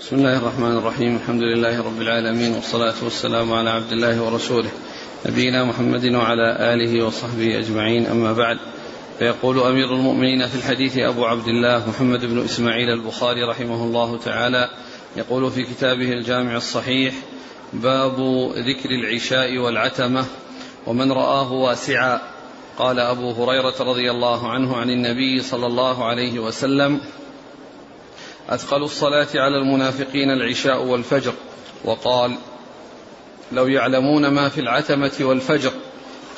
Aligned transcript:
بسم 0.00 0.16
الله 0.16 0.36
الرحمن 0.36 0.76
الرحيم. 0.76 1.16
الحمد 1.16 1.42
لله 1.42 1.82
رب 1.82 2.00
العالمين 2.00 2.54
والصلاة 2.54 2.94
والسلام 3.02 3.52
على 3.52 3.70
عبد 3.70 3.92
الله 3.92 4.22
ورسوله 4.22 4.70
نبينا 5.26 5.64
محمد 5.64 6.14
وعلى 6.14 6.74
آله 6.74 7.06
وصحبه 7.06 7.58
أجمعين. 7.58 8.06
أما 8.06 8.32
بعد 8.32 8.58
فيقول 9.18 9.58
أمير 9.58 9.94
المؤمنين 9.94 10.46
في 10.46 10.54
الحديث 10.54 10.98
أبو 10.98 11.24
عبد 11.24 11.48
الله 11.48 11.88
محمد 11.88 12.24
بن 12.24 12.44
إسماعيل 12.44 12.90
البخاري 12.90 13.42
رحمه 13.42 13.84
الله 13.84 14.18
تعالى 14.18 14.70
يقول 15.16 15.50
في 15.50 15.62
كتابه 15.62 16.12
الجامع 16.12 16.56
الصحيح 16.56 17.14
باب 17.72 18.20
ذكر 18.68 18.90
العشاء 18.90 19.58
والعتمة 19.58 20.24
ومن 20.86 21.12
رآه 21.12 21.52
واسعا 21.52 22.20
قال 22.78 23.00
أبو 23.00 23.30
هريرة 23.32 23.74
رضي 23.80 24.10
الله 24.10 24.48
عنه 24.48 24.76
عن 24.76 24.90
النبي 24.90 25.42
صلى 25.42 25.66
الله 25.66 26.04
عليه 26.04 26.38
وسلم 26.38 27.00
أثقل 28.50 28.82
الصلاة 28.82 29.28
على 29.34 29.56
المنافقين 29.56 30.30
العشاء 30.30 30.82
والفجر 30.82 31.32
وقال 31.84 32.36
لو 33.52 33.66
يعلمون 33.66 34.28
ما 34.28 34.48
في 34.48 34.60
العتمة 34.60 35.12
والفجر 35.20 35.72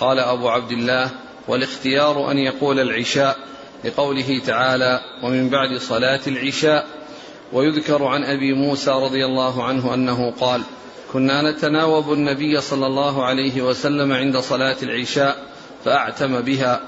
قال 0.01 0.19
أبو 0.19 0.49
عبد 0.49 0.73
الله 0.73 1.11
والاختيار 1.49 2.31
أن 2.31 2.39
يقول 2.39 2.81
العشاء 2.81 3.37
لقوله 3.85 4.41
تعالى 4.47 5.01
ومن 5.23 5.49
بعد 5.49 5.79
صلاة 5.79 6.21
العشاء 6.27 6.87
ويذكر 7.53 8.05
عن 8.05 8.25
أبي 8.25 8.53
موسى 8.53 8.91
رضي 8.91 9.25
الله 9.25 9.65
عنه 9.65 9.95
أنه 9.95 10.31
قال 10.41 10.63
كنا 11.13 11.51
نتناوب 11.51 12.13
النبي 12.13 12.61
صلى 12.61 12.87
الله 12.87 13.25
عليه 13.25 13.63
وسلم 13.63 14.13
عند 14.13 14.37
صلاة 14.37 14.77
العشاء 14.83 15.37
فأعتم 15.85 16.41
بها 16.41 16.81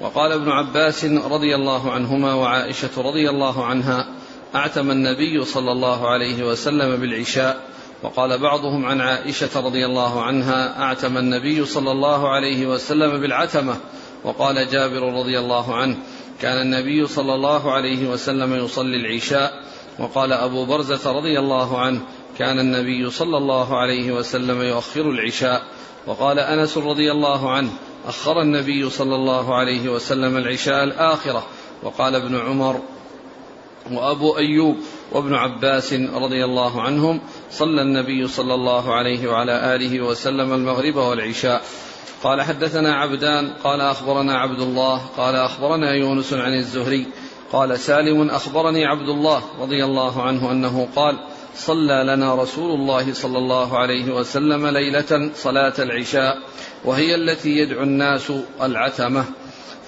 وقال 0.00 0.32
ابن 0.32 0.48
عباس 0.48 1.04
رضي 1.04 1.54
الله 1.54 1.92
عنهما 1.92 2.34
وعائشة 2.34 2.90
رضي 2.98 3.30
الله 3.30 3.64
عنها 3.64 4.17
أعتم 4.54 4.90
النبي 4.90 5.44
صلى 5.44 5.72
الله 5.72 6.08
عليه 6.08 6.44
وسلم 6.44 6.96
بالعشاء 6.96 7.68
وقال 8.02 8.38
بعضهم 8.38 8.86
عن 8.86 9.00
عائشة 9.00 9.60
رضي 9.60 9.86
الله 9.86 10.22
عنها 10.22 10.82
أعتم 10.82 11.18
النبي 11.18 11.64
صلى 11.64 11.92
الله 11.92 12.28
عليه 12.28 12.66
وسلم 12.66 13.20
بالعتمة. 13.20 13.76
وقال 14.24 14.68
جابر 14.70 15.02
رضي 15.18 15.38
الله 15.38 15.74
عنه 15.76 15.96
كان 16.40 16.62
النبي 16.62 17.06
صلى 17.06 17.34
الله 17.34 17.72
عليه 17.72 18.08
وسلم 18.08 18.54
يصلي 18.64 18.96
العشاء. 18.96 19.52
وقال 19.98 20.32
أبو 20.32 20.64
برزة 20.64 21.12
رضي 21.12 21.38
الله 21.38 21.78
عنه 21.78 22.00
كان 22.38 22.58
النبي 22.58 23.10
صلى 23.10 23.36
الله 23.36 23.78
عليه 23.78 24.12
وسلم 24.12 24.62
يؤخر 24.62 25.10
العشاء. 25.10 25.62
وقال 26.06 26.38
أنس 26.38 26.78
رضي 26.78 27.12
الله 27.12 27.50
عنه 27.50 27.70
أخر 28.06 28.40
النبي 28.42 28.90
صلى 28.90 29.14
الله 29.14 29.54
عليه 29.54 29.88
وسلم 29.88 30.36
العشاء 30.36 30.84
الآخرة. 30.84 31.46
وقال 31.82 32.14
ابن 32.14 32.40
عمر 32.40 32.80
وأبو 33.92 34.38
أيوب 34.38 34.76
وابن 35.12 35.34
عباس 35.34 35.92
رضي 35.94 36.44
الله 36.44 36.82
عنهم 36.82 37.20
صلى 37.50 37.82
النبي 37.82 38.28
صلى 38.28 38.54
الله 38.54 38.94
عليه 38.94 39.28
وعلى 39.28 39.74
آله 39.74 40.00
وسلم 40.00 40.52
المغرب 40.52 40.96
والعشاء. 40.96 41.62
قال 42.22 42.42
حدثنا 42.42 42.94
عبدان 42.94 43.50
قال 43.64 43.80
أخبرنا 43.80 44.38
عبد 44.38 44.60
الله 44.60 45.00
قال 45.16 45.36
أخبرنا 45.36 45.94
يونس 45.94 46.32
عن 46.32 46.54
الزهري 46.54 47.06
قال 47.52 47.78
سالم 47.78 48.30
أخبرني 48.30 48.86
عبد 48.86 49.08
الله 49.08 49.42
رضي 49.60 49.84
الله 49.84 50.22
عنه 50.22 50.50
أنه 50.50 50.88
قال 50.96 51.18
صلى 51.54 52.04
لنا 52.06 52.34
رسول 52.34 52.80
الله 52.80 53.12
صلى 53.12 53.38
الله 53.38 53.78
عليه 53.78 54.14
وسلم 54.14 54.66
ليلة 54.66 55.30
صلاة 55.34 55.74
العشاء 55.78 56.38
وهي 56.84 57.14
التي 57.14 57.50
يدعو 57.50 57.82
الناس 57.82 58.32
العتمة. 58.62 59.24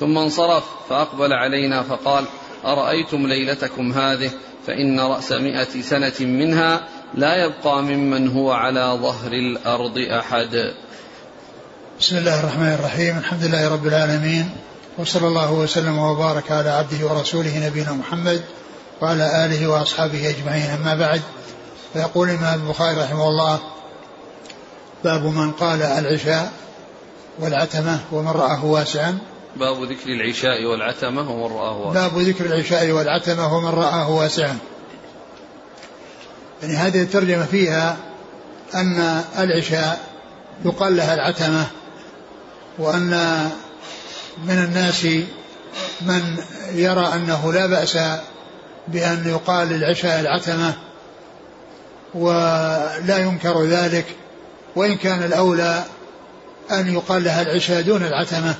ثم 0.00 0.18
انصرف 0.18 0.64
فأقبل 0.88 1.32
علينا 1.32 1.82
فقال 1.82 2.24
أرأيتم 2.64 3.26
ليلتكم 3.26 3.92
هذه؟ 3.92 4.30
فإن 4.66 5.00
رأس 5.00 5.32
مئة 5.32 5.82
سنة 5.82 6.12
منها 6.20 6.80
لا 7.14 7.44
يبقى 7.44 7.82
ممن 7.82 8.28
هو 8.28 8.52
على 8.52 8.98
ظهر 9.02 9.32
الأرض 9.32 9.98
أحد. 9.98 10.72
بسم 12.00 12.16
الله 12.16 12.40
الرحمن 12.40 12.72
الرحيم. 12.72 13.18
الحمد 13.18 13.44
لله 13.44 13.68
رب 13.68 13.86
العالمين 13.86 14.50
وصلى 14.98 15.26
الله 15.28 15.52
وسلم 15.52 15.98
وبارك 15.98 16.52
على 16.52 16.70
عبده 16.70 17.06
ورسوله 17.06 17.66
نبينا 17.66 17.92
محمد 17.92 18.42
وعلى 19.00 19.46
آله 19.46 19.68
وأصحابه 19.68 20.28
أجمعين. 20.30 20.70
أما 20.70 20.94
بعد 20.94 21.22
فيقول 21.92 22.30
الإمام 22.30 22.60
البخاري 22.60 22.96
رحمه 22.96 23.28
الله 23.28 23.58
باب 25.04 25.24
من 25.24 25.50
قال 25.50 25.82
العشاء 25.82 26.52
والعتمة 27.38 28.00
ومن 28.12 28.30
رآه 28.30 28.64
واسعا. 28.64 29.18
باب 29.56 29.82
ذكر 29.82 30.10
العشاء 30.10 30.64
والعتمة 30.64 31.30
ومن 31.30 31.56
رآه 31.56 31.76
واسعا. 31.78 32.08
باب 32.08 32.18
ذكر 32.18 32.46
العشاء 32.46 32.90
والعتمة 32.90 33.56
ومن 33.56 33.68
رآه 33.68 34.10
واسعا. 34.10 34.58
يعني 36.62 36.76
هذه 36.76 37.02
الترجمة 37.02 37.44
فيها 37.44 37.96
أن 38.74 39.22
العشاء 39.38 40.00
يقال 40.64 40.96
لها 40.96 41.14
العتمة 41.14 41.66
وأن 42.78 43.10
من 44.44 44.58
الناس 44.58 45.04
من 46.00 46.36
يرى 46.72 47.06
أنه 47.14 47.52
لا 47.52 47.66
بأس 47.66 47.98
بأن 48.88 49.22
يقال 49.26 49.68
للعشاء 49.68 50.20
العتمة 50.20 50.74
ولا 52.14 53.18
ينكر 53.18 53.64
ذلك 53.64 54.06
وإن 54.76 54.96
كان 54.96 55.22
الأولى 55.22 55.84
أن 56.70 56.94
يقال 56.94 57.24
لها 57.24 57.42
العشاء 57.42 57.82
دون 57.82 58.02
العتمة. 58.02 58.54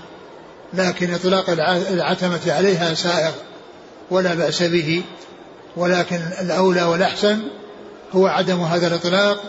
لكن 0.75 1.15
إطلاق 1.15 1.51
العتمة 1.91 2.41
عليها 2.47 2.95
سائغ 2.95 3.33
ولا 4.11 4.35
بأس 4.35 4.63
به. 4.63 5.03
ولكن 5.77 6.21
الأولى 6.41 6.83
والأحسن 6.83 7.41
هو 8.13 8.27
عدم 8.27 8.61
هذا 8.61 8.87
الإطلاق 8.87 9.43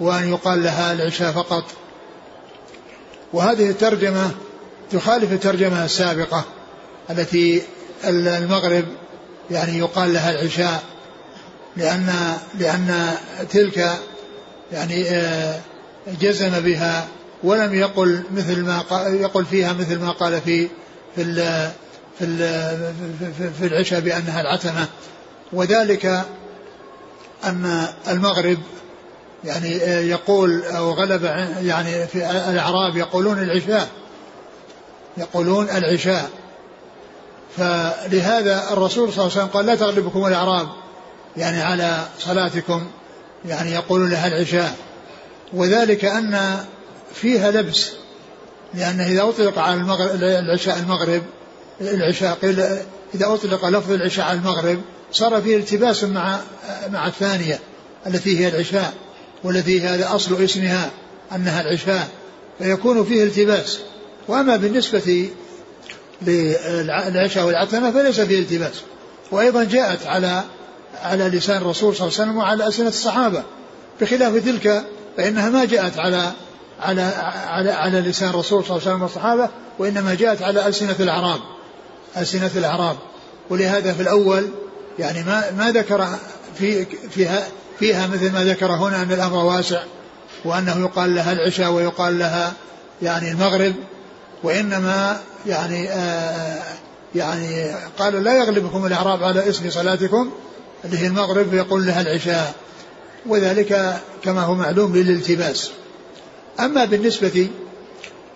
وأن 0.00 0.28
يقال 0.28 0.62
لها 0.62 0.92
العشاء 0.92 1.32
فقط. 1.32 1.64
وهذه 3.32 3.70
الترجمة 3.70 4.30
تخالف 4.92 5.32
الترجمة 5.32 5.84
السابقة 5.84 6.44
التي 7.10 7.62
المغرب 8.04 8.84
يعني 9.50 9.78
يقال 9.78 10.12
لها 10.12 10.30
العشاء 10.30 10.82
لأن 11.76 12.36
لأن 12.58 13.14
تلك 13.50 13.90
يعني 14.72 15.10
آه، 15.10 15.60
جزم 16.20 16.60
بها 16.60 17.08
ولم 17.42 17.74
يقل 17.74 18.22
مثل 18.32 18.60
ما 18.64 18.84
يقل 19.06 19.44
فيها 19.46 19.72
مثل 19.72 19.98
ما 19.98 20.10
قال 20.10 20.40
في 20.40 20.68
في 21.16 21.24
في 22.18 22.24
ال 22.24 23.52
في 23.58 23.66
العشاء 23.66 24.00
بأنها 24.00 24.40
العتمة. 24.40 24.86
وذلك 25.52 26.24
أن 27.44 27.86
المغرب 28.08 28.58
يعني 29.44 29.70
يقول 30.08 30.64
أو 30.64 30.90
غلب 30.92 31.24
يعني 31.62 32.06
في 32.06 32.30
الأعراب 32.50 32.96
يقولون 32.96 33.38
العشاء 33.38 33.88
يقولون 35.16 35.70
العشاء. 35.70 36.30
فلهذا 37.56 38.72
الرسول 38.72 39.12
صلى 39.12 39.22
الله 39.22 39.32
عليه 39.32 39.42
وسلم 39.42 39.46
قال 39.46 39.66
لا 39.66 39.74
تغلبكم 39.74 40.26
الأعراب 40.26 40.68
يعني 41.36 41.62
على 41.62 41.98
صلاتكم 42.18 42.86
يعني 43.44 43.70
يقولون 43.70 44.10
لها 44.10 44.26
العشاء. 44.26 44.76
وذلك 45.52 46.04
أن 46.04 46.58
فيها 47.14 47.50
لبس 47.50 47.90
لأنه 48.74 49.06
إذا 49.06 49.22
أطلق 49.22 49.58
على 49.58 49.80
المغرب 49.80 50.10
العشاء 50.22 50.78
المغرب 50.78 51.22
العشاء 51.80 52.34
قيل 52.34 52.60
إذا 53.14 53.26
أطلق 53.26 53.68
لفظ 53.68 53.92
العشاء 53.92 54.26
على 54.26 54.38
المغرب 54.38 54.80
صار 55.12 55.42
فيه 55.42 55.56
التباس 55.56 56.04
مع 56.04 56.40
مع 56.92 57.06
الثانية 57.06 57.58
التي 58.06 58.40
هي 58.40 58.48
العشاء 58.48 58.94
والتي 59.44 59.80
هذا 59.80 60.14
أصل 60.14 60.44
اسمها 60.44 60.90
أنها 61.34 61.60
العشاء 61.60 62.08
فيكون 62.58 63.04
فيه 63.04 63.24
التباس. 63.24 63.78
وأما 64.28 64.56
بالنسبة 64.56 65.28
للعشاء 66.22 67.46
والعتمة 67.46 67.90
فليس 67.90 68.20
فيه 68.20 68.38
التباس. 68.38 68.74
وأيضا 69.30 69.64
جاءت 69.64 70.06
على 70.06 70.44
على 71.02 71.24
لسان 71.24 71.56
الرسول 71.56 71.96
صلى 71.96 72.08
الله 72.08 72.20
عليه 72.20 72.30
وسلم 72.30 72.36
وعلى 72.36 72.66
ألسنة 72.66 72.88
الصحابة. 72.88 73.42
بخلاف 74.00 74.36
تلك 74.36 74.84
فإنها 75.16 75.50
ما 75.50 75.64
جاءت 75.64 75.98
على 75.98 76.32
على 76.80 77.02
على 77.46 77.70
على 77.70 78.00
لسان 78.00 78.28
الرسول 78.28 78.64
صلى 78.64 78.76
الله 78.76 78.80
عليه 78.80 78.90
وسلم 78.90 79.02
والصحابة 79.02 79.48
وإنما 79.78 80.14
جاءت 80.14 80.42
على 80.42 80.66
ألسنة 80.66 80.96
الأعراب. 81.00 81.40
ألسنة 82.16 82.50
الأعراب. 82.56 82.96
ولهذا 83.50 83.92
في 83.92 84.02
الأول 84.02 84.48
يعني 84.98 85.22
ما 85.22 85.50
ما 85.50 85.70
ذكر 85.70 86.06
في 86.58 86.86
فيها 87.10 87.48
فيها 87.78 88.06
مثل 88.06 88.32
ما 88.32 88.44
ذكر 88.44 88.72
هنا 88.72 89.02
أن 89.02 89.12
الأمر 89.12 89.44
واسع 89.44 89.82
وأنه 90.44 90.80
يقال 90.80 91.14
لها 91.14 91.32
العشاء 91.32 91.70
ويقال 91.70 92.18
لها 92.18 92.52
يعني 93.02 93.30
المغرب 93.30 93.74
وإنما 94.42 95.20
يعني 95.46 95.90
آه 95.90 96.62
يعني 97.14 97.74
قال 97.98 98.24
لا 98.24 98.38
يغلبكم 98.38 98.86
الأعراب 98.86 99.24
على 99.24 99.48
اسم 99.48 99.70
صلاتكم 99.70 100.30
اللي 100.84 100.98
هي 100.98 101.06
المغرب 101.06 101.54
يقول 101.54 101.86
لها 101.86 102.00
العشاء. 102.00 102.54
وذلك 103.26 104.00
كما 104.22 104.42
هو 104.42 104.54
معلوم 104.54 104.96
للالتباس. 104.96 105.70
أما 106.60 106.84
بالنسبة 106.84 107.48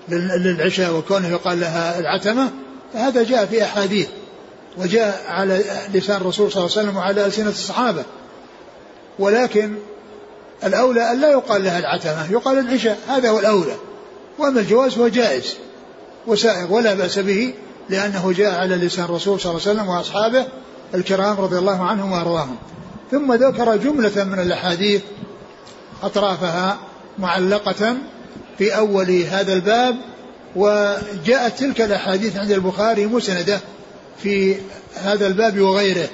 للعشاء 0.08 0.94
وكونه 0.94 1.28
يقال 1.28 1.60
لها 1.60 1.98
العتمة 1.98 2.50
فهذا 2.92 3.22
جاء 3.22 3.46
في 3.46 3.64
أحاديث 3.64 4.08
وجاء 4.78 5.24
على 5.28 5.64
لسان 5.94 6.16
الرسول 6.16 6.52
صلى 6.52 6.60
الله 6.64 6.76
عليه 6.76 6.88
وسلم 6.88 6.96
وعلى 6.96 7.26
ألسنة 7.26 7.48
الصحابة. 7.48 8.04
ولكن 9.18 9.74
الأولى 10.64 11.10
أن 11.10 11.20
لا 11.20 11.30
يقال 11.30 11.64
لها 11.64 11.78
العتمة 11.78 12.32
يقال 12.32 12.58
العشاء 12.58 12.98
هذا 13.08 13.30
هو 13.30 13.38
الأولى. 13.38 13.76
وأما 14.38 14.60
الجواز 14.60 14.98
هو 14.98 15.08
جائز 15.08 15.54
وسائغ 16.26 16.72
ولا 16.72 16.94
بأس 16.94 17.18
به 17.18 17.54
لأنه 17.88 18.32
جاء 18.32 18.54
على 18.54 18.76
لسان 18.76 19.04
الرسول 19.04 19.40
صلى 19.40 19.50
الله 19.50 19.62
عليه 19.62 19.72
وسلم 19.72 19.88
وأصحابه 19.88 20.46
الكرام 20.94 21.40
رضي 21.40 21.58
الله 21.58 21.82
عنهم 21.82 22.12
وأرضاهم. 22.12 22.56
ثم 23.10 23.32
ذكر 23.34 23.76
جملة 23.76 24.24
من 24.24 24.38
الأحاديث 24.38 25.02
أطرافها 26.02 26.78
معلقة 27.18 27.96
في 28.58 28.76
أول 28.76 29.10
هذا 29.10 29.52
الباب 29.52 29.96
وجاءت 30.56 31.58
تلك 31.58 31.80
الأحاديث 31.80 32.36
عند 32.36 32.50
البخاري 32.50 33.06
مسندة 33.06 33.60
في 34.22 34.56
هذا 34.94 35.26
الباب 35.26 35.60
وغيره. 35.60 36.08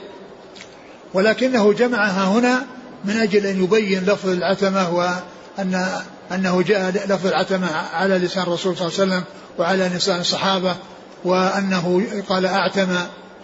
ولكنه 1.14 1.72
جمعها 1.72 2.24
هنا 2.24 2.66
من 3.04 3.16
أجل 3.16 3.46
أن 3.46 3.64
يبين 3.64 4.04
لفظ 4.04 4.28
العتمة 4.28 4.94
وأن 4.94 6.02
أنه 6.32 6.62
جاء 6.62 6.90
لفظ 6.90 7.26
العتمة 7.26 7.68
على 7.92 8.18
لسان 8.18 8.42
الرسول 8.42 8.76
صلى 8.76 8.88
الله 8.88 9.00
عليه 9.00 9.12
وسلم 9.12 9.24
وعلى 9.58 9.88
لسان 9.88 10.20
الصحابة 10.20 10.76
وأنه 11.24 12.02
قال 12.28 12.46
أعتم 12.46 12.88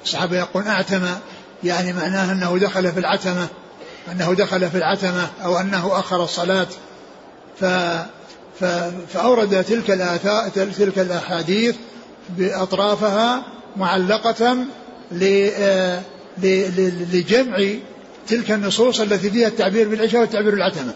الصحابة 0.04 0.36
يقول 0.36 0.62
أعتم 0.62 1.06
يعني 1.64 1.92
معناه 1.92 2.32
أنه 2.32 2.58
دخل 2.58 2.92
في 2.92 3.00
العتمة 3.00 3.46
أنه 4.12 4.34
دخل 4.34 4.70
في 4.70 4.78
العتمة 4.78 5.28
أو 5.44 5.56
أنه 5.56 5.98
أخر 5.98 6.24
الصلاة. 6.24 6.66
ف 7.60 7.64
فأورد 9.12 9.64
تلك 9.64 9.90
الآثار 9.90 10.48
تلك 10.48 10.98
الأحاديث 10.98 11.76
بأطرافها 12.28 13.44
معلقة 13.76 14.56
لجمع 17.12 17.68
تلك 18.28 18.50
النصوص 18.50 19.00
التي 19.00 19.30
فيها 19.30 19.48
التعبير 19.48 19.88
بالعشاء 19.88 20.20
والتعبير 20.20 20.50
بالعتمة. 20.50 20.92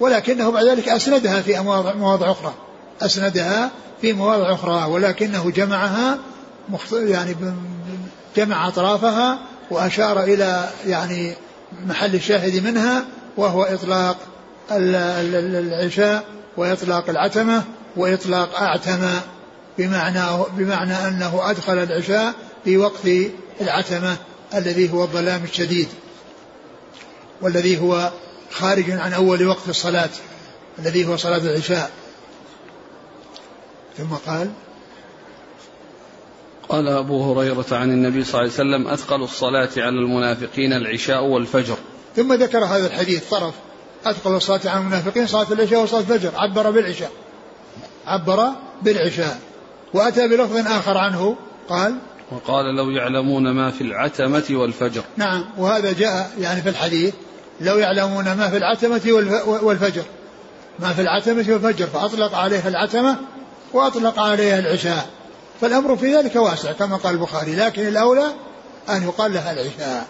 ولكنه 0.00 0.50
بعد 0.50 0.64
ذلك 0.64 0.88
أسندها 0.88 1.42
في 1.42 1.60
مواضع 1.98 2.30
أخرى. 2.30 2.54
أسندها 3.02 3.70
في 4.00 4.12
مواضع 4.12 4.54
أخرى 4.54 4.84
ولكنه 4.90 5.50
جمعها 5.50 6.18
يعني 6.92 7.36
جمع 8.36 8.68
أطرافها 8.68 9.38
وأشار 9.70 10.22
إلى 10.22 10.68
يعني 10.86 11.34
محل 11.86 12.14
الشاهد 12.14 12.64
منها 12.64 13.04
وهو 13.36 13.62
إطلاق 13.62 14.16
العشاء 14.76 16.24
وإطلاق 16.56 17.10
العتمة 17.10 17.64
وإطلاق 17.96 18.60
أعتم 18.60 19.08
بمعنى 19.78 20.44
بمعنى 20.56 21.08
أنه 21.08 21.50
أدخل 21.50 21.78
العشاء 21.78 22.34
في 22.64 22.76
وقت 22.76 23.06
العتمة 23.60 24.16
الذي 24.54 24.92
هو 24.92 25.02
الظلام 25.02 25.44
الشديد 25.44 25.88
والذي 27.42 27.80
هو 27.80 28.10
خارج 28.50 28.90
عن 28.90 29.12
أول 29.12 29.46
وقت 29.46 29.68
الصلاة 29.68 30.10
الذي 30.78 31.06
هو 31.06 31.16
صلاة 31.16 31.38
العشاء. 31.38 31.90
ثم 33.98 34.14
قال 34.26 34.50
قال 36.68 36.88
أبو 36.88 37.32
هريرة 37.32 37.66
عن 37.72 37.90
النبي 37.90 38.24
صلى 38.24 38.40
الله 38.40 38.52
عليه 38.52 38.52
وسلم 38.52 38.88
أثقل 38.88 39.22
الصلاة 39.22 39.70
على 39.76 39.98
المنافقين 39.98 40.72
العشاء 40.72 41.24
والفجر. 41.24 41.76
ثم 42.16 42.32
ذكر 42.32 42.64
هذا 42.64 42.86
الحديث 42.86 43.28
طرف. 43.30 43.54
أثقل 44.06 44.34
الصلاة 44.36 44.60
على 44.64 44.80
المنافقين 44.80 45.26
صلاة 45.26 45.52
العشاء 45.52 45.82
وصلاة 45.82 46.00
الفجر. 46.00 46.30
عبر 46.36 46.70
بالعشاء. 46.70 47.10
عبر 48.06 48.48
بالعشاء. 48.82 49.38
وأتى 49.94 50.28
بلفظ 50.28 50.56
آخر 50.56 50.98
عنه. 50.98 51.36
قال 51.68 51.94
وقال 52.32 52.76
لو 52.76 52.90
يعلمون 52.90 53.50
ما 53.50 53.70
في 53.70 53.80
العتمة 53.80 54.44
والفجر. 54.50 55.02
نعم 55.16 55.44
وهذا 55.58 55.92
جاء 55.92 56.30
يعني 56.38 56.62
في 56.62 56.68
الحديث. 56.68 57.14
لو 57.60 57.78
يعلمون 57.78 58.24
ما 58.24 58.48
في 58.48 58.56
العتمة 58.56 59.00
والفجر. 59.62 60.02
ما 60.78 60.92
في 60.92 61.00
العتمة 61.00 61.46
والفجر 61.48 61.86
فأطلق 61.86 62.34
عليها 62.34 62.68
العتمة 62.68 63.16
وأطلق 63.72 64.18
عليها 64.20 64.58
العشاء. 64.58 65.08
فالأمر 65.60 65.96
في 65.96 66.16
ذلك 66.16 66.36
واسع 66.36 66.72
كما 66.72 66.96
قال 66.96 67.14
البخاري. 67.14 67.56
لكن 67.56 67.88
الأولى 67.88 68.26
أن 68.88 69.02
يقال 69.02 69.32
لها 69.32 69.52
العشاء. 69.52 70.06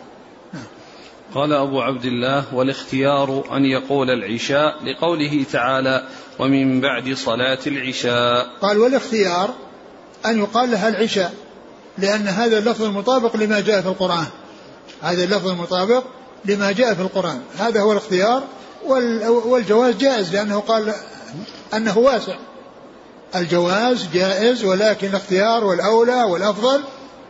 قال 1.35 1.53
أبو 1.53 1.81
عبد 1.81 2.05
الله 2.05 2.55
والاختيار 2.55 3.45
أن 3.57 3.65
يقول 3.65 4.11
العشاء 4.11 4.85
لقوله 4.85 5.45
تعالى 5.53 6.05
ومن 6.39 6.81
بعد 6.81 7.15
صلاة 7.15 7.59
العشاء 7.67 8.47
قال 8.63 8.79
والاختيار 8.79 9.51
أن 10.27 10.39
يقال 10.39 10.71
لها 10.71 10.89
العشاء 10.89 11.35
لأن 11.99 12.29
هذا 12.29 12.59
اللفظ 12.59 12.83
المطابق 12.83 13.37
لما 13.37 13.61
جاء 13.61 13.81
في 13.81 13.89
القرآن. 13.89 14.27
هذا 15.03 15.25
اللفظ 15.25 15.49
المطابق 15.49 16.05
لما 16.45 16.73
جاء 16.73 16.95
في 16.95 17.03
القرآن. 17.03 17.41
هذا 17.59 17.81
هو 17.81 17.93
الاختيار 17.93 18.43
والجواز 19.47 19.97
جائز 19.97 20.35
لأنه 20.35 20.61
قال 20.61 20.95
أنه 21.75 21.99
واسع. 21.99 22.37
الجواز 23.37 24.09
جائز 24.15 24.65
ولكن 24.65 25.09
الاختيار 25.09 25.65
والأولى 25.65 26.23
والأفضل 26.23 26.81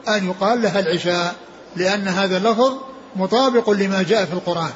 أن 0.08 0.26
يقال 0.26 0.62
لها 0.62 0.80
العشاء 0.80 1.34
لأن 1.76 2.08
هذا 2.08 2.36
اللفظ 2.36 2.91
مطابق 3.16 3.70
لما 3.70 4.02
جاء 4.02 4.24
في 4.24 4.32
القرآن 4.32 4.70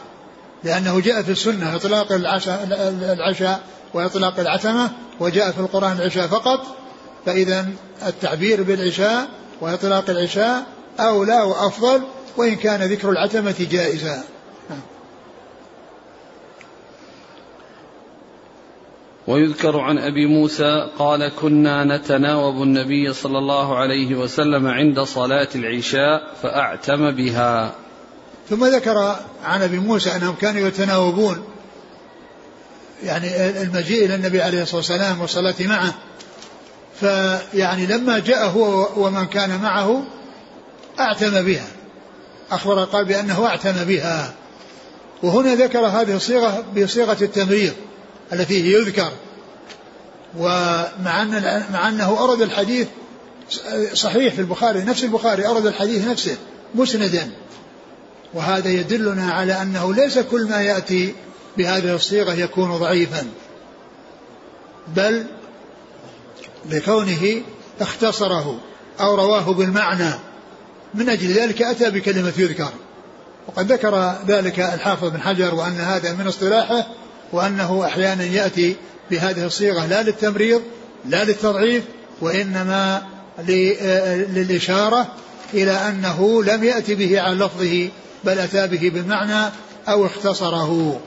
لأنه 0.64 1.00
جاء 1.00 1.22
في 1.22 1.32
السنة 1.32 1.76
إطلاق 1.76 2.12
العشاء, 2.12 2.68
العشاء 3.12 3.60
وإطلاق 3.94 4.40
العتمة 4.40 4.90
وجاء 5.20 5.50
في 5.50 5.60
القرآن 5.60 5.92
العشاء 5.92 6.26
فقط 6.26 6.60
فإذا 7.26 7.66
التعبير 8.06 8.62
بالعشاء 8.62 9.28
وإطلاق 9.60 10.10
العشاء 10.10 10.66
أولى 11.00 11.42
وأفضل 11.42 12.02
وإن 12.36 12.56
كان 12.56 12.82
ذكر 12.82 13.10
العتمة 13.10 13.66
جائزا. 13.70 14.22
ويذكر 19.26 19.80
عن 19.80 19.98
أبي 19.98 20.26
موسى 20.26 20.88
قال 20.98 21.28
كنا 21.28 21.96
نتناوب 21.96 22.62
النبي 22.62 23.12
صلى 23.12 23.38
الله 23.38 23.76
عليه 23.76 24.14
وسلم 24.14 24.66
عند 24.66 25.00
صلاة 25.00 25.48
العشاء 25.54 26.34
فأعتم 26.42 27.10
بها. 27.10 27.74
ثم 28.50 28.64
ذكر 28.64 29.16
عن 29.44 29.62
أبي 29.62 29.78
موسى 29.78 30.16
أنهم 30.16 30.34
كانوا 30.34 30.68
يتناوبون 30.68 31.44
يعني 33.04 33.46
المجيء 33.62 34.04
إلى 34.04 34.14
النبي 34.14 34.42
عليه 34.42 34.62
الصلاة 34.62 34.76
والسلام 34.76 35.20
والصلاه 35.20 35.54
معه. 35.60 35.94
فيعني 37.00 37.86
لما 37.86 38.18
جاء 38.18 38.46
هو 38.46 38.88
ومن 38.96 39.26
كان 39.26 39.60
معه 39.60 40.04
أعتم 41.00 41.42
بها 41.42 41.66
أخبر 42.50 42.84
قال 42.84 43.04
بأنه 43.04 43.46
أعتم 43.46 43.84
بها. 43.84 44.34
وهنا 45.22 45.54
ذكر 45.54 45.86
هذه 45.86 46.16
الصيغة 46.16 46.64
بصيغة 46.76 47.16
التمريض 47.20 47.72
التي 48.32 48.62
هي 48.62 48.72
يذكر. 48.72 49.12
ومع 50.38 51.22
أن 51.22 51.62
مع 51.72 51.88
أنه 51.88 52.24
أرد 52.24 52.40
الحديث 52.40 52.86
صحيح 53.94 54.34
في 54.34 54.40
البخاري 54.40 54.80
نفس 54.80 55.04
البخاري 55.04 55.46
أرد 55.46 55.66
الحديث 55.66 56.08
نفسه 56.08 56.36
مسندا. 56.74 57.30
وهذا 58.34 58.68
يدلنا 58.68 59.32
على 59.32 59.62
أنه 59.62 59.94
ليس 59.94 60.18
كل 60.18 60.48
ما 60.48 60.62
يأتي 60.62 61.14
بهذه 61.58 61.94
الصيغة 61.94 62.32
يكون 62.32 62.76
ضعيفا 62.76 63.26
بل 64.96 65.26
لكونه 66.70 67.42
اختصره 67.80 68.60
أو 69.00 69.14
رواه 69.14 69.52
بالمعنى. 69.52 70.10
من 70.94 71.08
أجل 71.08 71.32
ذلك 71.32 71.62
أتى 71.62 71.90
بكلمة 71.90 72.32
يذكر. 72.36 72.72
وقد 73.46 73.72
ذكر 73.72 74.14
ذلك 74.28 74.60
الحافظ 74.60 75.08
بن 75.08 75.20
حجر 75.20 75.54
وأن 75.54 75.80
هذا 75.80 76.12
من 76.12 76.26
اصطلاحه 76.26 76.86
وأنه 77.32 77.86
أحيانا 77.86 78.24
يأتي 78.24 78.76
بهذه 79.10 79.46
الصيغة 79.46 79.86
لا 79.86 80.02
للتمريض 80.02 80.62
لا 81.04 81.24
للتضعيف 81.24 81.84
وإنما 82.20 83.02
للإشارة 84.28 85.06
إلى 85.54 85.72
أنه 85.72 86.44
لم 86.44 86.64
يأتي 86.64 86.94
به 86.94 87.20
عن 87.20 87.38
لفظه 87.38 87.88
بل 88.26 88.38
أتى 88.38 88.66
به 88.66 88.90
بالمعنى 88.94 89.52
أو 89.88 90.06
اختصره. 90.06 91.00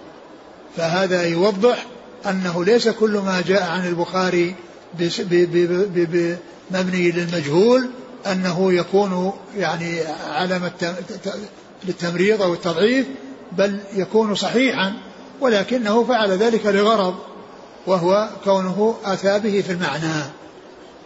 فهذا 0.78 1.26
يوضح 1.26 1.86
أنه 2.26 2.66
ليس 2.66 2.88
كل 2.88 3.12
ما 3.12 3.44
جاء 3.48 3.64
عن 3.64 3.88
البخاري 3.88 4.56
مبني 6.72 7.12
للمجهول 7.12 7.90
أنه 8.28 8.74
يكون 8.74 9.34
يعني 9.58 10.00
علامة 10.30 10.96
للتمريض 11.84 12.42
أو 12.42 12.54
التضعيف 12.54 13.08
بل 13.52 13.80
يكون 13.94 14.36
صحيحا 14.36 14.94
ولكنه 15.42 16.04
فعل 16.04 16.32
ذلك 16.32 16.66
لغرض 16.66 17.16
وهو 17.88 18.30
كونه 18.44 18.96
أتى 19.06 19.40
به 19.40 19.62
في 19.62 19.72
المعنى. 19.72 20.24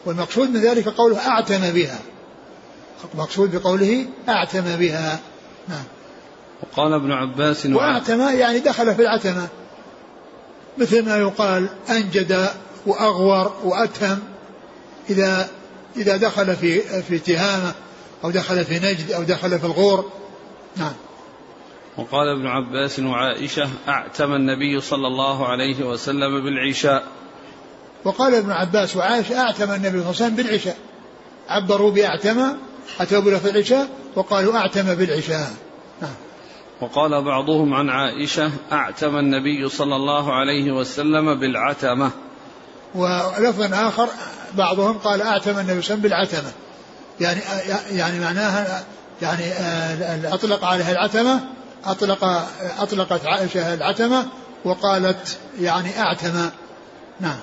والمقصود 0.05 0.49
من 0.49 0.61
ذلك 0.61 0.87
قوله 0.87 1.27
أعتم 1.27 1.71
بها. 1.71 1.99
المقصود 3.13 3.55
بقوله 3.55 4.05
أعتم 4.29 4.75
بها. 4.75 5.19
نعم. 5.69 5.83
وقال 6.63 6.93
ابن 6.93 7.11
عباس 7.11 7.65
وأعتم 7.65 8.21
يعني 8.21 8.59
دخل 8.59 8.95
في 8.95 9.01
العتمة. 9.01 9.47
مثل 10.77 11.05
ما 11.05 11.17
يقال 11.17 11.69
أنجد 11.89 12.47
وأغور 12.85 13.53
وأتهم. 13.63 14.19
إذا 15.09 15.49
إذا 15.97 16.17
دخل 16.17 16.55
في 16.55 16.79
في 17.01 17.19
تهامة 17.19 17.73
أو 18.23 18.31
دخل 18.31 18.65
في 18.65 18.79
نجد 18.79 19.11
أو 19.11 19.23
دخل 19.23 19.59
في 19.59 19.65
الغور. 19.65 20.11
نعم. 20.77 20.93
وقال 21.97 22.27
ابن 22.27 22.47
عباس 22.47 22.99
وعائشة 22.99 23.69
أعتم 23.87 24.33
النبي 24.33 24.81
صلى 24.81 25.07
الله 25.07 25.47
عليه 25.47 25.83
وسلم 25.83 26.43
بالعشاء. 26.43 27.03
وقال 28.05 28.35
ابن 28.35 28.51
عباس 28.51 28.95
وعائشة 28.95 29.39
أعتم 29.39 29.71
النبي 29.71 29.89
صلى 29.89 29.89
الله 29.89 30.05
عليه 30.05 30.09
وسلم 30.09 30.35
بالعشاء. 30.35 30.77
عبروا 31.49 31.91
بأعتم 31.91 32.57
أتوا 32.99 33.37
في 33.37 33.49
العشاء 33.49 33.87
وقالوا 34.15 34.57
أعتم 34.57 34.95
بالعشاء. 34.95 35.53
وقال 36.83 37.21
بعضهم 37.21 37.73
عن 37.73 37.89
عائشة 37.89 38.51
أعتم 38.71 39.17
النبي 39.17 39.69
صلى 39.69 39.95
الله 39.95 40.33
عليه 40.33 40.71
وسلم 40.71 41.39
بالعتمة. 41.39 42.11
ولفظ 42.95 43.73
آخر 43.73 44.07
بعضهم 44.53 44.97
قال 44.97 45.21
أعتم 45.21 45.59
النبي 45.59 45.81
صلى 45.81 45.95
الله 45.95 46.15
عليه 46.15 46.27
وسلم 46.27 46.39
بالعتمة. 46.39 46.51
يعني 47.19 47.41
يعني 47.91 48.19
معناها 48.19 48.83
يعني 49.21 49.43
آه، 49.43 50.33
أطلق 50.33 50.65
عليها 50.65 50.91
العتمة 50.91 51.39
أطلق 51.85 52.47
أطلقت 52.79 53.25
عائشة 53.25 53.73
العتمة 53.73 54.25
وقالت 54.65 55.37
يعني 55.59 55.99
أعتم. 55.99 56.49
نعم. 57.19 57.39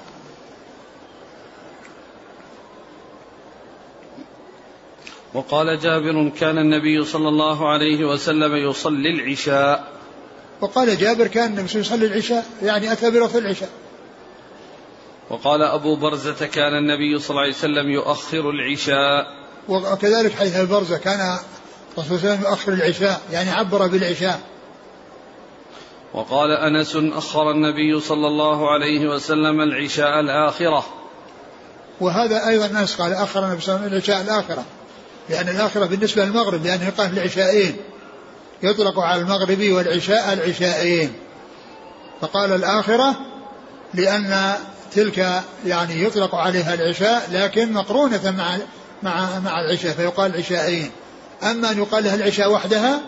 وقال 5.35 5.79
جابر 5.81 6.29
كان 6.29 6.59
النبي 6.59 7.05
صلى 7.05 7.29
الله 7.29 7.69
عليه 7.69 8.05
وسلم 8.05 8.57
يصلي 8.57 9.11
العشاء. 9.11 9.93
وقال 10.61 10.99
جابر 10.99 11.27
كان 11.27 11.59
النبي 11.59 11.79
يصلي 11.79 12.07
العشاء 12.07 12.47
يعني 12.63 12.93
أتى 12.93 13.29
في 13.29 13.39
العشاء. 13.39 13.69
وقال 15.31 15.63
أبو 15.63 15.97
برزة 15.97 16.47
كان 16.47 16.79
النبي 16.79 17.19
صلى 17.19 17.31
الله 17.31 17.43
عليه 17.43 17.53
وسلم 17.55 17.91
يؤخر 17.91 18.51
العشاء. 18.51 19.27
وكذلك 19.69 20.33
حديث 20.33 20.57
البرزة 20.57 20.99
كان 20.99 21.39
الرسول 21.99 22.19
صلى 22.19 22.29
الله 22.29 22.31
عليه 22.31 22.41
وسلم 22.41 22.51
يؤخر 22.51 22.73
العشاء 22.73 23.21
يعني 23.33 23.51
عبر 23.51 23.87
بالعشاء. 23.87 24.41
وقال 26.15 26.51
أنس 26.51 26.97
أخر 26.97 27.51
النبي 27.51 28.01
صلى 28.01 28.27
الله 28.27 28.71
عليه 28.71 29.09
وسلم 29.09 29.61
العشاء 29.61 30.21
الآخرة. 30.21 30.87
وهذا 32.01 32.49
أيضا 32.49 32.67
أنس 32.67 33.01
قال 33.01 33.13
أخر 33.13 33.45
النبي 33.45 33.61
صلى 33.61 33.75
الله 33.75 33.87
عليه 33.87 33.97
وسلم 33.97 34.15
العشاء 34.15 34.23
الآخرة. 34.23 34.65
لأن 35.31 35.49
الآخرة 35.49 35.87
بالنسبة 35.87 36.25
للمغرب 36.25 36.65
لأنه 36.65 36.85
يقال 36.85 37.09
في 37.09 37.15
العشاءين 37.15 37.77
يطلق 38.63 38.99
على 38.99 39.21
المغرب 39.21 39.61
والعشاء 39.61 40.33
العشاءين 40.33 41.13
فقال 42.21 42.53
الآخرة 42.53 43.17
لأن 43.95 44.55
تلك 44.95 45.43
يعني 45.67 46.03
يطلق 46.03 46.35
عليها 46.35 46.75
العشاء 46.75 47.29
لكن 47.33 47.73
مقرونة 47.73 48.31
مع 48.31 48.57
مع 49.03 49.39
مع 49.39 49.61
العشاء 49.61 49.93
فيقال 49.93 50.35
العشاءين 50.35 50.91
أما 51.43 51.71
أن 51.71 51.79
يقال 51.79 52.05
لها 52.05 52.15
العشاء 52.15 52.53
وحدها 52.53 53.01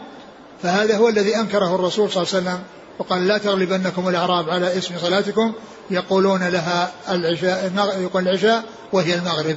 فهذا 0.62 0.96
هو 0.96 1.08
الذي 1.08 1.36
أنكره 1.36 1.74
الرسول 1.74 2.10
صلى 2.10 2.22
الله 2.22 2.34
عليه 2.34 2.42
وسلم. 2.42 2.62
وقال 2.98 3.28
لا 3.28 3.38
تغلبنكم 3.38 4.08
الأعراب 4.08 4.50
على 4.50 4.78
اسم 4.78 4.98
صلاتكم 4.98 5.52
يقولون 5.90 6.48
لها 6.48 6.92
العشاء 7.10 7.72
يقول 8.00 8.28
العشاء 8.28 8.64
وهي 8.92 9.14
المغرب. 9.14 9.56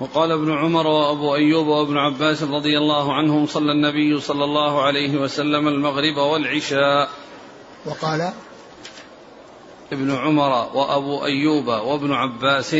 وقال 0.00 0.32
ابن 0.32 0.52
عمر 0.58 0.86
وابو 0.86 1.34
ايوب 1.34 1.66
وابن 1.66 1.96
عباس 1.98 2.42
رضي 2.42 2.78
الله 2.78 3.14
عنهم 3.14 3.46
صلى 3.46 3.72
النبي 3.72 4.20
صلى 4.20 4.44
الله 4.44 4.82
عليه 4.82 5.16
وسلم 5.16 5.68
المغرب 5.68 6.16
والعشاء. 6.16 7.08
وقال 7.86 8.32
ابن 9.92 10.16
عمر 10.16 10.68
وابو 10.74 11.24
ايوب 11.24 11.66
وابن 11.66 12.12
عباس 12.12 12.76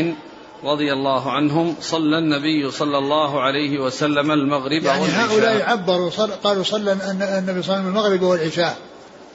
رضي 0.63 0.93
الله 0.93 1.31
عنهم 1.31 1.75
صلى 1.81 2.17
النبي 2.17 2.71
صلى 2.71 2.97
الله 2.97 3.41
عليه 3.41 3.79
وسلم 3.79 4.31
المغرب 4.31 4.83
يعني 4.83 5.01
والعشاء. 5.01 5.31
هؤلاء 5.31 5.69
عبروا 5.69 6.09
صل 6.09 6.31
قالوا 6.31 6.63
صلى 6.63 6.91
النبي 6.91 7.01
صلى 7.11 7.19
الله 7.21 7.49
عليه 7.49 7.59
وسلم 7.59 7.87
المغرب 7.87 8.21
والعشاء. 8.21 8.77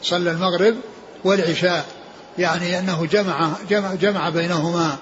صلى 0.02 0.30
المغرب 0.30 0.76
والعشاء. 1.24 1.86
يعني 2.38 2.78
أنه 2.78 3.06
جمع 3.06 3.50
جمع, 3.70 3.94
جمع 3.94 4.28
بينهما. 4.28 4.96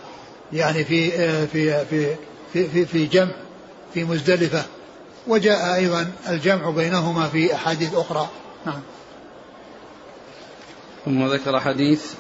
يعني 0.53 0.85
في 0.85 1.11
في 1.47 1.85
في 1.87 2.17
في 2.53 2.69
في, 2.69 2.87
في 2.87 3.07
جمع 3.07 3.33
في 3.95 4.05
مزدلفة. 4.05 4.65
وجاء 5.27 5.75
أيضا 5.75 6.13
الجمع 6.29 6.71
بينهما 6.71 7.29
في 7.29 7.55
أحاديث 7.55 7.95
أخرى. 7.95 8.29
نعم. 8.67 8.81
ثم 11.05 11.27
ذكر 11.27 11.61
حديث 11.61 12.15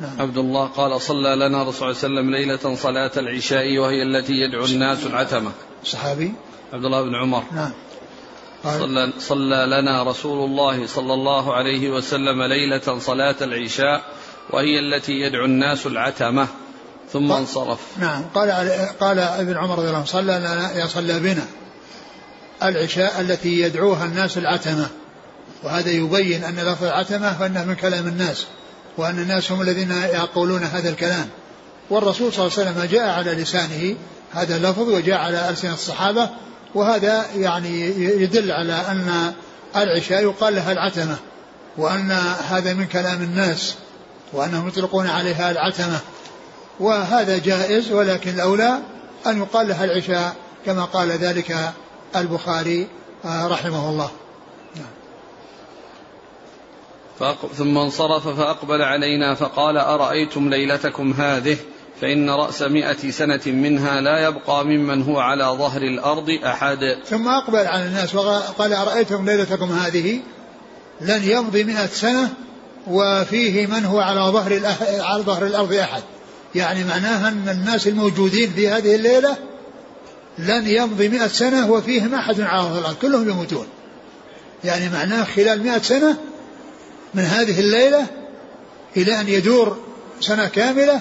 نعم. 0.00 0.20
عبد 0.20 0.38
الله 0.38 0.66
قال 0.66 1.00
صلى 1.00 1.36
لنا 1.36 1.62
رسول 1.62 1.64
الله 1.64 1.72
صلى 1.72 1.86
الله 1.86 2.20
عليه 2.20 2.20
وسلم 2.20 2.30
ليلة 2.30 2.74
صلاة 2.74 3.10
العشاء 3.16 3.78
وهي 3.78 4.02
التي 4.02 4.32
يدعو 4.32 4.64
الناس 4.64 5.06
العتمة. 5.06 5.52
صحابي؟ 5.84 6.32
عبد 6.72 6.84
الله 6.84 7.02
بن 7.02 7.14
عمر. 7.14 7.44
نعم. 7.52 7.72
صلى, 8.64 9.12
صلى 9.18 9.66
لنا 9.66 10.02
رسول 10.02 10.44
الله 10.44 10.86
صلى 10.86 11.14
الله 11.14 11.54
عليه 11.54 11.90
وسلم 11.90 12.42
ليلة 12.42 12.98
صلاة 12.98 13.36
العشاء 13.40 14.04
وهي 14.50 14.78
التي 14.78 15.12
يدعو 15.12 15.44
الناس 15.44 15.86
العتمة. 15.86 16.48
ثم 17.12 17.32
انصرف. 17.32 17.78
نعم 17.98 18.22
قال 18.34 18.50
قال 19.00 19.18
ابن 19.18 19.56
عمر 19.56 19.78
رضي 19.78 19.86
الله 19.86 19.96
عنه 19.96 20.06
صلى 20.06 20.38
لنا 20.38 20.86
صلى 20.86 21.20
بنا. 21.20 21.44
العشاء 22.62 23.20
التي 23.20 23.60
يدعوها 23.60 24.04
الناس 24.04 24.38
العتمة. 24.38 24.86
وهذا 25.62 25.90
يبين 25.90 26.44
أن 26.44 26.56
لفظ 26.56 26.84
العتمة 26.84 27.38
فإنه 27.38 27.64
من 27.64 27.74
كلام 27.74 28.06
الناس 28.06 28.46
وأن 28.96 29.18
الناس 29.18 29.52
هم 29.52 29.62
الذين 29.62 29.92
يقولون 29.92 30.62
هذا 30.62 30.88
الكلام. 30.88 31.28
والرسول 31.90 32.32
صلى 32.32 32.46
الله 32.46 32.58
عليه 32.58 32.70
وسلم 32.70 32.84
جاء 32.84 33.08
على 33.08 33.32
لسانه 33.32 33.96
هذا 34.32 34.56
اللفظ 34.56 34.88
وجاء 34.88 35.18
على 35.18 35.48
ألسنة 35.48 35.74
الصحابة 35.74 36.28
وهذا 36.74 37.26
يعني 37.36 37.80
يدل 38.22 38.52
على 38.52 38.72
أن 38.72 39.32
العشاء 39.76 40.22
يقال 40.22 40.54
لها 40.54 40.72
العتمة 40.72 41.16
وأن 41.76 42.10
هذا 42.48 42.74
من 42.74 42.86
كلام 42.86 43.22
الناس 43.22 43.74
وأنهم 44.32 44.68
يطلقون 44.68 45.06
عليها 45.06 45.50
العتمة. 45.50 46.00
وهذا 46.80 47.38
جائز 47.38 47.92
ولكن 47.92 48.30
الأولى 48.30 48.78
أن 49.26 49.38
يقال 49.38 49.68
لها 49.68 49.84
العشاء 49.84 50.36
كما 50.66 50.84
قال 50.84 51.10
ذلك 51.10 51.72
البخاري 52.16 52.88
آه، 53.24 53.46
رحمه 53.46 53.90
الله. 53.90 54.10
ثم 57.54 57.78
انصرف 57.78 58.28
فأقبل 58.28 58.82
علينا 58.82 59.34
فقال 59.34 59.76
أرأيتم 59.76 60.48
ليلتكم 60.48 61.12
هذه؟ 61.12 61.56
فإن 62.00 62.30
رأس 62.30 62.62
مئة 62.62 63.10
سنة 63.10 63.40
منها 63.46 64.00
لا 64.00 64.28
يبقى 64.28 64.64
ممن 64.64 65.02
هو 65.02 65.18
على 65.18 65.44
ظهر 65.44 65.82
الأرض 65.82 66.30
أحد. 66.44 66.96
ثم 67.04 67.28
أقبل 67.28 67.66
على 67.66 67.86
الناس 67.86 68.14
وقال 68.14 68.72
أرأيتم 68.72 69.24
ليلتكم 69.24 69.72
هذه؟ 69.72 70.20
لن 71.00 71.24
يمضي 71.24 71.64
مئة 71.64 71.86
سنة 71.86 72.28
وفيه 72.86 73.66
من 73.66 73.84
هو 73.84 74.00
على 74.00 74.20
ظهر 74.20 74.60
على 75.00 75.22
ظهر 75.22 75.46
الأرض 75.46 75.72
أحد. 75.72 76.02
يعني 76.54 76.84
معناها 76.84 77.28
أن 77.28 77.48
الناس 77.48 77.88
الموجودين 77.88 78.52
في 78.52 78.68
هذه 78.68 78.94
الليلة 78.94 79.36
لن 80.38 80.66
يمضي 80.66 81.08
مئة 81.08 81.26
سنة 81.26 81.70
وفيهم 81.70 82.14
أحد 82.14 82.40
على 82.40 82.62
ظهر 82.62 82.78
الأرض 82.78 82.96
كلهم 82.96 83.28
يموتون. 83.28 83.66
يعني 84.64 84.88
معناه 84.88 85.24
خلال 85.24 85.62
مئة 85.62 85.82
سنة 85.82 86.16
من 87.14 87.22
هذه 87.22 87.60
الليلة 87.60 88.06
إلى 88.96 89.20
أن 89.20 89.28
يدور 89.28 89.78
سنة 90.20 90.46
كاملة 90.48 91.00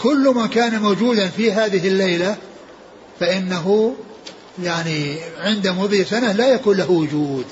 كل 0.00 0.32
من 0.36 0.48
كان 0.48 0.82
موجودا 0.82 1.28
في 1.28 1.52
هذه 1.52 1.88
الليلة 1.88 2.36
فإنه 3.20 3.96
يعني 4.62 5.16
عند 5.40 5.68
مضي 5.68 6.04
سنة 6.04 6.32
لا 6.32 6.48
يكون 6.48 6.76
له 6.76 6.90
وجود. 6.90 7.44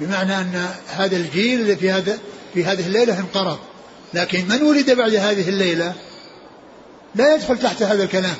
بمعنى 0.00 0.38
أن 0.38 0.66
هذا 0.96 1.16
الجيل 1.16 1.76
في 1.76 1.90
هذا 1.90 2.18
في 2.54 2.64
هذه 2.64 2.86
الليلة 2.86 3.18
انقرض. 3.20 3.58
لكن 4.14 4.48
من 4.48 4.62
ولد 4.62 4.90
بعد 4.90 5.14
هذه 5.14 5.48
الليلة؟ 5.48 5.94
لا 7.14 7.34
يدخل 7.34 7.58
تحت 7.58 7.82
هذا 7.82 8.04
الكلام. 8.04 8.36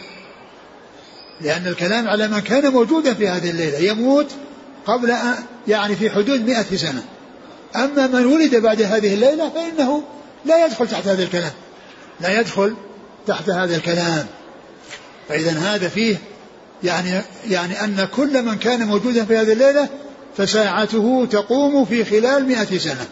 لأن 1.40 1.66
الكلام 1.66 2.08
على 2.08 2.28
من 2.28 2.40
كان 2.40 2.72
موجودا 2.72 3.14
في 3.14 3.28
هذه 3.28 3.50
الليلة 3.50 3.78
يموت 3.78 4.26
قبل 4.86 5.10
أن 5.10 5.34
يعني 5.68 5.96
في 5.96 6.10
حدود 6.10 6.40
مئة 6.40 6.76
سنة. 6.76 7.04
أما 7.76 8.06
من 8.06 8.26
ولد 8.26 8.56
بعد 8.56 8.82
هذه 8.82 9.14
الليلة 9.14 9.50
فإنه 9.50 10.02
لا 10.44 10.66
يدخل 10.66 10.88
تحت 10.88 11.06
هذا 11.06 11.22
الكلام. 11.22 11.52
لا 12.20 12.40
يدخل 12.40 12.76
تحت 13.26 13.50
هذا 13.50 13.76
الكلام. 13.76 14.26
فإذا 15.28 15.50
هذا 15.50 15.88
فيه 15.88 16.16
يعني 16.84 17.20
يعني 17.50 17.84
أن 17.84 18.08
كل 18.16 18.42
من 18.42 18.54
كان 18.54 18.86
موجودا 18.86 19.24
في 19.24 19.36
هذه 19.36 19.52
الليلة 19.52 19.88
فساعته 20.36 21.26
تقوم 21.30 21.84
في 21.84 22.04
خلال 22.04 22.44
مئة 22.46 22.78
سنة. 22.78 23.06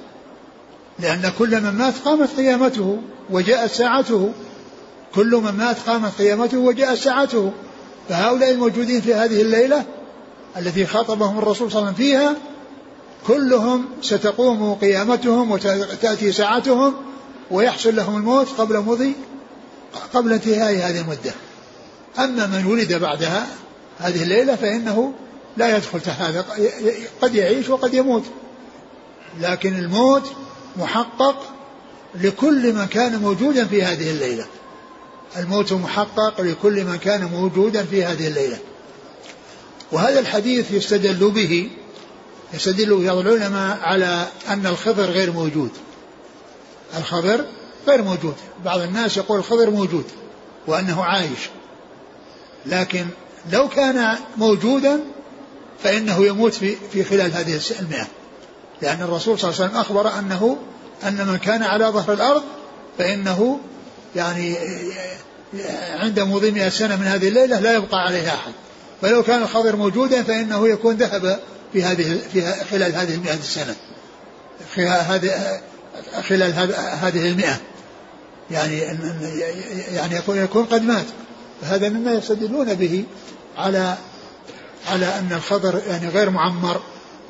لأن 0.99 1.33
كل 1.38 1.61
من 1.61 1.71
مات 1.71 1.95
قامت 2.04 2.37
قيامته 2.37 2.99
وجاءت 3.31 3.71
ساعته. 3.71 4.33
كل 5.14 5.40
من 5.45 5.50
مات 5.50 5.76
قامت 5.87 6.19
قيامته 6.19 6.59
وجاءت 6.59 6.99
ساعته. 6.99 7.52
فهؤلاء 8.09 8.50
الموجودين 8.50 9.00
في 9.00 9.14
هذه 9.14 9.42
الليلة 9.42 9.85
التي 10.57 10.87
خاطبهم 10.87 11.38
الرسول 11.38 11.71
صلى 11.71 11.78
الله 11.78 11.95
عليه 11.95 11.97
وسلم 11.97 12.07
فيها 12.07 12.37
كلهم 13.26 13.85
ستقوم 14.02 14.75
قيامتهم 14.75 15.50
وتأتي 15.50 16.33
ساعتهم 16.33 16.95
ويحصل 17.50 17.97
لهم 17.97 18.16
الموت 18.16 18.49
قبل 18.49 18.81
مضي 18.81 19.12
قبل 20.14 20.33
انتهاء 20.33 20.73
هذه 20.73 21.00
المدة. 21.00 21.33
أما 22.19 22.47
من 22.47 22.66
ولد 22.66 22.92
بعدها 22.92 23.47
هذه 23.99 24.23
الليلة 24.23 24.54
فإنه 24.57 25.12
لا 25.57 25.76
يدخل 25.76 26.00
هذا 26.19 26.45
قد 27.23 27.35
يعيش 27.35 27.69
وقد 27.69 27.95
يموت. 27.95 28.25
لكن 29.40 29.75
الموت 29.78 30.33
محقق 30.76 31.42
لكل 32.14 32.73
من 32.73 32.87
كان 32.87 33.19
موجودا 33.21 33.64
في 33.64 33.83
هذه 33.83 34.11
الليلة. 34.11 34.47
الموت 35.37 35.73
محقق 35.73 36.41
لكل 36.41 36.85
من 36.85 36.97
كان 36.97 37.25
موجودا 37.25 37.85
في 37.85 38.05
هذه 38.05 38.27
الليلة. 38.27 38.59
وهذا 39.93 40.21
الحديث 40.21 40.71
يستدل 40.71 41.31
به 41.31 41.71
يستدل 42.55 43.07
بعض 43.07 43.19
العلماء 43.19 43.79
على 43.83 44.27
أن 44.49 44.67
الخضر 44.67 45.05
غير 45.05 45.33
موجود. 45.33 45.71
الخضر 46.97 47.45
غير 47.89 48.03
موجود. 48.03 48.35
بعض 48.65 48.81
الناس 48.81 49.17
يقول 49.17 49.39
الخضر 49.39 49.71
موجود 49.71 50.05
وأنه 50.67 51.05
عايش. 51.05 51.51
لكن 52.67 53.07
لو 53.53 53.69
كان 53.69 54.17
موجودا 54.37 55.01
فإنه 55.83 56.27
يموت 56.27 56.55
في 56.55 56.77
في 56.93 57.05
خلال 57.05 57.33
هذه 57.33 57.61
المئة. 57.81 58.07
لأن 58.83 59.03
الرسول 59.03 59.39
صلى 59.39 59.51
الله 59.51 59.61
عليه 59.61 59.71
وسلم 59.71 59.81
أخبر 59.81 60.19
أنه 60.19 60.57
أن 61.05 61.27
من 61.27 61.37
كان 61.37 61.62
على 61.62 61.85
ظهر 61.87 62.12
الأرض 62.12 62.43
فإنه 62.99 63.61
يعني 64.16 64.57
عند 66.00 66.21
مضي 66.21 66.50
100 66.50 66.69
سنة 66.69 66.97
من 66.97 67.07
هذه 67.07 67.28
الليلة 67.28 67.61
لا 67.61 67.73
يبقى 67.73 67.99
عليها 67.99 68.35
أحد. 68.35 68.52
ولو 69.02 69.23
كان 69.23 69.42
الخضر 69.42 69.76
موجودا 69.76 70.23
فإنه 70.23 70.69
يكون 70.69 70.97
ذهب 70.97 71.40
في 71.73 71.83
هذه 71.85 72.19
في 72.33 72.52
خلال 72.71 72.95
هذه 72.95 73.14
المئة 73.14 73.35
السنة 73.35 73.75
خلال 76.28 76.52
هذه 77.02 77.28
المئة. 77.28 77.57
يعني 78.50 78.78
يعني 79.92 80.16
يكون 80.16 80.37
يكون 80.37 80.64
قد 80.64 80.83
مات. 80.83 81.07
فهذا 81.62 81.88
مما 81.88 82.12
يستدلون 82.12 82.75
به 82.75 83.04
على 83.57 83.97
على 84.88 85.07
أن 85.07 85.33
الخضر 85.33 85.83
يعني 85.88 86.09
غير 86.09 86.31
معمر 86.31 86.81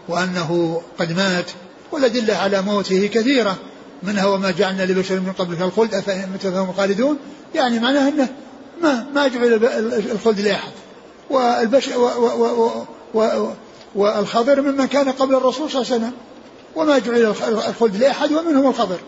وأنه 0.08 0.82
قد 0.98 1.12
مات 1.12 1.50
والأدلة 1.92 2.36
على 2.36 2.62
موته 2.62 3.06
كثيرة. 3.06 3.58
منها 4.02 4.26
وما 4.26 4.50
جعلنا 4.50 4.82
لبشر 4.82 5.21
من 5.21 5.32
قبلك 5.32 5.62
الخلد؟ 5.62 5.94
أفمت 5.94 6.47
فهم 6.47 6.73
خالدون. 6.73 7.18
يعني 7.54 7.78
معناه 7.78 8.09
أنه 8.09 8.28
ما 8.82 9.06
ما 9.14 9.28
جعل 9.28 9.64
الخلد 10.12 10.40
لأحد. 10.40 10.73
والبشر 11.30 11.99
و 11.99 12.04
و 12.04 12.85
و 13.14 13.23
و 13.23 13.50
والخضر 13.94 14.61
ممن 14.61 14.87
كان 14.87 15.09
قبل 15.09 15.35
الرسول 15.35 15.71
صلى 15.71 15.82
الله 15.82 15.92
عليه 15.92 16.02
وسلم. 16.02 16.12
وما 16.76 16.99
جعل 16.99 17.35
الخلد 17.68 17.97
لأحد 17.97 18.32
ومنهم 18.32 18.68
الخضر. 18.68 18.99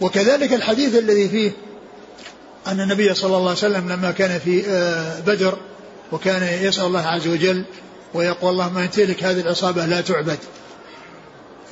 وكذلك 0.00 0.52
الحديث 0.52 0.98
الذي 0.98 1.28
فيه 1.28 1.50
أن 2.66 2.80
النبي 2.80 3.14
صلى 3.14 3.36
الله 3.36 3.48
عليه 3.48 3.58
وسلم 3.58 3.92
لما 3.92 4.10
كان 4.10 4.38
في 4.38 4.66
آه، 4.66 5.20
بدر 5.20 5.58
وكان 6.12 6.64
يسأل 6.64 6.84
الله 6.84 7.06
عز 7.06 7.28
وجل 7.28 7.64
ويقول 8.14 8.50
اللهم 8.50 8.78
إن 8.78 8.90
تهلك 8.90 9.24
هذه 9.24 9.40
العصابة 9.40 9.86
لا 9.86 10.00
تعبد. 10.00 10.38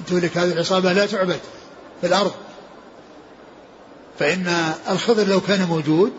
إن 0.00 0.04
تهلك 0.06 0.38
هذه 0.38 0.52
العصابة 0.52 0.92
لا 0.92 1.06
تعبد. 1.06 1.40
في 2.00 2.06
الأرض. 2.06 2.32
فإن 4.18 4.72
الخضر 4.90 5.26
لو 5.26 5.40
كان 5.40 5.64
موجود 5.64 6.12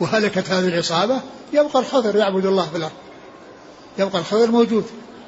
وهلكت 0.00 0.50
هذه 0.50 0.68
العصابة 0.68 1.20
يبقى 1.52 1.78
الخضر 1.78 2.16
يعبد 2.16 2.46
الله 2.46 2.66
في 2.66 2.76
الأرض. 2.76 2.92
يبقى 3.98 4.18
الخضر 4.18 4.50
موجود. 4.50 4.84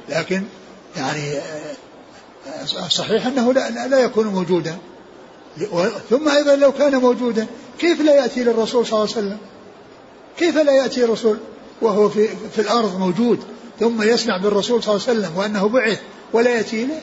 لكن 0.09 0.43
يعني 0.97 1.39
آه، 1.39 2.89
صحيح 2.89 3.27
أنه 3.27 3.53
لا, 3.53 3.89
لا 3.89 3.99
يكون 3.99 4.27
موجودا. 4.27 4.79
ثم 6.11 6.29
أيضا 6.29 6.57
لو 6.57 6.73
كان 6.73 6.97
موجودا 6.97 7.47
كيف 7.79 8.01
لا 8.01 8.15
يأتي 8.15 8.45
للرسول 8.45 8.87
صلى 8.87 8.93
الله 8.93 9.15
عليه 9.17 9.27
وسلم؟ 9.27 9.39
كيف 10.39 10.57
لا 10.57 10.73
يأتي 10.73 11.05
الرسول 11.05 11.39
وهو 11.83 12.09
في, 12.09 12.29
في 12.55 12.61
الأرض 12.61 12.99
موجود 12.99 13.41
ثم 13.81 14.03
يسمع 14.03 14.37
بالرسول 14.37 14.83
صلى 14.83 14.95
الله 14.95 15.09
عليه 15.09 15.19
وسلم 15.19 15.39
وأنه 15.39 15.69
بعث 15.69 16.01
ولا 16.33 16.51
يأتي 16.51 16.87
له 16.87 17.01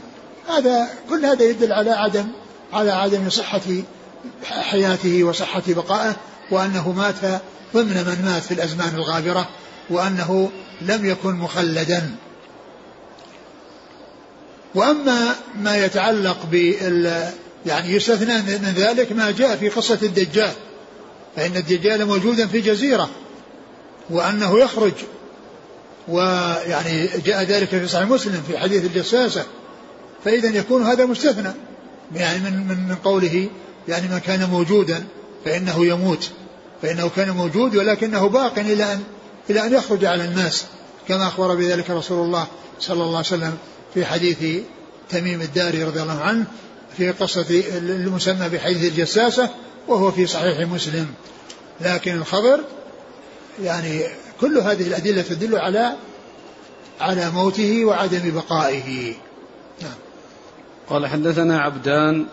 هذا 0.48 0.90
كل 1.10 1.26
هذا 1.26 1.44
يدل 1.44 1.74
على 1.74 1.92
عدم 1.92 2.28
على 2.76 2.92
عدم 2.92 3.30
صحة 3.30 3.62
حياته 4.44 5.24
وصحة 5.24 5.64
بقائه 5.68 6.16
وأنه 6.52 6.92
مات 6.92 7.42
ضمن 7.74 7.94
من 7.94 8.26
مات 8.26 8.44
في 8.44 8.54
الأزمان 8.54 8.96
الغابرة 8.96 9.48
وأنه 9.90 10.52
لم 10.82 11.06
يكن 11.06 11.36
مخلدا. 11.36 12.16
وأما 14.76 15.36
ما 15.56 15.86
يتعلق 15.86 16.38
بال 16.52 17.30
يعني 17.66 17.94
يستثنى 17.94 18.38
من 18.38 18.74
ذلك 18.78 19.12
ما 19.12 19.32
جاء 19.32 19.56
في 19.56 19.70
قصة 19.70 20.00
الدجال 20.04 20.54
فإن 21.36 21.56
الدجال 21.56 22.06
موجودا 22.06 22.48
في 22.48 22.62
جزيرة 22.62 23.10
وأنه 24.10 24.60
يخرج 24.60 24.94
ويعني 26.08 27.08
جاء 27.26 27.44
ذلك 27.44 27.68
في 27.68 27.88
صحيح 27.88 28.10
مسلم 28.10 28.44
في 28.48 28.58
حديث 28.58 28.86
الجساسة 28.86 29.44
فإذا 30.26 30.50
يكون 30.50 30.84
هذا 30.84 31.06
مستثنى. 31.06 31.54
يعني 32.14 32.40
من 32.40 32.68
من 32.68 32.88
من 32.90 32.96
قوله 32.96 33.50
يعني 33.88 34.08
ما 34.08 34.20
كان 34.20 34.50
موجودا 34.50 35.06
فإنه 35.46 35.86
يموت. 35.86 36.30
فإنه 36.82 37.10
كان 37.16 37.32
موجود 37.32 37.76
ولكنه 37.76 38.30
باق 38.30 38.60
إلى 38.60 38.94
أن 38.94 39.04
إلى 39.50 39.68
أن 39.68 39.74
يخرج 39.74 40.06
على 40.06 40.26
الناس. 40.26 40.66
كما 41.08 41.28
أخبر 41.28 41.56
بذلك 41.56 41.90
رسول 41.90 42.26
الله 42.26 42.48
صلى 42.80 43.04
الله 43.04 43.18
عليه 43.18 43.28
وسلم 43.28 43.58
في 43.94 44.06
حديث 44.06 44.64
تميم 45.10 45.42
الداري 45.42 45.84
رضي 45.84 46.02
الله 46.02 46.22
عنه 46.22 46.46
في 46.98 47.12
قصة 47.12 47.64
المسمى 47.78 48.50
بحديث 48.50 48.92
الجساسة 48.92 49.50
وهو 49.88 50.12
في 50.12 50.28
صحيح 50.28 50.60
مسلم. 50.70 51.08
لكن 51.82 52.16
الخبر 52.16 52.60
يعني 53.64 54.02
كل 54.42 54.58
هذه 54.58 54.88
الأدلة 54.88 55.22
تدل 55.22 55.56
على 55.56 55.96
على 57.02 57.32
موته 57.32 57.86
وعدم 57.86 58.32
بقائه. 58.32 59.14
نعم. 59.82 60.05
قال 60.90 61.08
حدثنا 61.08 61.62
عبدان. 61.62 62.26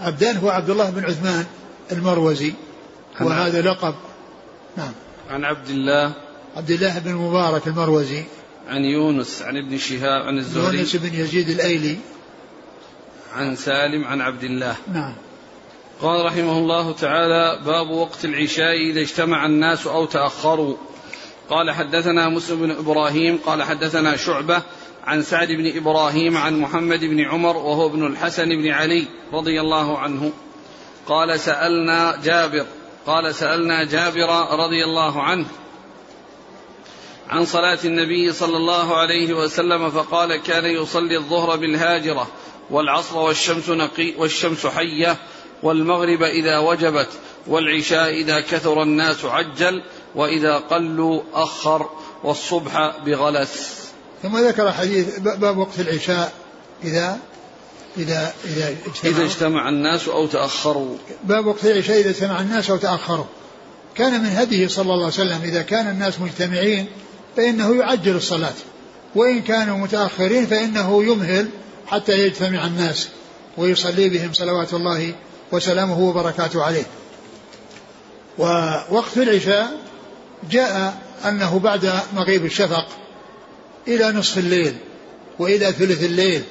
عبدان 0.00 0.36
هو 0.36 0.50
عبد 0.50 0.70
الله 0.70 0.90
بن 0.90 1.04
عثمان 1.04 1.44
المروزي 1.92 2.54
وهذا 3.20 3.62
لقب. 3.62 3.94
نعم. 4.76 4.92
عن 5.30 5.44
عبد 5.44 5.68
الله. 5.68 6.12
عبد 6.56 6.70
الله 6.70 6.98
بن 6.98 7.14
مبارك 7.14 7.66
المروزي. 7.66 8.24
عن 8.68 8.84
يونس 8.84 9.42
عن 9.42 9.56
ابن 9.56 9.78
شهاب 9.78 10.22
عن 10.22 10.38
الزهري. 10.38 10.76
يونس 10.76 10.96
بن 10.96 11.14
يزيد 11.14 11.48
الأيلي. 11.48 11.96
عن 13.34 13.56
سالم 13.56 14.04
عن 14.04 14.20
عبد 14.20 14.44
الله. 14.44 14.76
نعم. 14.92 15.14
قال 16.00 16.26
رحمه 16.26 16.58
الله 16.58 16.92
تعالى 16.92 17.60
باب 17.64 17.90
وقت 17.90 18.24
العشاء 18.24 18.90
إذا 18.90 19.00
اجتمع 19.00 19.46
الناس 19.46 19.86
أو 19.86 20.04
تأخروا. 20.06 20.76
قال 21.50 21.70
حدثنا 21.70 22.28
مسلم 22.28 22.60
بن 22.60 22.70
إبراهيم 22.70 23.38
قال 23.46 23.62
حدثنا 23.62 24.16
شعبة 24.16 24.62
عن 25.04 25.22
سعد 25.22 25.48
بن 25.48 25.76
إبراهيم 25.76 26.36
عن 26.36 26.60
محمد 26.60 27.00
بن 27.00 27.20
عمر 27.20 27.56
وهو 27.56 27.86
ابن 27.86 28.06
الحسن 28.06 28.48
بن 28.48 28.68
علي 28.68 29.06
رضي 29.32 29.60
الله 29.60 29.98
عنه. 29.98 30.32
قال 31.06 31.40
سألنا 31.40 32.20
جابر 32.24 32.66
قال 33.06 33.34
سألنا 33.34 33.84
جابر 33.84 34.28
رضي 34.58 34.84
الله 34.84 35.22
عنه 35.22 35.46
عن 37.30 37.44
صلاة 37.44 37.78
النبي 37.84 38.32
صلى 38.32 38.56
الله 38.56 38.96
عليه 38.96 39.34
وسلم 39.34 39.90
فقال 39.90 40.36
كان 40.36 40.64
يصلي 40.64 41.16
الظهر 41.16 41.56
بالهاجرة 41.56 42.28
والعصر 42.70 43.18
والشمس 43.18 43.68
نقي 43.68 44.14
والشمس 44.18 44.66
حية 44.66 45.16
والمغرب 45.62 46.22
إذا 46.22 46.58
وجبت 46.58 47.08
والعشاء 47.46 48.10
إذا 48.10 48.40
كثر 48.40 48.82
الناس 48.82 49.24
عجل 49.24 49.82
وإذا 50.14 50.56
قلوا 50.56 51.22
أخر 51.34 51.90
والصبح 52.24 52.96
بغلس. 53.06 53.81
ثم 54.22 54.38
ذكر 54.38 54.72
حديث 54.72 55.18
باب 55.18 55.58
وقت 55.58 55.80
العشاء 55.80 56.32
إذا 56.84 57.18
إذا 57.96 58.32
إذا 58.44 58.68
اجتمع, 58.68 59.10
إذا 59.10 59.24
اجتمع 59.24 59.68
الناس 59.68 60.08
أو 60.08 60.26
تأخروا. 60.26 60.96
باب 61.24 61.46
وقت 61.46 61.64
العشاء 61.64 62.00
إذا 62.00 62.10
اجتمع 62.10 62.40
الناس 62.40 62.70
أو 62.70 62.76
تأخروا. 62.76 63.24
كان 63.94 64.20
من 64.22 64.30
هديه 64.30 64.68
صلى 64.68 64.82
الله 64.82 64.94
عليه 64.94 65.06
وسلم 65.06 65.40
إذا 65.42 65.62
كان 65.62 65.88
الناس 65.88 66.20
مجتمعين 66.20 66.86
فإنه 67.36 67.74
يعجل 67.74 68.16
الصلاة. 68.16 68.54
وإن 69.14 69.42
كانوا 69.42 69.78
متأخرين 69.78 70.46
فإنه 70.46 71.04
يمهل 71.04 71.48
حتى 71.86 72.12
يجتمع 72.12 72.66
الناس 72.66 73.08
ويصلي 73.56 74.08
بهم 74.08 74.32
صلوات 74.32 74.74
الله 74.74 75.14
وسلامه 75.52 76.00
وبركاته 76.00 76.62
عليه. 76.62 76.86
ووقت 78.38 79.16
العشاء 79.16 79.80
جاء 80.50 80.98
أنه 81.24 81.58
بعد 81.58 81.92
مغيب 82.14 82.44
الشفق 82.44 82.86
إلى 83.88 84.12
نصف 84.12 84.38
الليل 84.38 84.76
وإلى 85.38 85.72
ثلث 85.72 86.02
الليل 86.02 86.42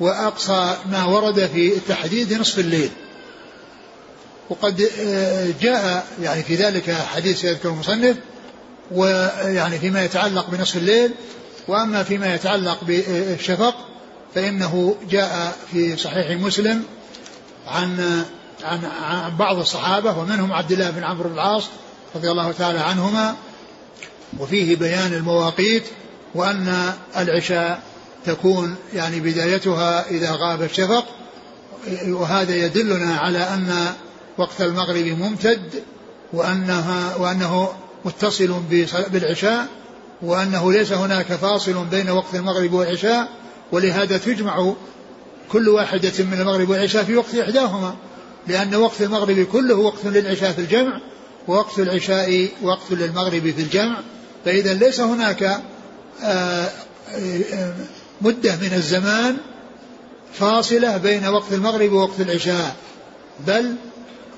وأقصى 0.00 0.76
ما 0.90 1.04
ورد 1.04 1.46
في 1.46 1.76
التحديد 1.76 2.32
نصف 2.32 2.58
الليل. 2.58 2.90
وقد 4.50 4.88
آه، 5.00 5.48
جاء 5.60 6.06
يعني 6.22 6.42
في 6.42 6.54
ذلك 6.54 6.90
حديث 6.90 7.44
يذكر 7.44 7.68
المصنف 7.68 8.16
ويعني 8.90 9.78
فيما 9.78 10.04
يتعلق 10.04 10.50
بنصف 10.50 10.76
الليل 10.76 11.10
وأما 11.68 12.02
فيما 12.02 12.34
يتعلق 12.34 12.84
بالشفق 12.84 13.74
فإنه 14.34 14.96
جاء 15.10 15.56
في 15.72 15.96
صحيح 15.96 16.40
مسلم 16.40 16.84
عن 17.66 18.24
عن 18.64 18.84
عن 18.84 19.36
بعض 19.36 19.58
الصحابة 19.58 20.18
ومنهم 20.18 20.52
عبد 20.52 20.72
الله 20.72 20.90
بن 20.90 21.04
عمرو 21.04 21.28
بن 21.28 21.34
العاص 21.34 21.64
رضي 22.14 22.30
الله 22.30 22.52
تعالى 22.52 22.78
عنهما 22.78 23.36
وفيه 24.38 24.76
بيان 24.76 25.12
المواقيت 25.12 25.84
وأن 26.34 26.92
العشاء 27.16 27.82
تكون 28.26 28.76
يعني 28.94 29.20
بدايتها 29.20 30.10
إذا 30.10 30.30
غاب 30.32 30.62
الشفق 30.62 31.04
وهذا 32.06 32.56
يدلنا 32.56 33.16
على 33.16 33.38
أن 33.38 33.92
وقت 34.38 34.60
المغرب 34.60 35.04
ممتد 35.04 35.82
وأنها 36.32 37.16
وأنه 37.16 37.72
متصل 38.04 38.62
بالعشاء 39.10 39.66
وأنه 40.22 40.72
ليس 40.72 40.92
هناك 40.92 41.26
فاصل 41.26 41.84
بين 41.84 42.10
وقت 42.10 42.34
المغرب 42.34 42.72
والعشاء 42.72 43.28
ولهذا 43.72 44.18
تجمع 44.18 44.74
كل 45.52 45.68
واحدة 45.68 46.24
من 46.24 46.40
المغرب 46.40 46.68
والعشاء 46.68 47.04
في 47.04 47.16
وقت 47.16 47.34
إحداهما 47.34 47.94
لأن 48.48 48.74
وقت 48.74 49.02
المغرب 49.02 49.46
كله 49.52 49.74
وقت 49.74 50.04
للعشاء 50.04 50.52
في 50.52 50.58
الجمع 50.58 51.00
ووقت 51.48 51.78
العشاء 51.78 52.48
وقت 52.62 52.90
للمغرب 52.90 53.50
في 53.56 53.62
الجمع 53.62 54.00
فإذا 54.44 54.74
ليس 54.74 55.00
هناك 55.00 55.60
مدة 58.20 58.56
من 58.56 58.72
الزمان 58.72 59.36
فاصلة 60.34 60.96
بين 60.96 61.26
وقت 61.26 61.52
المغرب 61.52 61.92
ووقت 61.92 62.20
العشاء 62.20 62.76
بل 63.46 63.74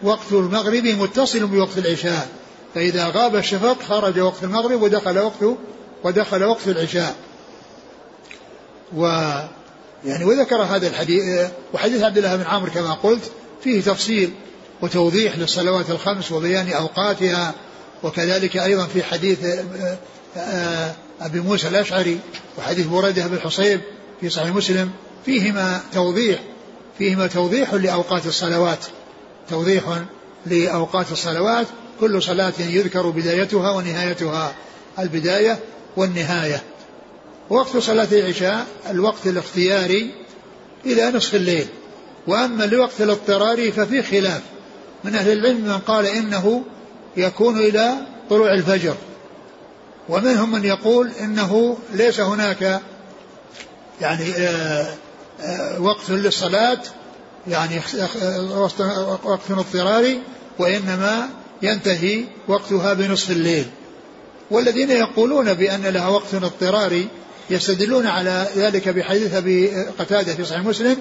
وقت 0.03 0.33
المغرب 0.33 0.85
متصل 0.85 1.47
بوقت 1.47 1.79
العشاء. 1.79 2.29
فإذا 2.75 3.09
غاب 3.09 3.37
الشفق 3.37 3.83
خرج 3.83 4.21
وقت 4.21 4.45
المغرب 4.45 4.83
ودخل 4.83 5.19
وقت 5.19 5.57
ودخل 6.05 6.45
وقت 6.45 6.69
العشاء. 6.69 7.15
و 8.97 9.07
يعني 10.07 10.25
وذكر 10.25 10.63
هذا 10.63 10.89
الحديث 10.89 11.51
وحديث 11.75 12.03
عبد 12.03 12.19
الله 12.19 12.37
بن 12.37 12.43
عامر 12.43 12.69
كما 12.69 12.93
قلت 12.93 13.31
فيه 13.65 13.81
تفصيل 13.81 14.31
وتوضيح 14.83 15.39
للصلوات 15.39 15.91
الخمس 15.91 16.33
وبيان 16.33 16.73
أوقاتها 16.73 17.55
وكذلك 18.03 18.57
أيضا 18.57 18.87
في 18.87 19.03
حديث 19.03 19.39
آه، 20.37 20.93
أبي 21.21 21.41
موسى 21.41 21.69
الأشعري 21.69 22.19
وحديث 22.59 22.87
بريدة 22.87 23.27
بن 23.27 23.35
الحصيب 23.35 23.81
في 24.21 24.29
صحيح 24.29 24.55
مسلم 24.55 24.91
فيهما 25.25 25.81
توضيح 25.93 26.41
فيهما 26.99 27.27
توضيح 27.27 27.75
لأوقات 27.75 28.27
الصلوات. 28.27 28.87
توضيح 29.51 29.85
لأوقات 30.47 31.13
الصلوات 31.13 31.67
كل 32.01 32.23
صلاة 32.23 32.53
يذكر 32.59 33.11
بدايتها 33.11 33.71
ونهايتها 33.71 34.55
البداية 34.99 35.59
والنهاية. 35.97 36.63
وقت 37.51 37.77
صلاة 37.77 38.09
العشاء 38.13 38.67
الوقت 38.91 39.27
الاختياري 39.27 40.15
إلى 40.87 41.11
نصف 41.11 41.35
الليل. 41.35 41.67
وأما 42.27 42.65
لوقت 42.65 43.01
الاضطرار 43.01 43.73
ففي 43.73 44.03
خلاف. 44.03 44.43
من 45.05 45.15
أهل 45.15 45.33
العلم 45.33 45.65
من 45.65 45.79
قال 45.79 46.07
إنه 46.07 46.63
يكون 47.17 47.59
إلى 47.59 47.93
طلوع 48.31 48.55
الفجر. 48.55 48.95
ومنهم 50.09 50.53
من 50.53 50.65
يقول 50.65 51.11
إنه 51.21 51.79
ليس 51.93 52.21
هناك 52.21 52.81
يعني 54.01 54.33
آه، 54.39 54.95
آه، 55.41 55.81
وقت 55.81 56.11
للصلاة 56.11 56.81
يعني 57.49 57.81
وقت 59.25 59.51
اضطراري 59.51 60.21
وإنما 60.59 61.29
ينتهي 61.63 62.25
وقتها 62.49 62.95
بنصف 62.95 63.31
الليل. 63.31 63.67
والذين 64.51 64.91
يقولون 64.91 65.55
بأن 65.55 65.83
لها 65.83 66.09
وقت 66.09 66.35
اضطراري 66.35 67.09
يستدلون 67.51 68.07
على 68.07 68.47
ذلك 68.57 68.89
بحديث 68.89 69.35
أبي 69.35 69.85
قتادة 69.99 70.35
في 70.35 70.45
صحيح 70.45 70.65
مسلم 70.65 70.97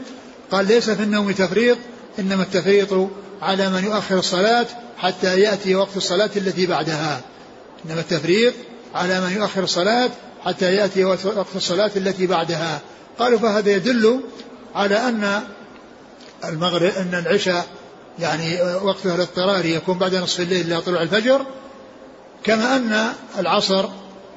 قال 0.51 0.67
ليس 0.67 0.89
في 0.89 1.03
النوم 1.03 1.31
تفريط 1.31 1.77
إنما 2.19 2.43
التفريط 2.43 3.09
على 3.41 3.69
من 3.69 3.83
يؤخر 3.83 4.19
الصلاة 4.19 4.65
حتى 4.97 5.39
يأتي 5.39 5.75
وقت 5.75 5.97
الصلاة 5.97 6.29
التي 6.35 6.65
بعدها. 6.65 7.21
إنما 7.85 8.01
التفريط 8.01 8.53
على 8.93 9.21
من 9.21 9.31
يؤخر 9.31 9.63
الصلاة 9.63 10.09
حتى 10.45 10.75
يأتي 10.75 11.05
وقت 11.05 11.55
الصلاة 11.55 11.91
التي 11.95 12.27
بعدها. 12.27 12.81
قالوا 13.19 13.39
فهذا 13.39 13.71
يدل 13.71 14.19
على 14.75 14.97
أن 14.97 15.43
المغرب 16.45 16.91
أن 16.91 17.23
العشاء 17.25 17.65
يعني 18.19 18.61
وقتها 18.61 19.15
الاضطراري 19.15 19.73
يكون 19.73 19.97
بعد 19.97 20.15
نصف 20.15 20.39
الليل 20.39 20.67
إلى 20.67 20.81
طلوع 20.81 21.01
الفجر 21.01 21.45
كما 22.43 22.75
أن 22.75 23.13
العصر 23.39 23.85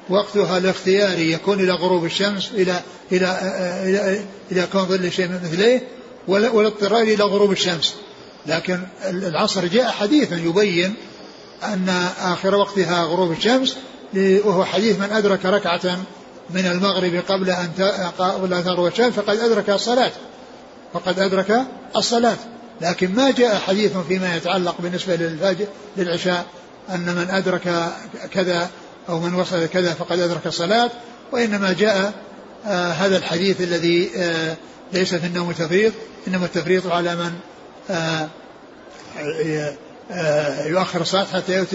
وقتها 0.09 0.57
الاختياري 0.57 1.31
يكون 1.31 1.59
إلى 1.59 1.71
غروب 1.71 2.05
الشمس 2.05 2.51
إلى 2.53 2.81
إلى 3.11 3.39
إلى, 3.83 4.21
إلى 4.51 4.67
كون 4.71 4.85
ظل 4.85 5.11
شيء 5.11 5.29
مثليه 5.29 5.87
والاضطراري 6.27 7.13
إلى 7.13 7.23
غروب 7.23 7.51
الشمس. 7.51 7.95
لكن 8.45 8.79
العصر 9.05 9.65
جاء 9.65 9.91
حديثا 9.91 10.35
يبين 10.35 10.93
أن 11.63 12.09
آخر 12.19 12.55
وقتها 12.55 13.03
غروب 13.03 13.31
الشمس 13.31 13.75
وهو 14.15 14.65
حديث 14.65 14.99
من 14.99 15.11
أدرك 15.11 15.45
ركعة 15.45 15.97
من 16.49 16.65
المغرب 16.65 17.23
قبل 17.27 17.49
أن 17.49 17.69
قبل 18.17 18.53
أن 18.53 18.63
تغرب 18.63 18.85
الشمس 18.85 19.13
فقد 19.13 19.39
أدرك 19.39 19.69
الصلاة. 19.69 20.11
فقد 20.93 21.19
أدرك 21.19 21.61
الصلاة. 21.95 22.37
لكن 22.81 23.15
ما 23.15 23.31
جاء 23.31 23.55
حديث 23.55 23.97
فيما 23.97 24.35
يتعلق 24.35 24.75
بالنسبة 24.79 25.15
للفجر 25.15 25.65
للعشاء 25.97 26.45
أن 26.89 27.15
من 27.15 27.29
أدرك 27.29 27.91
كذا 28.31 28.69
أو 29.09 29.19
من 29.19 29.33
وصل 29.33 29.65
كذا 29.65 29.93
فقد 29.93 30.19
أدرك 30.19 30.47
الصلاة 30.47 30.89
وإنما 31.31 31.73
جاء 31.73 32.13
آه 32.65 32.91
هذا 32.91 33.17
الحديث 33.17 33.61
الذي 33.61 34.11
آه 34.17 34.55
ليس 34.93 35.15
في 35.15 35.27
النوم 35.27 35.51
تفريط 35.51 35.93
إنما 36.27 36.45
التفريط 36.45 36.87
على 36.87 37.15
من 37.15 37.31
آه 37.89 38.27
آه 40.11 40.65
يؤخر 40.65 41.01
الصلاة 41.01 41.25
حتى 41.25 41.65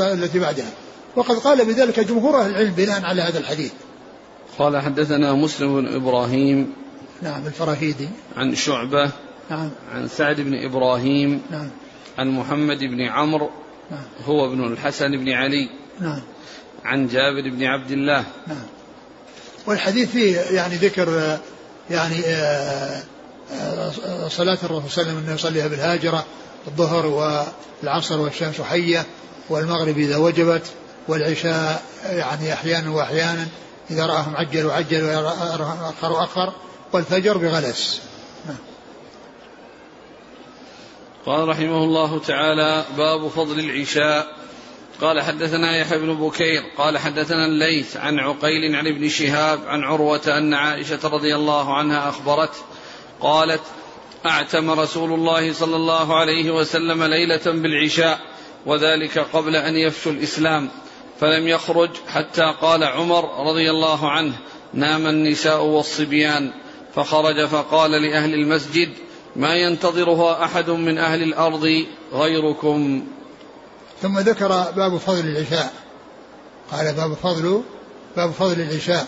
التي 0.00 0.38
بعدها. 0.38 0.70
وقد 1.16 1.36
قال 1.36 1.64
بذلك 1.64 2.00
جمهور 2.00 2.40
أهل 2.40 2.50
العلم 2.50 2.72
بناء 2.72 3.04
على 3.04 3.22
هذا 3.22 3.38
الحديث. 3.38 3.72
قال 4.58 4.80
حدثنا 4.80 5.32
مسلم 5.32 5.80
بن 5.80 5.94
إبراهيم 5.94 6.72
نعم 7.22 7.46
الفراهيدي. 7.46 8.08
عن 8.36 8.54
شعبة 8.54 9.10
نعم. 9.50 9.70
عن 9.92 10.08
سعد 10.08 10.40
بن 10.40 10.64
إبراهيم 10.64 11.42
نعم. 11.50 11.68
عن 12.18 12.30
محمد 12.30 12.78
بن 12.78 13.00
عمرو 13.02 13.50
نعم. 13.90 14.04
هو 14.26 14.46
ابن 14.46 14.64
الحسن 14.64 15.10
بن 15.10 15.28
علي 15.28 15.68
نعم. 16.00 16.20
عن 16.84 17.06
جابر 17.06 17.50
بن 17.50 17.64
عبد 17.64 17.90
الله. 17.90 18.24
نعم. 18.46 18.66
والحديث 19.66 20.10
فيه 20.10 20.36
يعني 20.40 20.74
ذكر 20.74 21.38
يعني 21.90 22.16
آه، 22.26 23.02
آه، 23.52 24.28
صلاة 24.28 24.58
الرسول 24.64 24.90
صلى 24.90 25.02
الله 25.02 25.12
عليه 25.12 25.12
وسلم 25.12 25.18
أنه 25.18 25.34
يصليها 25.34 25.68
بالهاجرة 25.68 26.24
الظهر 26.66 27.06
والعصر 27.06 28.20
والشمس 28.20 28.60
حية 28.60 29.06
والمغرب 29.48 29.98
إذا 29.98 30.16
وجبت. 30.16 30.62
والعشاء 31.08 31.82
يعني 32.04 32.52
أحيانا 32.52 32.90
وأحيانا 32.90 33.48
إذا 33.90 34.06
رآهم 34.06 34.36
عجل 34.36 34.70
عجل 34.70 35.04
وإذا 35.04 35.94
أخر 35.98 36.24
أخر 36.24 36.52
والفجر 36.92 37.38
بغلس. 37.38 38.02
قال 41.26 41.48
رحمه 41.48 41.84
الله 41.84 42.18
تعالى 42.18 42.84
باب 42.96 43.28
فضل 43.28 43.58
العشاء. 43.58 44.26
قال 45.00 45.20
حدثنا 45.20 45.76
يحيى 45.76 45.98
بن 45.98 46.14
بكير. 46.14 46.62
قال 46.78 46.98
حدثنا 46.98 47.46
الليث 47.46 47.96
عن 47.96 48.18
عقيل 48.18 48.76
عن 48.76 48.86
ابن 48.86 49.08
شهاب 49.08 49.60
عن 49.66 49.84
عروة 49.84 50.38
أن 50.38 50.54
عائشة 50.54 51.00
رضي 51.04 51.34
الله 51.34 51.74
عنها 51.74 52.08
أخبرته 52.08 52.58
قالت 53.20 53.60
أعتم 54.26 54.70
رسول 54.70 55.12
الله 55.12 55.52
صلى 55.52 55.76
الله 55.76 56.16
عليه 56.16 56.50
وسلم 56.50 57.04
ليلة 57.04 57.42
بالعشاء 57.46 58.20
وذلك 58.66 59.18
قبل 59.18 59.56
أن 59.56 59.76
يفشو 59.76 60.10
الإسلام. 60.10 60.70
فلم 61.20 61.48
يخرج 61.48 61.90
حتى 62.08 62.54
قال 62.60 62.84
عمر 62.84 63.48
رضي 63.50 63.70
الله 63.70 64.10
عنه 64.10 64.38
نام 64.74 65.06
النساء 65.06 65.64
والصبيان. 65.64 66.52
فخرج 66.94 67.46
فقال 67.46 67.90
لأهل 67.90 68.34
المسجد 68.34 68.88
ما 69.36 69.54
ينتظرها 69.54 70.44
أحد 70.44 70.70
من 70.70 70.98
أهل 70.98 71.22
الأرض 71.22 71.84
غيركم. 72.12 73.04
ثم 74.02 74.18
ذكر 74.18 74.48
باب 74.76 74.96
فضل 74.96 75.20
العشاء. 75.20 75.72
قال 76.72 76.94
باب 76.94 77.14
فضل 77.14 77.62
باب 78.16 78.30
فضل 78.30 78.60
العشاء. 78.60 79.06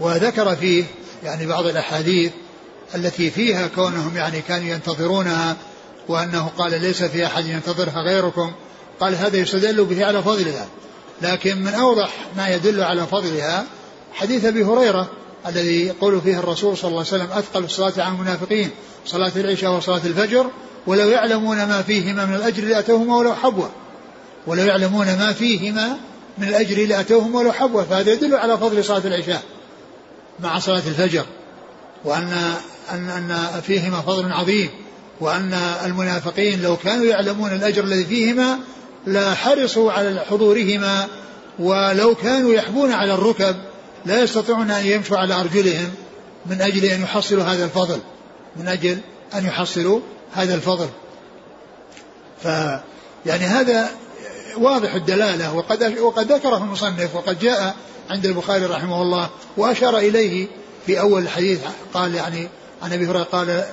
وذكر 0.00 0.56
فيه 0.56 0.84
يعني 1.24 1.46
بعض 1.46 1.66
الأحاديث 1.66 2.32
التي 2.94 3.30
فيها 3.30 3.66
كونهم 3.66 4.16
يعني 4.16 4.40
كانوا 4.40 4.68
ينتظرونها 4.68 5.56
وأنه 6.08 6.50
قال 6.58 6.80
ليس 6.82 7.04
في 7.04 7.26
أحد 7.26 7.46
ينتظرها 7.46 8.02
غيركم. 8.02 8.52
قال 9.00 9.14
هذا 9.14 9.36
يستدل 9.36 9.84
به 9.84 10.06
على 10.06 10.22
فضلها. 10.22 10.68
لكن 11.22 11.62
من 11.62 11.74
أوضح 11.74 12.10
ما 12.36 12.48
يدل 12.48 12.82
على 12.82 13.06
فضلها 13.06 13.66
حديث 14.12 14.44
أبي 14.44 14.64
هريرة 14.64 15.08
الذي 15.46 15.86
يقول 15.86 16.20
فيه 16.20 16.38
الرسول 16.38 16.76
صلى 16.76 16.88
الله 16.88 17.04
عليه 17.06 17.08
وسلم 17.08 17.32
أثقل 17.32 17.64
الصلاة 17.64 17.92
على 17.96 18.14
المنافقين 18.14 18.70
صلاة 19.06 19.32
العشاء 19.36 19.70
وصلاة 19.70 20.00
الفجر 20.04 20.50
ولو 20.86 21.08
يعلمون 21.08 21.56
ما 21.56 21.82
فيهما 21.82 22.24
من 22.24 22.34
الأجر 22.34 22.64
لأتوهما 22.64 23.16
ولو 23.16 23.34
حبوا 23.34 23.68
ولو 24.46 24.62
يعلمون 24.62 25.06
ما 25.06 25.32
فيهما 25.32 25.96
من 26.38 26.48
الأجر 26.48 26.86
لأتوهما 26.86 27.38
ولو 27.38 27.52
حبوا 27.52 27.82
فهذا 27.82 28.12
يدل 28.12 28.34
على 28.34 28.58
فضل 28.58 28.84
صلاة 28.84 29.02
العشاء 29.04 29.42
مع 30.40 30.58
صلاة 30.58 30.82
الفجر. 30.86 31.24
وأن 32.04 32.54
أن 32.92 33.08
أن 33.08 33.60
فيهما 33.66 34.00
فضل 34.00 34.32
عظيم. 34.32 34.70
وأن 35.20 35.54
المنافقين 35.84 36.62
لو 36.62 36.76
كانوا 36.76 37.04
يعلمون 37.04 37.52
الأجر 37.52 37.84
الذي 37.84 38.04
فيهما 38.04 38.58
لحرصوا 39.06 39.92
على 39.92 40.24
حضورهما 40.30 41.06
ولو 41.58 42.14
كانوا 42.14 42.52
يحبون 42.52 42.92
على 42.92 43.14
الركب 43.14 43.56
لا 44.06 44.22
يستطيعون 44.22 44.70
أن 44.70 44.86
يمشوا 44.86 45.18
على 45.18 45.34
أرجلهم 45.34 45.90
من 46.46 46.60
أجل 46.60 46.84
أن 46.84 47.02
يحصلوا 47.02 47.44
هذا 47.44 47.64
الفضل 47.64 47.98
من 48.56 48.68
أجل 48.68 48.98
أن 49.34 49.46
يحصلوا 49.46 50.00
هذا 50.32 50.54
الفضل. 50.54 50.88
ف 52.42 52.44
يعني 53.26 53.44
هذا 53.44 53.90
واضح 54.56 54.94
الدلالة 54.94 55.54
وقد 55.54 55.98
وقد 55.98 56.32
ذكره 56.32 56.56
المصنف 56.56 57.14
وقد 57.14 57.38
جاء 57.38 57.74
عند 58.10 58.26
البخاري 58.26 58.66
رحمه 58.66 59.02
الله 59.02 59.30
وأشار 59.56 59.98
إليه 59.98 60.46
في 60.86 61.00
أول 61.00 61.22
الحديث 61.22 61.60
قال 61.94 62.14
يعني 62.14 62.48
عن 62.82 62.92
أبي 62.92 63.06
هريرة 63.06 63.22
قال 63.22 63.64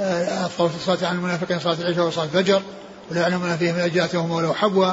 أفضل 0.00 0.70
الصلاة 0.76 1.08
على 1.08 1.18
المنافقين 1.18 1.60
صلاة 1.60 1.76
العشاء 1.80 2.06
وصلاة 2.06 2.24
الفجر. 2.24 2.62
ولا 3.10 3.20
يعلمون 3.20 3.56
فيهم 3.56 3.74
من 3.74 3.80
أجاتهم 3.80 4.30
ولو 4.30 4.54
حبوا 4.54 4.92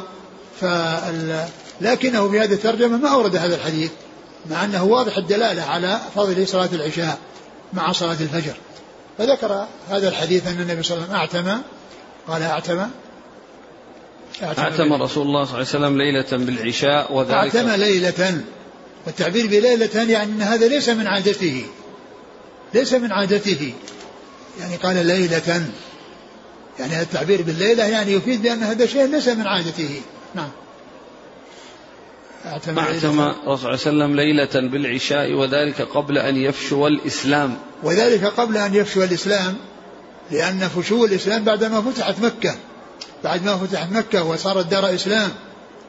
لكنه 1.81 2.29
في 2.29 2.39
هذه 2.39 2.53
الترجمة 2.53 2.97
ما 2.97 3.09
أورد 3.09 3.35
هذا 3.35 3.55
الحديث 3.55 3.91
مع 4.49 4.65
أنه 4.65 4.83
واضح 4.83 5.17
الدلالة 5.17 5.63
على 5.63 5.99
فضل 6.15 6.47
صلاة 6.47 6.69
العشاء 6.73 7.17
مع 7.73 7.91
صلاة 7.91 8.17
الفجر. 8.21 8.53
فذكر 9.17 9.67
هذا 9.89 10.07
الحديث 10.07 10.47
أن 10.47 10.61
النبي 10.61 10.83
صلى 10.83 10.97
الله 10.97 11.17
عليه 11.17 11.29
وسلم 11.29 11.45
أعتم 11.45 11.61
قال 12.27 12.41
أعتم 12.41 12.89
أعتم 14.43 14.93
رسول 14.93 15.27
الله 15.27 15.43
صلى 15.43 15.53
الله 15.53 15.53
عليه 15.53 15.61
وسلم 15.61 15.97
ليلة 15.97 16.45
بالعشاء 16.45 17.13
وذلك. 17.13 17.55
أعتم 17.55 17.69
ليلة. 17.69 18.41
والتعبير 19.05 19.47
بليلة 19.47 19.89
يعني 19.95 20.23
أن 20.23 20.41
هذا 20.41 20.67
ليس 20.67 20.89
من 20.89 21.07
عادته 21.07 21.65
ليس 22.73 22.93
من 22.93 23.11
عادته. 23.11 23.73
يعني 24.59 24.75
قال 24.75 25.05
ليلة. 25.05 25.65
يعني 26.79 27.01
التعبير 27.01 27.41
بالليلة 27.41 27.83
يعني 27.83 28.11
يفيد 28.11 28.41
بأن 28.41 28.63
هذا 28.63 28.85
شيء 28.85 29.05
ليس 29.05 29.27
من 29.27 29.47
عادته. 29.47 30.01
نعم. 30.35 30.49
اعتم 32.45 32.79
الرسول 32.79 32.99
صلى 32.99 33.31
الله 33.47 33.59
عليه 33.65 33.73
وسلم 33.73 34.15
ليلة 34.15 34.69
بالعشاء 34.69 35.33
وذلك 35.33 35.81
قبل 35.81 36.17
أن 36.17 36.37
يفشو 36.37 36.87
الإسلام. 36.87 37.57
وذلك 37.83 38.25
قبل 38.25 38.57
أن 38.57 38.75
يفشو 38.75 39.03
الإسلام 39.03 39.55
لأن 40.31 40.59
فشو 40.59 41.05
الإسلام 41.05 41.43
بعدما 41.43 41.81
فتحت 41.81 42.19
مكة. 42.19 42.55
بعد 43.23 43.45
ما 43.45 43.57
فتحت 43.57 43.91
مكة 43.91 44.23
وصارت 44.23 44.67
دار 44.67 44.95
إسلام 44.95 45.29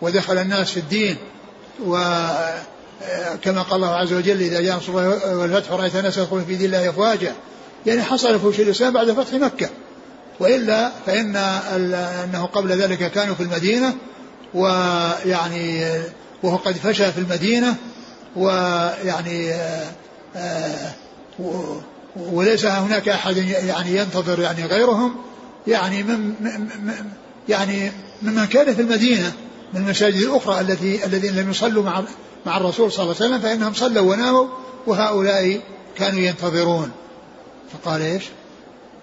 ودخل 0.02 0.38
الناس 0.38 0.70
في 0.70 0.80
الدين. 0.80 1.16
وكما 1.84 3.62
قال 3.62 3.74
الله 3.74 3.88
عز 3.88 4.12
وجل 4.12 4.40
إذا 4.40 4.60
جاء 4.60 4.76
نصر 4.76 4.88
الله 4.88 5.36
والفتح 5.36 5.72
رأيت 5.72 5.96
الناس 5.96 6.18
يدخلون 6.18 6.44
في 6.44 6.56
دين 6.56 6.66
الله 6.66 6.90
أفواجا. 6.90 7.34
يعني 7.86 8.02
حصل 8.02 8.40
فشو 8.40 8.62
الإسلام 8.62 8.92
بعد 8.92 9.10
فتح 9.10 9.34
مكة. 9.34 9.70
وإلا 10.40 10.92
فإن 11.06 11.36
أنه 12.24 12.46
قبل 12.46 12.72
ذلك 12.72 13.10
كانوا 13.10 13.34
في 13.34 13.42
المدينة 13.42 13.94
ويعني 14.54 15.92
وهو 16.42 16.56
قد 16.56 16.76
فشى 16.76 17.12
في 17.12 17.18
المدينة 17.18 17.74
ويعني 18.36 19.52
آه، 20.36 20.92
وليس 22.16 22.66
هناك 22.66 23.08
أحد 23.08 23.36
يعني 23.36 23.96
ينتظر 23.96 24.40
يعني 24.40 24.66
غيرهم 24.66 25.16
يعني 25.66 26.02
من 26.02 26.34
يعني 27.48 27.92
ممن 28.22 28.44
كان 28.44 28.74
في 28.74 28.82
المدينة 28.82 29.32
من 29.72 29.80
المساجد 29.80 30.16
الأخرى 30.16 30.60
التي 30.60 31.04
الذين 31.04 31.36
لم 31.36 31.50
يصلوا 31.50 31.82
مع 31.82 32.02
مع 32.46 32.56
الرسول 32.56 32.92
صلى 32.92 33.02
الله 33.02 33.14
عليه 33.20 33.26
وسلم 33.26 33.40
فإنهم 33.40 33.74
صلوا 33.74 34.12
وناموا 34.12 34.46
وهؤلاء 34.86 35.60
كانوا 35.96 36.20
ينتظرون 36.20 36.90
فقال 37.72 38.02
إيش؟ 38.02 38.24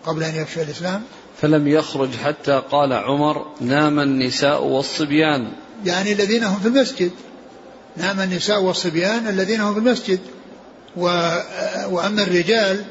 قبل 0.06 0.24
أن 0.24 0.36
يفشى 0.36 0.62
الإسلام 0.62 1.02
فلم 1.41 1.67
يخرج 1.67 2.10
حتى 2.15 2.62
قال 2.72 2.93
عمر 2.93 3.46
نام 3.62 4.00
النساء 4.00 4.63
والصبيان. 4.63 5.52
يعني 5.86 6.12
الذين 6.12 6.43
هم 6.43 6.60
في 6.60 6.67
المسجد. 6.67 7.12
نام 7.98 8.19
النساء 8.19 8.62
والصبيان 8.62 9.28
الذين 9.28 9.62
هم 9.62 9.74
في 9.74 9.80
المسجد. 9.80 10.19
و 10.98 11.06
وأما 11.89 12.24
الرجال 12.24 12.86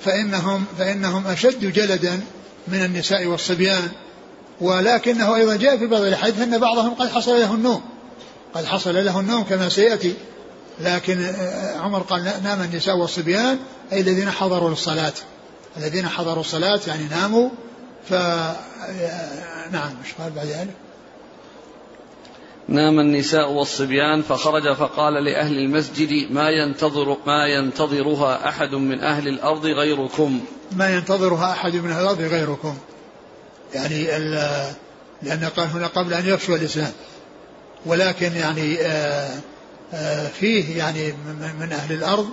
فإنهم 0.00 0.64
فإنهم 0.78 1.26
أشد 1.26 1.72
جلدا 1.72 2.20
من 2.68 2.84
النساء 2.84 3.26
والصبيان. 3.26 3.88
ولكنه 4.60 5.36
أيضا 5.36 5.56
جاء 5.56 5.76
في 5.76 5.86
بعض 5.86 6.02
الحديث 6.02 6.40
أن 6.40 6.58
بعضهم 6.58 6.94
قد 6.94 7.08
حصل 7.08 7.40
له 7.40 7.54
النوم. 7.54 7.82
قد 8.54 8.64
حصل 8.64 9.04
له 9.04 9.20
النوم 9.20 9.44
كما 9.44 9.68
سيأتي. 9.68 10.14
لكن 10.80 11.32
عمر 11.76 12.00
قال 12.00 12.24
نام 12.44 12.62
النساء 12.62 12.96
والصبيان 12.96 13.58
أي 13.92 14.00
الذين 14.00 14.30
حضروا 14.30 14.70
للصلاة. 14.70 15.12
الذين 15.76 16.08
حضروا 16.08 16.40
الصلاة 16.40 16.80
يعني 16.86 17.04
ناموا 17.04 17.48
ف 18.08 18.12
نعم 19.72 19.92
مش 20.04 20.12
قال 20.18 20.30
بعد 20.32 20.46
ذلك؟ 20.46 20.74
نام 22.68 23.00
النساء 23.00 23.50
والصبيان 23.52 24.22
فخرج 24.22 24.74
فقال 24.74 25.24
لأهل 25.24 25.58
المسجد 25.58 26.32
ما 26.32 26.50
ينتظر 26.50 27.16
ما 27.26 27.46
ينتظرها 27.46 28.48
أحد 28.48 28.74
من 28.74 29.00
أهل 29.00 29.28
الأرض 29.28 29.66
غيركم. 29.66 30.40
ما 30.72 30.94
ينتظرها 30.94 31.52
أحد 31.52 31.74
من 31.76 31.90
أهل 31.90 32.02
الأرض 32.02 32.20
غيركم. 32.20 32.74
يعني 33.74 34.04
لأن 35.22 35.50
قال 35.56 35.68
هنا 35.68 35.86
قبل 35.86 36.14
أن 36.14 36.28
يفشو 36.28 36.54
الإسلام. 36.54 36.92
ولكن 37.86 38.32
يعني 38.32 38.78
آه، 38.80 39.40
آه، 39.94 40.28
فيه 40.28 40.78
يعني 40.78 41.12
من 41.60 41.72
أهل 41.72 41.92
الأرض 41.92 42.28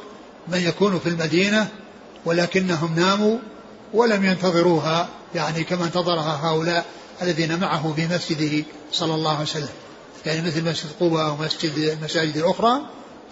من 0.47 0.59
يكون 0.59 0.99
في 0.99 1.09
المدينة 1.09 1.67
ولكنهم 2.25 2.95
ناموا 2.95 3.37
ولم 3.93 4.25
ينتظروها 4.25 5.07
يعني 5.35 5.63
كما 5.63 5.85
انتظرها 5.85 6.39
هؤلاء 6.43 6.85
الذين 7.21 7.59
معه 7.59 7.93
في 7.95 8.07
مسجده 8.07 8.65
صلى 8.91 9.15
الله 9.15 9.31
عليه 9.31 9.41
وسلم. 9.41 9.69
يعني 10.25 10.41
مثل 10.47 10.69
مسجد 10.69 10.89
قباء 10.99 11.31
ومسجد 11.31 11.77
المساجد 11.77 12.37
الأخرى 12.37 12.81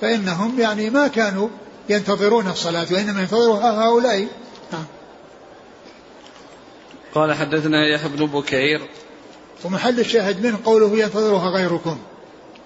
فإنهم 0.02 0.60
يعني 0.60 0.90
ما 0.90 1.08
كانوا 1.08 1.50
ينتظرون 1.90 2.48
الصلاة 2.48 2.88
وإنما 2.92 3.22
ينتظرها 3.22 3.86
هؤلاء. 3.86 4.28
نعم. 4.74 4.86
قال 7.16 7.34
حدثنا 7.34 7.88
يحيى 7.88 8.10
بن 8.10 8.26
بكير. 8.26 8.90
ومحل 9.64 10.00
الشاهد 10.00 10.46
منه 10.46 10.60
قوله 10.66 10.98
ينتظرها 10.98 11.50
غيركم. 11.50 11.98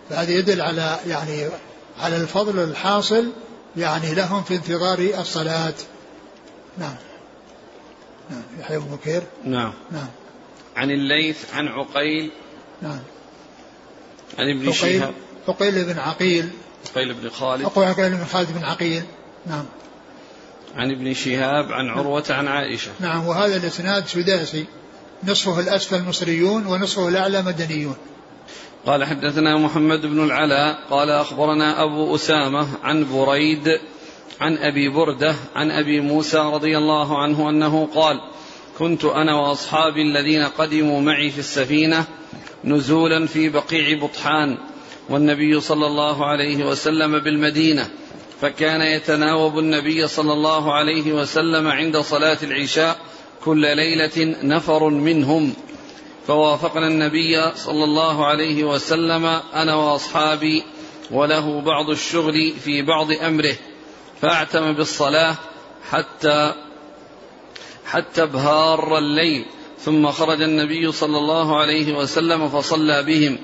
فهذا 0.09 0.31
يدل 0.31 0.61
على 0.61 0.99
يعني 1.07 1.47
على 1.99 2.17
الفضل 2.17 2.59
الحاصل 2.59 3.31
يعني 3.77 4.13
لهم 4.15 4.43
في 4.43 4.55
انتظار 4.55 4.99
الصلاة. 5.19 5.73
نعم. 6.77 6.95
نعم. 8.29 8.41
يحيى 8.59 8.77
بن 8.77 8.85
بكير؟ 8.85 9.23
نعم. 9.43 9.73
نعم. 9.91 10.07
عن 10.75 10.91
الليث 10.91 11.53
عن 11.53 11.67
عقيل. 11.67 12.31
نعم. 12.81 12.99
عن 14.39 14.49
ابن 14.49 14.71
شهاب. 14.71 15.13
عقيل 15.47 15.85
بن 15.85 15.99
عقيل. 15.99 16.49
عقيل 16.91 17.13
بن 17.13 17.29
خالد. 17.29 17.65
عقيل 17.65 18.09
بن 18.09 18.25
خالد 18.25 18.47
بن 18.57 18.63
عقيل. 18.63 19.03
نعم. 19.45 19.65
عن 20.75 20.91
ابن 20.91 21.13
شهاب 21.13 21.71
عن 21.71 21.89
عروة 21.89 22.25
عن 22.29 22.47
عائشة. 22.47 22.91
نعم. 22.99 23.27
وهذا 23.27 23.57
الإسناد 23.57 24.07
سداسي. 24.07 24.65
نصفه 25.23 25.59
الأسفل 25.59 26.03
مصريون 26.03 26.65
ونصفه 26.65 27.07
الأعلى 27.07 27.41
مدنيون. 27.41 27.95
قال 28.85 29.03
حدثنا 29.03 29.57
محمد 29.57 30.01
بن 30.01 30.23
العلاء 30.23 30.79
قال 30.89 31.09
أخبرنا 31.09 31.83
أبو 31.83 32.15
أسامة 32.15 32.67
عن 32.83 33.05
بريد 33.13 33.79
عن 34.41 34.57
أبي 34.57 34.89
بردة 34.89 35.35
عن 35.55 35.71
أبي 35.71 35.99
موسى 35.99 36.37
رضي 36.37 36.77
الله 36.77 37.21
عنه 37.21 37.49
أنه 37.49 37.89
قال 37.95 38.21
كنت 38.79 39.05
أنا 39.05 39.35
وأصحابي 39.35 40.01
الذين 40.01 40.43
قدموا 40.43 41.01
معي 41.01 41.29
في 41.29 41.39
السفينة 41.39 42.05
نزولا 42.63 43.27
في 43.27 43.49
بقيع 43.49 43.99
بطحان 43.99 44.57
والنبي 45.09 45.59
صلى 45.59 45.87
الله 45.87 46.25
عليه 46.25 46.65
وسلم 46.65 47.19
بالمدينة 47.19 47.89
فكان 48.41 48.81
يتناوب 48.81 49.59
النبي 49.59 50.07
صلى 50.07 50.33
الله 50.33 50.73
عليه 50.73 51.13
وسلم 51.13 51.67
عند 51.67 51.97
صلاة 51.97 52.37
العشاء 52.43 52.97
كل 53.45 53.75
ليلة 53.75 54.35
نفر 54.43 54.89
منهم 54.89 55.53
فوافقنا 56.27 56.87
النبي 56.87 57.51
صلى 57.55 57.83
الله 57.83 58.25
عليه 58.25 58.63
وسلم 58.63 59.25
أنا 59.53 59.75
وأصحابي 59.75 60.63
وله 61.11 61.61
بعض 61.61 61.89
الشغل 61.89 62.53
في 62.63 62.81
بعض 62.81 63.11
أمره 63.11 63.55
فاعتم 64.21 64.73
بالصلاة 64.73 65.35
حتى 65.89 66.53
حتى 67.85 68.23
ابهار 68.23 68.97
الليل. 68.97 69.45
ثم 69.79 70.11
خرج 70.11 70.41
النبي 70.41 70.91
صلى 70.91 71.17
الله 71.17 71.59
عليه 71.59 71.97
وسلم 71.97 72.49
فصلى 72.49 73.03
بهم. 73.03 73.37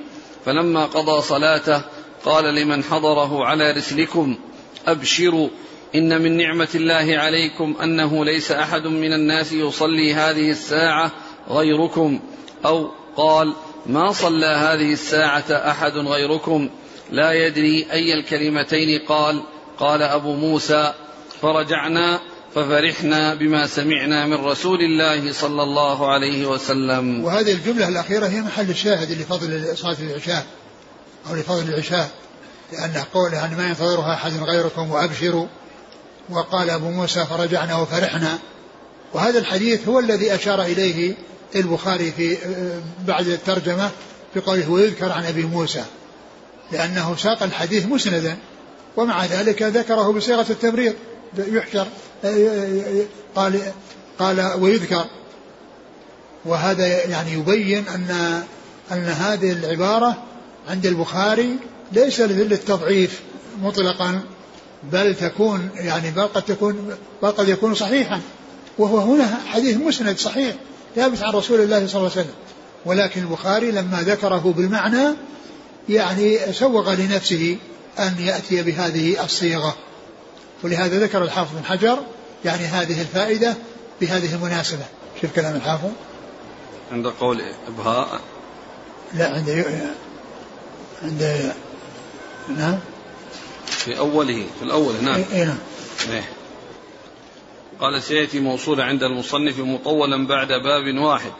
فلما 0.45 0.85
قضى 0.85 1.21
صلاته 1.21 1.81
قال 2.25 2.55
لمن 2.55 2.83
حضره 2.83 3.45
على 3.45 3.71
رسلكم 3.71 4.37
أبشروا 4.87 5.49
إن 5.95 6.21
من 6.21 6.37
نعمة 6.37 6.69
الله 6.75 7.17
عليكم 7.17 7.75
أنه 7.83 8.25
ليس 8.25 8.51
أحد 8.51 8.87
من 8.87 9.13
الناس 9.13 9.53
يصلي 9.53 10.13
هذه 10.13 10.49
الساعة 10.51 11.11
غيركم. 11.49 12.19
أو 12.65 12.91
قال 13.15 13.53
ما 13.85 14.11
صلى 14.11 14.45
هذه 14.45 14.93
الساعة 14.93 15.51
أحد 15.51 15.97
غيركم؟ 15.97 16.69
لا 17.11 17.33
يدري 17.33 17.85
أي 17.91 18.13
الكلمتين. 18.13 19.01
قال 19.07 19.43
قال 19.81 20.01
أبو 20.01 20.33
موسى 20.33 20.93
فرجعنا 21.41 22.19
ففرحنا 22.55 23.33
بما 23.33 23.67
سمعنا 23.67 24.25
من 24.25 24.45
رسول 24.45 24.79
الله 24.81 25.33
صلى 25.33 25.63
الله 25.63 26.11
عليه 26.11 26.45
وسلم. 26.45 27.23
وهذه 27.23 27.51
الجملة 27.51 27.87
الأخيرة 27.87 28.27
هي 28.27 28.41
محل 28.41 28.69
الشاهد 28.69 29.11
لفضل 29.11 29.77
صلاة 29.77 29.97
العشاء 29.99 30.45
أو 31.29 31.35
لفضل 31.35 31.69
العشاء 31.69 32.09
لأن 32.73 33.03
قول 33.13 33.33
يعني 33.33 33.55
ما 33.55 33.67
ينتظرها 33.67 34.13
أحد 34.13 34.31
غيركم 34.43 34.91
وأبشروا 34.91 35.47
وقال 36.29 36.69
أبو 36.69 36.89
موسى 36.89 37.25
فرجعنا 37.25 37.75
وفرحنا. 37.75 38.39
وهذا 39.13 39.39
الحديث 39.39 39.87
هو 39.87 39.99
الذي 39.99 40.35
أشار 40.35 40.61
إليه 40.61 41.15
البخاري 41.55 42.11
في 42.11 42.37
بعد 43.07 43.27
الترجمة 43.27 43.89
في 44.33 44.39
قوله 44.39 44.69
ويذكر 44.69 45.11
عن 45.11 45.25
أبي 45.25 45.43
موسى. 45.43 45.83
لأنه 46.71 47.15
ساق 47.15 47.43
الحديث 47.43 47.85
مسندا. 47.85 48.37
ومع 48.97 49.25
ذلك 49.25 49.63
ذكره 49.63 50.11
بصيغة 50.11 50.45
التمريض 50.49 50.93
يحشر 51.37 51.87
قال 53.35 53.61
قال 54.19 54.53
ويذكر. 54.59 55.05
وهذا 56.45 57.05
يعني 57.05 57.31
يبين 57.33 57.87
أن 57.87 58.43
أن 58.91 59.03
هذه 59.03 59.51
العبارة 59.51 60.23
عند 60.69 60.85
البخاري 60.85 61.55
ليس 61.91 62.19
للتضعيف 62.19 63.21
مطلقا 63.61 64.21
بل 64.91 65.15
تكون 65.15 65.69
يعني 65.75 66.11
بل 66.11 66.27
قد 66.27 66.41
تكون 66.41 66.95
بل 67.23 67.31
قد 67.31 67.49
يكون 67.49 67.75
صحيحا. 67.75 68.21
وهو 68.77 68.97
هنا 68.97 69.39
حديث 69.45 69.77
مسند 69.77 70.17
صحيح 70.17 70.55
ثابت 70.95 71.23
عن 71.23 71.33
رسول 71.33 71.61
الله 71.61 71.87
صلى 71.87 71.99
الله 71.99 72.11
عليه 72.11 72.21
وسلم. 72.21 72.33
ولكن 72.85 73.21
البخاري 73.21 73.71
لما 73.71 74.01
ذكره 74.01 74.53
بالمعنى 74.57 75.15
يعني 75.89 76.53
سوغ 76.53 76.93
لنفسه. 76.93 77.57
أن 77.99 78.15
يأتي 78.19 78.63
بهذه 78.63 79.23
الصيغة. 79.23 79.75
ولهذا 80.63 80.99
ذكر 80.99 81.23
الحافظ 81.23 81.57
بن 81.57 81.65
حجر 81.65 81.99
يعني 82.45 82.65
هذه 82.65 83.01
الفائدة 83.01 83.55
بهذه 84.01 84.35
المناسبة. 84.35 84.85
شوف 85.21 85.35
كلام 85.35 85.55
الحافظ. 85.55 85.89
عند 86.91 87.07
قول 87.07 87.41
إبهاء. 87.67 88.21
لا 89.13 89.27
عند 89.27 89.65
عند 91.03 91.53
نعم. 92.57 92.79
في 93.65 93.97
أوله 93.97 94.45
في 94.59 94.65
الأول 94.65 94.93
نعم 95.03 95.23
اي 95.33 95.45
نعم. 95.45 95.57
إيه. 96.11 96.29
قال 97.79 98.03
سيأتي 98.03 98.39
موصولة 98.39 98.83
عند 98.83 99.03
المصنف 99.03 99.59
مطولا 99.59 100.27
بعد 100.27 100.47
باب 100.47 100.97
واحد. 100.97 101.31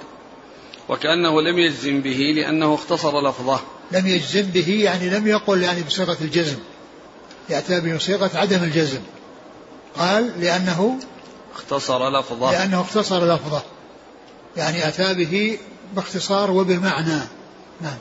وكأنه 0.90 1.42
لم 1.42 1.60
يجزم 1.60 2.02
به 2.02 2.34
لأنه 2.36 2.74
اختصر 2.74 3.30
لفظه. 3.30 3.60
لم 3.92 4.08
يجزم 4.08 4.42
به 4.42 4.70
يعني 4.84 5.10
لم 5.10 5.28
يقل 5.28 5.64
يعني 5.64 5.84
بصيغة 5.84 6.18
الجزم. 6.22 6.58
يأتى 7.50 7.96
بصيغة 7.96 8.32
عدم 8.36 8.64
الجزم. 8.64 9.02
قال 9.98 10.42
لأنه 10.42 11.00
اختصر 11.56 12.10
لفظه. 12.10 12.52
لأنه 12.52 12.82
اختصر 12.82 13.34
لفظه. 13.34 13.62
يعني 14.58 14.88
أتى 14.88 15.14
به 15.14 15.58
باختصار 15.96 16.52
وبالمعنى 16.52 17.20
نعم. 17.82 17.98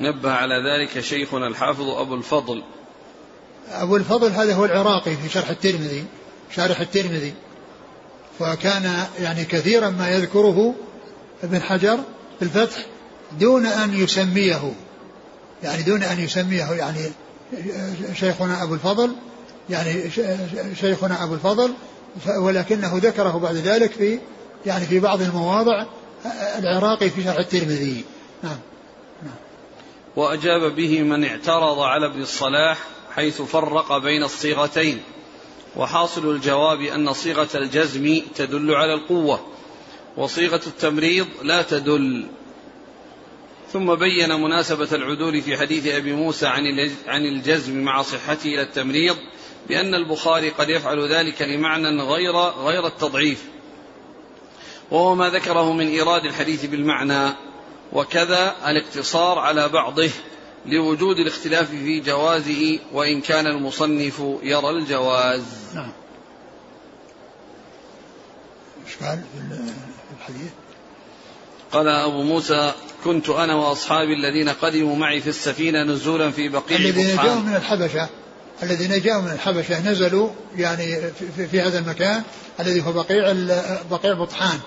نبه 0.00 0.30
على 0.32 0.54
ذلك 0.54 1.00
شيخنا 1.00 1.46
الحافظ 1.46 1.88
أبو 1.88 2.14
الفضل. 2.14 2.62
أبو 3.70 3.96
الفضل 3.96 4.30
هذا 4.30 4.54
هو 4.54 4.64
العراقي 4.64 5.16
في 5.16 5.28
شرح 5.28 5.48
الترمذي. 5.50 6.04
شارح 6.56 6.80
الترمذي. 6.80 7.34
وكان 8.40 9.06
يعني 9.20 9.44
كثيرا 9.44 9.90
ما 9.90 10.10
يذكره 10.10 10.74
ابن 11.42 11.62
حجر 11.62 11.98
في 12.38 12.44
الفتح 12.44 12.86
دون 13.38 13.66
أن 13.66 13.94
يسميه. 13.94 14.72
يعني 15.64 15.82
دون 15.82 16.02
أن 16.02 16.20
يسميه 16.20 16.72
يعني 16.72 17.10
شيخنا 18.14 18.62
أبو 18.62 18.74
الفضل 18.74 19.12
يعني 19.70 20.10
شيخنا 20.80 21.24
أبو 21.24 21.34
الفضل 21.34 21.74
ولكنه 22.38 22.96
ذكره 22.96 23.38
بعد 23.38 23.54
ذلك 23.54 23.92
في 23.92 24.18
يعني 24.66 24.86
في 24.86 25.00
بعض 25.00 25.22
المواضع 25.22 25.84
العراقي 26.58 27.10
في 27.10 27.22
شرح 27.24 27.36
الترمذي. 27.36 28.04
نعم. 28.42 28.58
نعم. 29.22 29.34
وأجاب 30.16 30.74
به 30.74 31.02
من 31.02 31.24
اعترض 31.24 31.78
على 31.78 32.06
ابن 32.06 32.22
الصلاح 32.22 32.78
حيث 33.14 33.42
فرق 33.42 33.98
بين 33.98 34.22
الصيغتين 34.22 35.02
وحاصل 35.76 36.30
الجواب 36.30 36.80
أن 36.80 37.12
صيغة 37.12 37.48
الجزم 37.54 38.20
تدل 38.34 38.74
على 38.74 38.94
القوة 38.94 39.40
وصيغة 40.16 40.60
التمريض 40.66 41.26
لا 41.42 41.62
تدل. 41.62 42.26
ثم 43.74 43.94
بين 43.94 44.40
مناسبة 44.40 44.88
العدول 44.92 45.42
في 45.42 45.56
حديث 45.56 45.86
أبي 45.86 46.12
موسى 46.12 46.46
عن 47.06 47.26
الجزم 47.26 47.84
مع 47.84 48.02
صحته 48.02 48.46
إلى 48.46 48.62
التمريض 48.62 49.16
بأن 49.68 49.94
البخاري 49.94 50.50
قد 50.50 50.68
يفعل 50.68 51.08
ذلك 51.12 51.42
لمعنى 51.42 52.02
غير 52.02 52.36
غير 52.40 52.86
التضعيف. 52.86 53.44
وهو 54.90 55.14
ما 55.14 55.30
ذكره 55.30 55.72
من 55.72 55.88
إيراد 55.88 56.24
الحديث 56.24 56.64
بالمعنى 56.64 57.34
وكذا 57.92 58.56
الاقتصار 58.66 59.38
على 59.38 59.68
بعضه 59.68 60.10
لوجود 60.66 61.18
الاختلاف 61.18 61.70
في 61.70 62.00
جوازه 62.00 62.78
وإن 62.92 63.20
كان 63.20 63.46
المصنف 63.46 64.22
يرى 64.42 64.70
الجواز. 64.70 65.42
نعم. 65.74 65.92
إيش 68.86 68.96
قال 68.96 69.22
في 69.32 70.16
الحديث؟ 70.20 70.63
قال 71.74 71.88
أبو 71.88 72.22
موسى 72.22 72.72
كنت 73.04 73.28
أنا 73.28 73.54
وأصحابي 73.54 74.14
الذين 74.14 74.48
قدموا 74.48 74.96
معي 74.96 75.20
في 75.20 75.28
السفينة 75.28 75.82
نزولا 75.82 76.30
في 76.30 76.48
بقيع 76.48 76.78
الذين 76.78 77.16
جاءوا 77.16 77.40
من 77.40 77.56
الحبشة. 77.56 78.08
الذين 78.62 79.00
جاءوا 79.00 79.22
من 79.22 79.30
الحبشة 79.30 79.90
نزلوا 79.90 80.30
يعني 80.56 80.96
في, 81.36 81.46
في 81.46 81.60
هذا 81.60 81.78
المكان 81.78 82.22
الذي 82.60 82.86
هو 82.86 82.92
بقيع 82.92 83.32
بقيع 83.90 84.12
بطحان. 84.12 84.58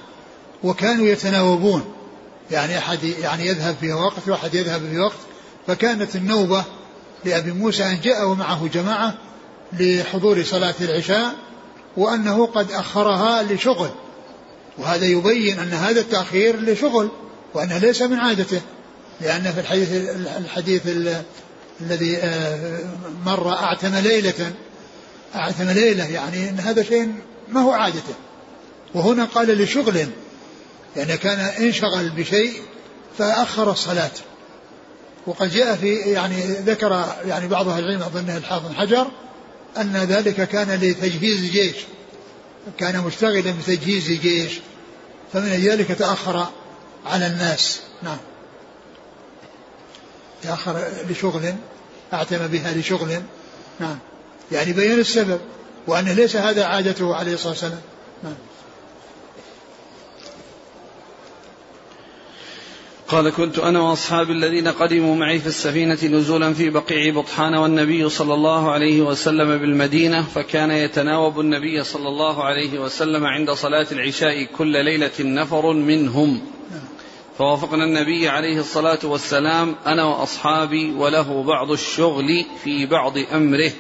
وكانوا 0.64 1.08
يتناوبون. 1.08 1.94
يعني 2.52 2.78
أحد 2.78 3.04
يعني 3.04 3.48
يذهب 3.48 3.76
في 3.82 3.94
وقت 3.94 4.28
وأحد 4.28 4.54
يذهب 4.54 4.82
في 4.92 5.00
وقت. 5.00 5.20
فكانت 5.68 6.16
النوبة 6.16 6.64
لأبي 7.26 7.52
موسى 7.52 7.84
أن 7.84 8.00
جاء 8.04 8.28
ومعه 8.28 8.68
جماعة 8.74 9.14
لحضور 9.74 10.44
صلاة 10.44 10.76
العشاء 10.82 11.36
وأنه 11.98 12.46
قد 12.46 12.72
أخرها 12.72 13.44
لشغل. 13.44 13.90
وهذا 14.78 15.06
يبين 15.06 15.60
أن 15.60 15.74
هذا 15.74 16.00
التأخير 16.00 16.60
لشغل 16.60 17.10
وأنه 17.54 17.78
ليس 17.78 18.02
من 18.02 18.20
عادته 18.20 18.62
لأن 19.22 19.52
في 19.52 19.60
الحديث 19.60 19.92
الحديث 20.38 20.82
الذي 21.82 22.18
آه، 22.18 22.80
مر 23.26 23.54
أعتم 23.54 23.96
ليلة 23.96 24.54
أعتم 25.36 25.70
ليلة 25.70 26.06
يعني 26.06 26.50
أن 26.50 26.60
هذا 26.60 26.84
شيء 26.84 27.14
ما 27.50 27.62
هو 27.62 27.72
عادته. 27.72 28.14
وهنا 28.94 29.26
قال 29.26 29.62
لشغل 29.62 30.08
يعني 30.96 31.18
كان 31.18 31.40
انشغل 31.40 32.10
بشيء 32.10 32.62
فأخر 33.18 33.72
الصلاة. 33.72 34.12
وقد 35.28 35.52
جاء 35.52 35.76
في 35.76 35.96
يعني 35.96 36.42
ذكر 36.66 37.06
يعني 37.26 37.48
بعض 37.48 37.70
أهل 37.70 37.84
العلم 37.84 38.02
اظنه 38.02 38.38
الحافظ 38.38 38.74
حجر 38.74 39.08
أن 39.78 39.98
ذلك 39.98 40.48
كان 40.50 40.80
لتجهيز 40.82 41.44
الجيش. 41.44 41.76
كان 42.78 43.02
مشتغلا 43.02 43.52
بتجهيز 43.52 44.10
الجيش 44.10 44.60
فمن 45.34 45.50
ذلك 45.50 45.88
تأخر 45.88 46.48
على 47.06 47.28
الناس. 47.28 47.80
نعم. 48.04 48.18
تأخر 50.44 50.88
لشغل 51.10 51.56
أعتم 52.14 52.48
بها 52.48 52.74
لشغل. 52.74 53.22
نعم. 53.80 53.98
يعني 54.52 54.74
بين 54.74 55.00
السبب 55.00 55.40
وانه 55.88 56.14
ليس 56.14 56.36
هذا 56.36 56.66
عادته 56.66 57.16
عليه 57.16 57.34
الصلاة 57.34 57.50
والسلام. 57.50 57.82
نعم. 58.24 58.34
قال 63.08 63.30
كنت 63.30 63.60
أنا 63.60 63.82
وأصحابي 63.82 64.32
الذين 64.32 64.68
قدموا 64.68 65.16
معي 65.16 65.40
في 65.40 65.48
السفينة 65.48 65.98
نزولا 66.04 66.54
في 66.54 66.70
بقيع 66.70 67.14
بطحان 67.14 67.56
والنبي 67.56 68.10
صلى 68.10 68.34
الله 68.34 68.72
عليه 68.72 69.02
وسلم 69.02 69.58
بالمدينة 69.58 70.24
فكان 70.24 70.72
يتناوب 70.72 71.40
النبي 71.40 71.84
صلى 71.84 72.08
الله 72.08 72.44
عليه 72.44 72.80
وسلم 72.80 73.26
عند 73.26 73.52
صلاة 73.52 73.88
العشاء 73.92 74.44
كل 74.44 74.86
ليلة 74.86 75.12
نفر 75.20 75.74
منهم. 75.74 76.42
فوافقنا 77.38 77.84
النبي 77.84 78.30
عليه 78.30 78.60
الصلاة 78.60 79.00
والسلام 79.04 79.76
أنا 79.86 80.04
وأصحابي 80.04 80.92
وله 80.92 81.44
بعض 81.44 81.72
الشغل 81.72 82.46
في 82.64 82.86
بعض 82.86 83.18
أمره. 83.18 83.72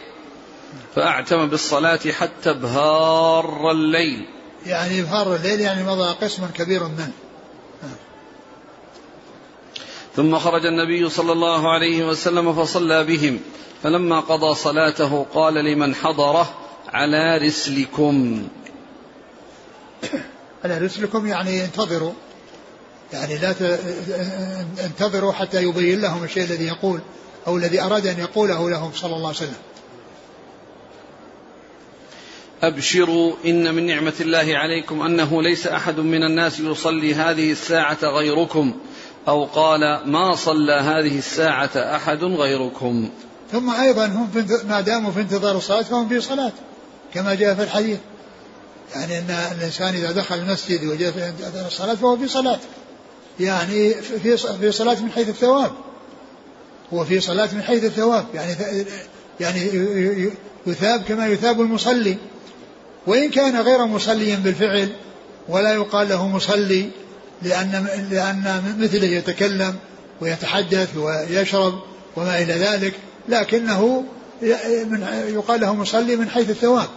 فأعتم 0.95 1.45
بالصلاة 1.45 1.99
حتى 2.11 2.49
ابهار 2.49 3.71
الليل. 3.71 4.25
يعني 4.65 5.01
ابهار 5.01 5.35
الليل 5.35 5.59
يعني 5.59 5.83
مضى 5.83 6.15
قسم 6.21 6.47
كبير 6.55 6.83
منه. 6.83 7.26
ثم 10.17 10.37
خرج 10.37 10.65
النبي 10.65 11.09
صلى 11.09 11.31
الله 11.31 11.73
عليه 11.73 12.07
وسلم 12.07 12.53
فصلى 12.53 13.03
بهم. 13.03 13.39
فلما 13.83 14.19
قضى 14.19 14.55
صلاته 14.55 15.25
قال 15.33 15.53
لمن 15.53 15.95
حضره 15.95 16.53
على 16.87 17.37
رسلكم. 17.37 18.47
على 20.63 20.77
رسلكم 20.77 21.27
يعني 21.27 21.65
انتظروا. 21.65 22.13
يعني 23.13 23.37
لا 23.37 23.55
انتظروا 24.85 25.31
حتى 25.31 25.63
يبين 25.63 26.01
لهم 26.01 26.23
الشيء 26.23 26.43
الذي 26.43 26.65
يقول 26.65 26.99
أو 27.47 27.57
الذي 27.57 27.81
أراد 27.81 28.07
أن 28.07 28.19
يقوله 28.19 28.69
لهم 28.69 28.91
صلى 28.91 29.15
الله 29.15 29.27
عليه 29.27 29.37
وسلم. 29.37 29.61
أبشروا 32.63 33.33
إن 33.45 33.75
من 33.75 33.85
نعمة 33.85 34.13
الله 34.19 34.57
عليكم 34.57 35.01
أنه 35.01 35.41
ليس 35.41 35.67
أحد 35.67 35.99
من 35.99 36.23
الناس 36.23 36.59
يصلي 36.59 37.13
هذه 37.13 37.51
الساعة 37.51 37.97
غيركم. 38.03 38.73
أو 39.27 39.45
قال 39.45 40.01
ما 40.05 40.35
صلى 40.35 40.73
هذه 40.73 41.17
الساعة 41.17 41.71
أحد 41.75 42.23
غيركم. 42.23 43.09
ثم 43.51 43.69
أيضا 43.69 44.05
هم 44.05 44.29
ما 44.69 44.81
داموا 44.81 45.11
في 45.11 45.21
انتظار 45.21 45.57
الصلاة 45.57 45.81
فهم 45.81 46.09
في 46.09 46.21
صلاة 46.21 46.51
كما 47.13 47.33
جاء 47.33 47.55
في 47.55 47.63
الحديث. 47.63 47.97
يعني 48.95 49.19
أن 49.19 49.29
الإنسان 49.29 49.95
إذا 49.95 50.11
دخل 50.11 50.35
المسجد 50.35 50.85
وجاء 50.85 51.11
في 51.11 51.29
انتظار 51.29 51.67
الصلاة 51.67 51.95
فهو 51.95 52.17
في 52.17 52.27
صلاة. 52.27 52.59
يعني 53.39 53.93
في 53.93 54.37
في 54.37 54.71
صلاة 54.71 55.01
من 55.01 55.11
حيث 55.11 55.29
الثواب. 55.29 55.71
هو 56.93 57.05
في 57.05 57.19
صلاة 57.19 57.49
من 57.53 57.61
حيث 57.61 57.83
الثواب. 57.83 58.25
يعني 58.33 58.55
يعني 59.39 59.61
يثاب 60.67 61.03
كما 61.03 61.27
يثاب 61.27 61.61
المصلي. 61.61 62.17
وإن 63.07 63.29
كان 63.29 63.61
غير 63.61 63.85
مصليا 63.85 64.35
بالفعل 64.35 64.89
ولا 65.49 65.73
يقال 65.73 66.09
له 66.09 66.27
مصلي 66.27 66.89
لأن 67.41 67.87
لأن 68.11 68.75
مثله 68.79 69.07
يتكلم 69.07 69.75
ويتحدث 70.21 70.97
ويشرب 70.97 71.79
وما 72.15 72.41
إلى 72.41 72.53
ذلك 72.53 72.93
لكنه 73.29 74.03
من 74.85 75.25
يقال 75.27 75.61
له 75.61 75.73
مصلي 75.73 76.15
من 76.15 76.29
حيث 76.29 76.49
الثواب 76.49 76.87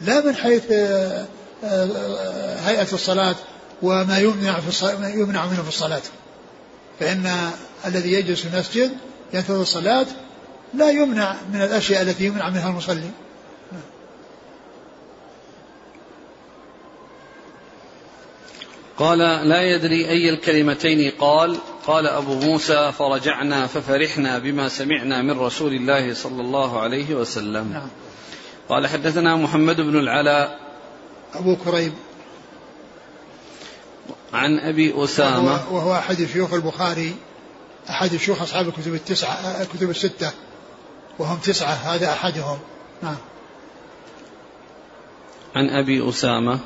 لا 0.00 0.26
من 0.26 0.36
حيث 0.36 0.62
آه، 0.72 1.26
آه، 1.64 2.56
هيئة 2.60 2.92
الصلاة 2.92 3.34
وما 3.82 4.18
يمنع 4.18 4.60
في 4.60 4.68
الصلاة 4.68 5.08
يمنع 5.08 5.46
منه 5.46 5.62
في 5.62 5.68
الصلاة. 5.68 6.02
فإن 7.00 7.50
الذي 7.86 8.12
يجلس 8.12 8.40
في 8.40 8.54
المسجد 8.54 8.90
ينتظر 9.32 9.62
الصلاة 9.62 10.06
لا 10.74 10.90
يمنع 10.90 11.36
من 11.52 11.62
الأشياء 11.62 12.02
التي 12.02 12.24
يمنع 12.24 12.50
منها 12.50 12.68
المصلي. 12.68 13.10
قال 19.00 19.18
لا 19.48 19.62
يدري 19.62 20.08
أي 20.08 20.30
الكلمتين. 20.30 21.12
قال 21.18 21.56
قال 21.86 22.06
أبو 22.06 22.34
موسى 22.34 22.92
فرجعنا 22.92 23.66
ففرحنا 23.66 24.38
بما 24.38 24.68
سمعنا 24.68 25.22
من 25.22 25.40
رسول 25.40 25.72
الله 25.72 26.14
صلى 26.14 26.40
الله 26.40 26.80
عليه 26.80 27.14
وسلم. 27.14 27.72
نعم. 27.72 27.88
قال 28.68 28.86
حدثنا 28.86 29.36
محمد 29.36 29.80
بن 29.80 29.98
العلاء. 29.98 30.58
أبو 31.34 31.56
كريب. 31.56 31.92
عن 34.32 34.58
أبي 34.58 35.04
أسامة. 35.04 35.52
وهو, 35.52 35.76
وهو 35.76 35.94
أحد 35.94 36.24
شيوخ 36.32 36.54
البخاري 36.54 37.14
أحد 37.90 38.16
شيوخ 38.16 38.42
أصحاب 38.42 38.68
الكتب 38.68 38.94
التسعة 38.94 39.62
الكتب 39.62 39.90
الستة. 39.90 40.32
وهم 41.18 41.38
تسعة 41.38 41.72
هذا 41.72 42.12
أحدهم. 42.12 42.58
نعم. 43.02 43.16
عن 45.56 45.70
أبي 45.70 46.08
أسامة. 46.08 46.58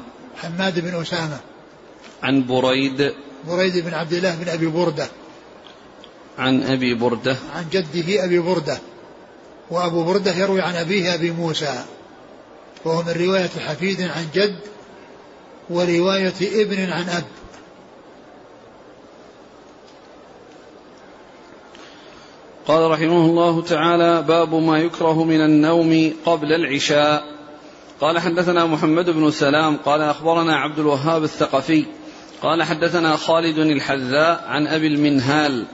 حماد 0.43 0.81
بن 0.81 1.01
أسامة. 1.01 1.54
عن 2.25 2.47
بريد. 2.47 3.15
بريد 3.49 3.79
بن 3.79 3.95
عبد 3.95 4.13
الله 4.13 4.35
بن 4.35 4.49
أبي 4.49 4.67
بردة. 4.67 5.09
عن 6.39 6.63
أبي 6.63 6.95
بردة. 6.95 7.37
عن 7.55 7.65
جده 7.73 8.25
أبي 8.25 8.39
بردة. 8.39 8.79
وأبو 9.71 10.05
بردة 10.05 10.33
يروي 10.33 10.61
عن 10.61 10.75
أبيه 10.75 11.15
أبي 11.15 11.31
موسى. 11.31 11.85
وهو 12.85 13.03
من 13.03 13.13
رواية 13.13 13.49
حفيد 13.49 14.03
عن 14.03 14.27
جد 14.35 14.59
ورواية 15.71 16.35
ابن 16.43 16.93
عن 16.93 17.09
أب. 17.09 17.25
قال 22.67 22.91
رحمه 22.91 23.25
الله 23.27 23.63
تعالى 23.63 24.23
باب 24.23 24.55
ما 24.55 24.79
يكره 24.79 25.25
من 25.25 25.41
النوم 25.41 26.13
قبل 26.25 26.53
العشاء. 26.53 27.25
قال 28.01 28.19
حدثنا 28.19 28.67
محمد 28.67 29.11
بن 29.11 29.31
سلام 29.31 29.77
قال 29.77 30.01
أخبرنا 30.01 30.57
عبد 30.57 30.79
الوهاب 30.79 31.25
الثقفي 31.25 31.87
قال 32.45 32.63
حدثنا 32.63 33.17
خالد 33.17 33.59
الحذاء 33.59 34.45
عن 34.47 34.67
أبي 34.67 34.87
المنهال 34.87 35.67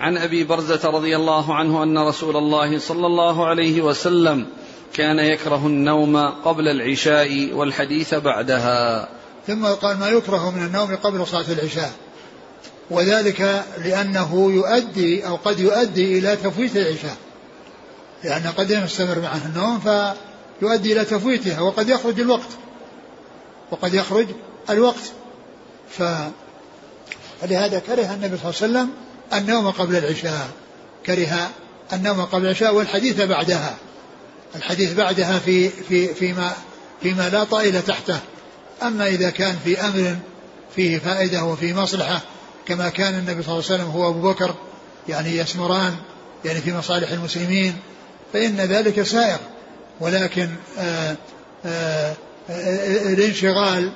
عن 0.00 0.16
أبي 0.16 0.44
برزة 0.44 0.90
رضي 0.90 1.16
الله 1.16 1.54
عنه 1.54 1.82
أن 1.82 1.98
رسول 1.98 2.36
الله 2.36 2.78
صلى 2.78 3.06
الله 3.06 3.46
عليه 3.46 3.82
وسلم 3.82 4.46
كان 4.94 5.18
يكره 5.18 5.66
النوم 5.66 6.16
قبل 6.16 6.68
العشاء 6.68 7.52
والحديث 7.52 8.14
بعدها. 8.14 9.08
ثم 9.46 9.66
قال 9.66 9.98
ما 9.98 10.08
يكره 10.08 10.50
من 10.50 10.66
النوم 10.66 10.96
قبل 10.96 11.26
صلاة 11.26 11.52
العشاء. 11.52 11.92
وذلك 12.90 13.64
لأنه 13.84 14.52
يؤدي 14.52 15.26
أو 15.26 15.36
قد 15.36 15.60
يؤدي 15.60 16.18
إلى 16.18 16.36
تفويت 16.36 16.76
العشاء. 16.76 17.16
لأن 18.24 18.52
قد 18.56 18.70
يستمر 18.70 19.18
معه 19.18 19.40
النوم 19.46 19.80
فيؤدي 20.60 20.92
إلى 20.92 21.04
تفويتها 21.04 21.60
وقد 21.60 21.88
يخرج 21.88 22.20
الوقت. 22.20 22.50
وقد 23.70 23.94
يخرج 23.94 24.26
الوقت. 24.70 25.12
فلهذا 25.90 27.78
كره 27.78 28.14
النبي 28.14 28.36
صلى 28.36 28.66
الله 28.66 28.78
عليه 28.80 28.88
وسلم 28.88 28.90
النوم 29.32 29.70
قبل 29.70 29.96
العشاء 29.96 30.48
كره 31.06 31.50
النوم 31.92 32.20
قبل 32.20 32.44
العشاء 32.44 32.74
والحديث 32.74 33.20
بعدها. 33.20 33.76
الحديث 34.56 34.92
بعدها 34.92 35.38
في 35.38 35.68
في 35.68 36.14
فيما 36.14 36.52
فيما 37.02 37.28
لا 37.28 37.44
طائل 37.44 37.82
تحته. 37.82 38.18
أما 38.82 39.06
إذا 39.06 39.30
كان 39.30 39.56
في 39.64 39.80
أمر 39.80 40.16
فيه 40.76 40.98
فائدة 40.98 41.44
وفيه 41.44 41.72
مصلحة 41.72 42.20
كما 42.66 42.88
كان 42.88 43.14
النبي 43.14 43.42
صلى 43.42 43.52
الله 43.52 43.64
عليه 43.70 43.74
وسلم 43.74 43.90
هو 43.90 44.10
أبو 44.10 44.32
بكر 44.32 44.54
يعني 45.08 45.36
يسمران 45.36 45.96
يعني 46.44 46.60
في 46.60 46.72
مصالح 46.72 47.10
المسلمين 47.10 47.76
فإن 48.32 48.56
ذلك 48.56 49.02
سائر. 49.02 49.38
ولكن 50.00 50.48
آآ 50.78 51.16
آآ 51.64 52.14
الانشغال 53.12 53.92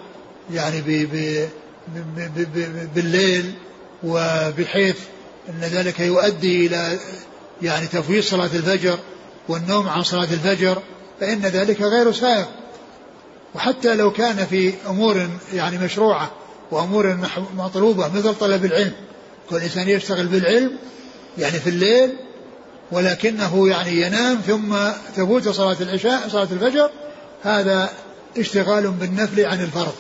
يعني 0.53 0.81
ب 0.81 1.49
بالليل 2.95 3.55
وبحيث 4.05 4.97
أن 5.49 5.61
ذلك 5.61 6.01
يؤدي 6.01 6.67
إلى 6.67 6.99
يعني 7.63 7.87
تفويض 7.87 8.23
صلاة 8.23 8.51
الفجر 8.55 8.99
والنوم 9.49 9.89
عن 9.89 10.03
صلاة 10.03 10.29
الفجر 10.33 10.83
فإن 11.21 11.41
ذلك 11.41 11.81
غير 11.83 12.13
سائغ. 12.13 12.45
وحتى 13.55 13.95
لو 13.95 14.11
كان 14.13 14.47
في 14.47 14.73
أمور 14.89 15.29
يعني 15.55 15.79
مشروعة 15.79 16.31
وأمور 16.71 17.19
مطلوبة 17.57 18.09
مثل 18.09 18.35
طلب 18.35 18.65
العلم 18.65 18.93
كل 19.51 19.57
إنسان 19.57 19.89
يشتغل 19.89 20.27
بالعلم 20.27 20.77
يعني 21.39 21.61
في 21.61 21.71
الليل 21.71 22.11
ولكنه 22.93 23.69
يعني 23.69 24.01
ينام 24.01 24.41
ثم 24.47 24.77
تفوت 25.17 25.49
صلاة 25.49 25.77
العشاء 25.81 26.29
صلاة 26.29 26.49
الفجر 26.53 26.91
هذا 27.43 27.91
اشتغال 28.39 28.91
بالنفل 28.91 29.47
عن 29.47 29.61
الفرض. 29.61 29.95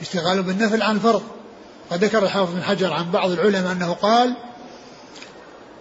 اشتغال 0.00 0.42
بالنفل 0.42 0.82
عن 0.82 0.96
الفرض 0.96 1.22
قد 1.90 2.04
ذكر 2.04 2.24
الحافظ 2.24 2.54
بن 2.54 2.62
حجر 2.62 2.92
عن 2.92 3.10
بعض 3.10 3.30
العلماء 3.30 3.72
أنه 3.72 3.92
قال 3.92 4.34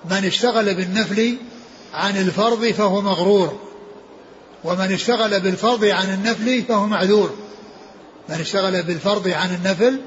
من 0.05 0.25
اشتغل 0.25 0.75
بالنفل 0.75 1.37
عن 1.93 2.17
الفرض 2.17 2.65
فهو 2.65 3.01
مغرور 3.01 3.59
ومن 4.63 4.93
اشتغل 4.93 5.39
بالفرض 5.39 5.85
عن 5.85 6.13
النفل 6.13 6.63
فهو 6.63 6.87
معذور. 6.87 7.35
من 8.29 8.35
اشتغل 8.35 8.83
بالفرض 8.83 9.27
عن 9.27 9.55
النفل 9.55 9.99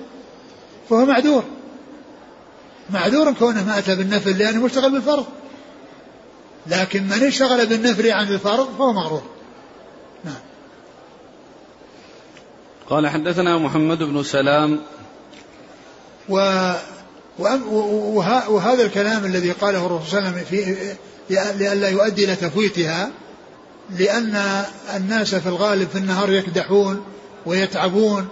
فهو 0.91 1.05
معذور. 1.05 1.45
معذور 2.91 3.33
كونه 3.33 3.65
ما 3.65 3.79
أتى 3.79 3.97
بالنفل 3.97 4.39
لأنه 4.39 4.65
مشتغل 4.65 4.93
بالفرض. 4.93 5.27
لكن 6.67 7.03
من 7.03 7.27
اشتغل 7.27 7.67
بالنفل 7.67 8.11
عن 8.11 8.29
الفرض 8.29 8.69
فهو 8.79 8.93
مغرور. 8.93 9.23
نعم. 10.25 10.52
قال 12.91 13.09
حدثنا 13.09 13.59
محمد 13.59 13.99
بن 14.03 14.23
سلام. 14.23 14.81
و 16.29 16.73
وهذا 18.49 18.83
الكلام 18.83 19.25
الذي 19.25 19.53
قاله 19.53 19.87
الرسول 19.87 20.07
صلى 20.09 20.19
الله 20.19 20.29
عليه 20.31 20.43
وسلم 20.43 20.45
في 20.51 20.95
لئلا 21.59 21.89
يؤدي 21.89 22.25
إلى 22.25 22.37
تفويتها 22.37 23.11
لأن 23.91 24.65
الناس 24.97 25.35
في 25.35 25.49
الغالب 25.49 25.89
في 25.89 25.99
النهار 25.99 26.33
يكدحون 26.33 27.05
ويتعبون 27.47 28.29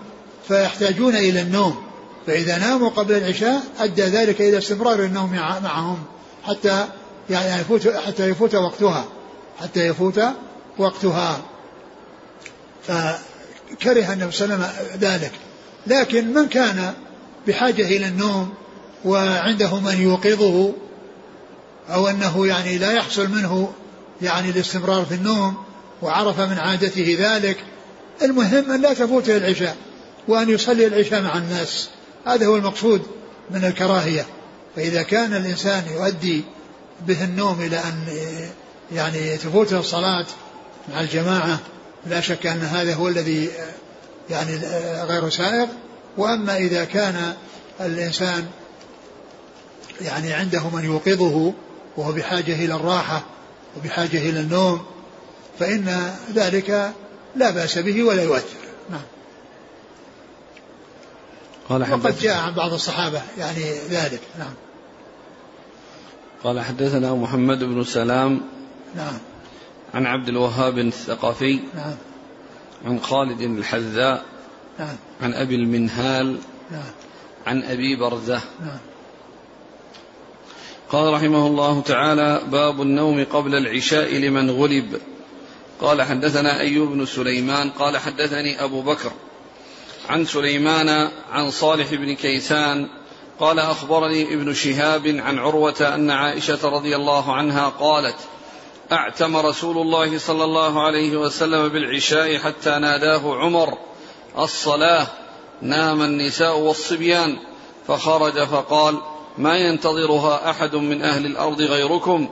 فيحتاجون 0.48 1.16
إلى 1.16 1.40
النوم. 1.40 1.82
فإذا 2.26 2.58
ناموا 2.58 2.88
قبل 2.88 3.14
العشاء 3.14 3.62
أدى 3.80 4.02
ذلك 4.02 4.40
إلى 4.40 4.58
استمرار 4.58 5.04
النوم 5.04 5.32
معهم 5.32 5.98
حتى 6.44 6.86
يعني 7.30 7.60
يفوت 7.60 7.88
حتى 7.88 8.28
يفوت 8.28 8.54
وقتها 8.54 9.04
حتى 9.60 9.86
يفوت 9.86 10.20
وقتها. 10.78 11.42
فكره 13.70 14.12
النبي 14.12 14.32
صلى 14.32 14.54
الله 14.54 14.66
عليه 14.66 14.74
وسلم 14.74 14.98
ذلك. 15.00 15.32
لكن 15.86 16.34
من 16.34 16.48
كان 16.48 16.94
بحاجة 17.46 17.82
إلى 17.82 18.08
النوم 18.08 18.54
وعنده 19.04 19.80
من 19.80 20.02
يوقظه 20.02 20.72
أو 21.90 22.08
أنه 22.08 22.46
يعني 22.46 22.78
لا 22.78 22.92
يحصل 22.92 23.28
منه 23.28 23.72
يعني 24.22 24.50
الاستمرار 24.50 25.04
في 25.04 25.14
النوم 25.14 25.54
وعرف 26.02 26.40
من 26.40 26.58
عادته 26.58 27.16
ذلك 27.20 27.56
المهم 28.22 28.70
أن 28.70 28.82
لا 28.82 28.94
تفوته 28.94 29.36
العشاء 29.36 29.76
وأن 30.28 30.48
يصلي 30.48 30.86
العشاء 30.86 31.22
مع 31.22 31.38
الناس. 31.38 31.88
هذا 32.26 32.46
هو 32.46 32.56
المقصود 32.56 33.02
من 33.50 33.64
الكراهية. 33.64 34.26
فإذا 34.76 35.02
كان 35.02 35.34
الإنسان 35.34 35.84
يؤدي 35.94 36.44
به 37.06 37.24
النوم 37.24 37.60
إلى 37.60 37.76
أن 37.76 38.04
يعني 38.92 39.36
تفوته 39.36 39.80
الصلاة 39.80 40.26
مع 40.92 41.00
الجماعة 41.00 41.58
لا 42.06 42.20
شك 42.20 42.46
أن 42.46 42.60
هذا 42.60 42.94
هو 42.94 43.08
الذي 43.08 43.50
يعني 44.30 44.56
غير 45.02 45.28
سائغ. 45.28 45.66
وأما 46.16 46.56
إذا 46.56 46.84
كان 46.84 47.34
الإنسان 47.80 48.46
يعني 50.00 50.32
عنده 50.32 50.68
من 50.68 50.84
يوقظه 50.84 51.52
وهو 51.96 52.12
بحاجة 52.12 52.64
إلى 52.64 52.74
الراحة 52.74 53.22
وبحاجة 53.76 54.18
إلى 54.30 54.40
النوم 54.40 54.86
فإن 55.58 56.14
ذلك 56.34 56.92
لا 57.36 57.50
بأس 57.50 57.78
به 57.78 58.02
ولا 58.02 58.22
يؤثر. 58.22 58.56
نعم. 58.90 59.02
قال 61.68 61.92
وقد 61.92 62.18
جاء 62.18 62.36
عن 62.36 62.54
بعض 62.54 62.72
الصحابة 62.72 63.22
يعني 63.38 63.74
ذلك. 63.90 64.20
نعم. 64.38 64.54
قال 66.44 66.60
حدثنا 66.60 67.14
محمد 67.14 67.58
بن 67.58 67.84
سلام 67.84 68.40
نعم. 68.96 69.18
عن 69.94 70.06
عبد 70.06 70.28
الوهاب 70.28 70.78
الثقفي 70.78 71.60
نعم. 71.74 71.94
عن 72.84 73.00
خالد 73.00 73.40
الحذاء 73.40 74.24
نعم. 74.78 74.96
عن 75.20 75.34
أبي 75.34 75.54
المنهال 75.54 76.38
نعم. 76.70 76.90
عن 77.46 77.62
أبي 77.62 77.96
برزة. 77.96 78.40
نعم. 78.60 78.78
قال 80.90 81.12
رحمه 81.14 81.46
الله 81.46 81.80
تعالى 81.80 82.42
باب 82.50 82.82
النوم 82.82 83.24
قبل 83.24 83.54
العشاء 83.54 84.14
لمن 84.14 84.50
غلب. 84.50 85.00
قال 85.80 86.02
حدثنا 86.02 86.60
أيوب 86.60 86.88
بن 86.88 87.06
سليمان 87.06 87.70
قال 87.70 87.98
حدثني 87.98 88.64
أبو 88.64 88.82
بكر 88.82 89.12
عن 90.08 90.24
سليمان 90.24 91.08
عن 91.32 91.50
صالح 91.50 91.94
بن 91.94 92.14
كيسان 92.14 92.88
قال 93.40 93.58
أخبرني 93.58 94.34
ابن 94.34 94.54
شهاب 94.54 95.06
عن 95.06 95.38
عروة 95.38 95.94
أن 95.94 96.10
عائشة 96.10 96.68
رضي 96.68 96.96
الله 96.96 97.32
عنها 97.34 97.68
قالت 97.68 98.16
أعتم 98.92 99.36
رسول 99.36 99.78
الله 99.78 100.18
صلى 100.18 100.44
الله 100.44 100.82
عليه 100.82 101.16
وسلم 101.16 101.68
بالعشاء 101.68 102.38
حتى 102.38 102.70
ناداه 102.70 103.36
عمر 103.36 103.78
الصلاة 104.38 105.06
نام 105.62 106.02
النساء 106.02 106.58
والصبيان 106.58 107.38
فخرج 107.86 108.44
فقال 108.44 109.00
ما 109.38 109.56
ينتظرها 109.56 110.50
أحد 110.50 110.76
من 110.76 111.02
أهل 111.02 111.26
الأرض 111.26 111.62
غيركم 111.62 112.28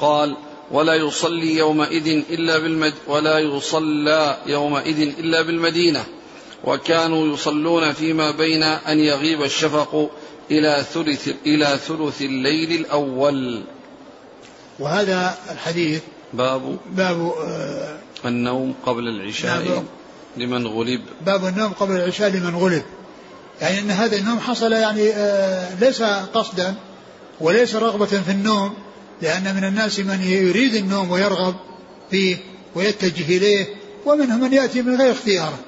قال 0.00 0.36
ولا 0.70 0.94
يصلي 0.94 1.56
يومئذ 1.56 2.08
إلا 2.30 2.58
بالمد 2.58 2.94
ولا 3.06 3.38
يصلى 3.38 4.36
يومئذ 4.46 5.00
إلا 5.18 5.42
بالمدينة 5.42 6.04
وكانوا 6.64 7.34
يصلون 7.34 7.92
فيما 7.92 8.30
بين 8.30 8.62
أن 8.62 9.00
يغيب 9.00 9.42
الشفق 9.42 10.10
إلى 10.50 10.84
ثلث 10.94 11.28
إلى 11.46 11.78
ثلث 11.86 12.22
الليل 12.22 12.72
الأول. 12.80 13.64
وهذا 14.78 15.38
الحديث 15.50 16.02
باب 16.32 16.76
باب 16.92 17.32
آه 17.46 17.98
النوم 18.24 18.74
قبل 18.86 19.08
العشاء. 19.08 19.84
لمن 20.36 20.66
غلب. 20.66 21.00
باب 21.26 21.46
النوم 21.46 21.72
قبل 21.72 21.96
العشاء 21.96 22.28
لمن 22.30 22.54
غلب. 22.56 22.82
يعني 23.60 23.78
أن 23.78 23.90
هذا 23.90 24.16
النوم 24.16 24.40
حصل 24.40 24.72
يعني 24.72 25.10
آه 25.10 25.74
ليس 25.80 26.02
قصدا 26.02 26.74
وليس 27.40 27.74
رغبة 27.74 28.06
في 28.06 28.30
النوم 28.30 28.74
لأن 29.22 29.56
من 29.56 29.64
الناس 29.64 29.98
من 29.98 30.22
يريد 30.22 30.74
النوم 30.74 31.10
ويرغب 31.10 31.54
فيه 32.10 32.36
ويتجه 32.74 33.36
إليه 33.36 33.66
ومنهم 34.06 34.40
من 34.40 34.52
يأتي 34.52 34.82
من 34.82 35.00
غير 35.00 35.12
اختياره. 35.12 35.58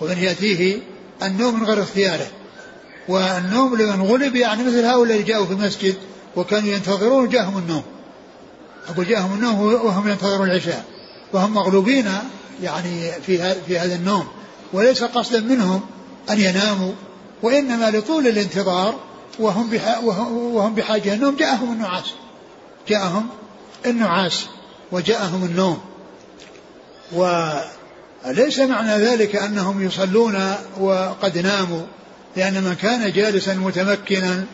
ومن 0.00 0.18
يأتيه 0.18 0.78
النوم 1.22 1.60
من 1.60 1.66
غير 1.66 1.82
اختياره. 1.82 2.26
والنوم 3.08 3.76
لمن 3.76 4.02
غلب 4.02 4.36
يعني 4.36 4.64
مثل 4.64 4.84
هؤلاء 4.84 5.12
اللي 5.12 5.22
جاءوا 5.22 5.46
في 5.46 5.52
المسجد 5.52 5.94
وكانوا 6.36 6.68
ينتظرون 6.68 7.28
جاءهم 7.28 7.58
النوم. 7.58 7.82
أقول 8.88 9.06
جاءهم 9.06 9.34
النوم 9.34 9.60
وهم 9.60 10.08
ينتظرون 10.08 10.50
العشاء. 10.50 10.84
وهم 11.32 11.54
مغلوبين 11.54 12.12
يعني 12.62 13.12
في 13.12 13.54
في 13.66 13.78
هذا 13.78 13.94
النوم. 13.94 14.26
وليس 14.72 15.04
قصدا 15.04 15.40
منهم 15.40 15.80
أن 16.30 16.40
يناموا 16.40 16.92
وإنما 17.42 17.90
لطول 17.90 18.26
الانتظار 18.26 18.94
وهم 19.38 19.70
وهم 20.34 20.74
بحاجة 20.74 21.14
النوم. 21.14 21.36
جاءهم 21.36 21.72
النعاس. 21.72 22.14
جاءهم 22.88 23.28
النعاس 23.86 24.46
وجاءهم 24.92 25.44
النوم. 25.44 25.78
وليس 27.12 28.58
معنى 28.58 28.96
ذلك 28.96 29.36
أنهم 29.36 29.86
يصلون 29.86 30.54
وقد 30.80 31.38
ناموا 31.38 31.82
لأن 32.36 32.64
من 32.64 32.74
كان 32.74 33.12
جالسا 33.12 33.54
متمكنا 33.54 34.44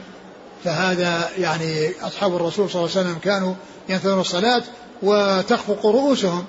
فهذا 0.65 1.31
يعني 1.39 1.93
أصحاب 2.03 2.37
الرسول 2.37 2.71
صلى 2.71 2.81
الله 2.81 2.97
عليه 2.97 3.01
وسلم 3.09 3.19
كانوا 3.25 3.55
ينتظرون 3.89 4.21
الصلاة 4.21 4.63
وتخفق 5.03 5.87
رؤوسهم 5.87 6.45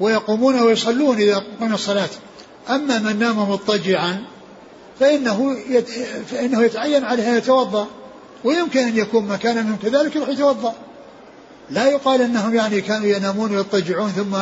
ويقومون 0.00 0.60
ويصلون 0.60 1.16
إذا 1.16 1.42
قمنا 1.60 1.74
الصلاة. 1.74 2.08
أما 2.70 2.98
من 2.98 3.18
نام 3.18 3.50
مضطجعا 3.50 4.24
فإنه 5.00 5.56
يت... 5.68 5.88
فإنه 6.30 6.62
يتعين 6.62 7.04
عليه 7.04 7.30
أن 7.30 7.38
يتوضأ 7.38 7.86
ويمكن 8.44 8.80
أن 8.80 8.96
يكون 8.96 9.26
مكانا 9.26 9.62
منهم 9.62 9.76
كذلك 9.82 10.16
يروح 10.16 10.28
يتوضأ. 10.28 10.74
لا 11.70 11.88
يقال 11.90 12.22
أنهم 12.22 12.54
يعني 12.54 12.80
كانوا 12.80 13.06
ينامون 13.06 13.50
ويضطجعون 13.50 14.08
ثم 14.08 14.36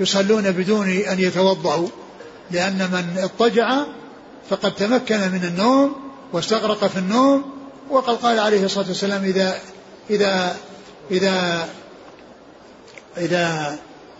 يصلون 0.00 0.50
بدون 0.50 0.88
أن 0.88 1.20
يتوضأوا 1.20 1.88
لأن 2.50 2.88
من 2.92 3.22
اضطجع 3.22 3.84
فقد 4.50 4.74
تمكن 4.74 5.18
من 5.18 5.44
النوم 5.44 5.94
واستغرق 6.32 6.86
في 6.86 6.98
النوم 6.98 7.59
وقد 7.90 8.16
قال 8.16 8.38
عليه 8.38 8.64
الصلاة 8.64 8.88
والسلام 8.88 9.24
إذا 9.24 9.60
إذا 10.10 10.56
إذا 11.10 11.68
إذا 13.16 13.78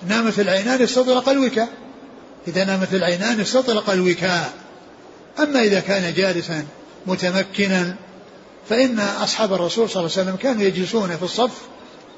نامت 0.09 0.39
العينان 0.41 0.83
استطرق 0.83 1.29
الوكاء. 1.29 1.69
إذا 2.49 2.65
نامت 2.65 2.95
العينان 2.95 3.41
استطرق 3.41 3.91
الوكاء. 3.91 4.53
أما 5.39 5.63
إذا 5.63 5.81
كان 5.81 6.15
جالسا 6.15 6.67
متمكنا 7.07 7.97
فإن 8.69 9.01
أصحاب 9.01 9.53
الرسول 9.53 9.91
صلى 9.91 10.01
الله 10.01 10.13
عليه 10.17 10.23
وسلم 10.23 10.37
كانوا 10.37 10.63
يجلسون 10.63 11.17
في 11.17 11.23
الصف 11.23 11.51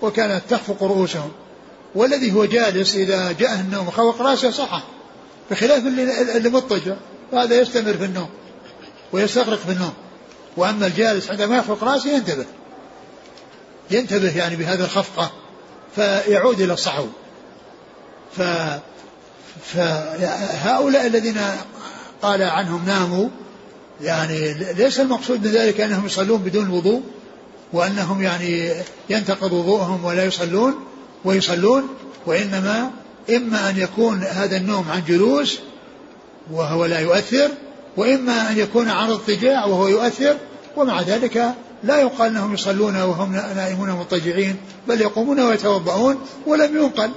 وكانت 0.02 0.42
تخفق 0.50 0.82
رؤوسهم. 0.82 1.32
والذي 1.94 2.32
هو 2.32 2.44
جالس 2.44 2.94
إذا 2.94 3.32
جاءه 3.32 3.60
النوم 3.60 3.90
خوق 3.90 4.22
رأسه 4.22 4.50
صحى. 4.50 4.80
بخلاف 5.50 5.86
اللي 6.36 6.48
مضطجع 6.48 6.94
فهذا 7.32 7.60
يستمر 7.60 7.94
في 7.94 8.04
النوم 8.04 8.28
ويستغرق 9.12 9.58
في 9.58 9.72
النوم. 9.72 9.92
وأما 10.56 10.86
الجالس 10.86 11.30
عندما 11.30 11.56
يخفق 11.56 11.84
رأسه 11.84 12.10
ينتبه. 12.10 12.46
ينتبه 13.90 14.38
يعني 14.38 14.56
بهذه 14.56 14.84
الخفقة 14.84 15.30
فيعود 15.94 16.60
إلى 16.60 16.72
الصحو. 16.72 17.06
ف 18.36 18.42
فهؤلاء 19.64 21.06
الذين 21.06 21.38
قال 22.22 22.42
عنهم 22.42 22.86
ناموا 22.86 23.28
يعني 24.00 24.54
ليس 24.54 25.00
المقصود 25.00 25.46
من 25.46 25.52
ذلك 25.52 25.80
أنهم 25.80 26.06
يصلون 26.06 26.42
بدون 26.42 26.68
وضوء 26.68 27.02
وأنهم 27.72 28.22
يعني 28.22 28.72
ينتقض 29.10 29.52
وضوءهم 29.52 30.04
ولا 30.04 30.24
يصلون 30.24 30.74
ويصلون 31.24 31.88
وإنما 32.26 32.90
إما 33.30 33.70
أن 33.70 33.78
يكون 33.78 34.22
هذا 34.22 34.56
النوم 34.56 34.88
عن 34.90 35.02
جلوس 35.08 35.58
وهو 36.52 36.84
لا 36.84 36.98
يؤثر 36.98 37.48
وإما 37.96 38.50
أن 38.50 38.58
يكون 38.58 38.88
عن 38.88 39.10
اضطجاع 39.10 39.64
وهو 39.64 39.88
يؤثر 39.88 40.36
ومع 40.76 41.00
ذلك 41.00 41.54
لا 41.82 42.00
يقال 42.00 42.30
أنهم 42.30 42.54
يصلون 42.54 43.02
وهم 43.02 43.32
نائمون 43.32 43.90
مضطجعين 43.90 44.56
بل 44.88 45.00
يقومون 45.00 45.40
ويتوضؤون 45.40 46.18
ولم 46.46 46.76
ينقل 46.76 47.10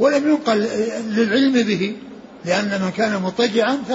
ولم 0.00 0.28
ينقل 0.28 0.58
للعلم 1.06 1.52
به 1.52 1.96
لأن 2.44 2.82
من 2.82 2.90
كان 2.90 3.22
مضطجعا 3.22 3.78
ف 3.88 3.92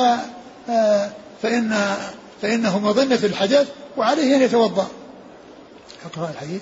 فإن 1.41 1.95
فإنه 2.41 2.79
مظنة 2.79 3.19
الحدث 3.23 3.67
وعليه 3.97 4.35
أن 4.35 4.41
يتوضأ. 4.41 4.87
أقرأ 6.05 6.29
الحديث. 6.29 6.61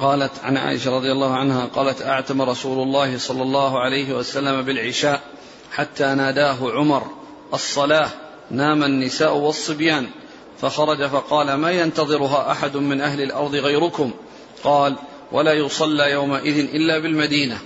قالت 0.00 0.32
عن 0.42 0.56
عائشة 0.56 0.90
رضي 0.90 1.12
الله 1.12 1.34
عنها 1.34 1.66
قالت 1.66 2.02
أعتم 2.02 2.42
رسول 2.42 2.82
الله 2.82 3.18
صلى 3.18 3.42
الله 3.42 3.80
عليه 3.80 4.12
وسلم 4.12 4.62
بالعشاء 4.62 5.20
حتى 5.72 6.04
ناداه 6.04 6.72
عمر 6.72 7.06
الصلاة 7.54 8.08
نام 8.50 8.84
النساء 8.84 9.36
والصبيان 9.36 10.08
فخرج 10.60 11.06
فقال 11.08 11.54
ما 11.54 11.70
ينتظرها 11.70 12.52
أحد 12.52 12.76
من 12.76 13.00
أهل 13.00 13.22
الأرض 13.22 13.54
غيركم؟ 13.54 14.12
قال 14.64 14.96
ولا 15.32 15.52
يصلى 15.52 16.10
يومئذ 16.10 16.58
إلا 16.58 16.98
بالمدينة 16.98 17.58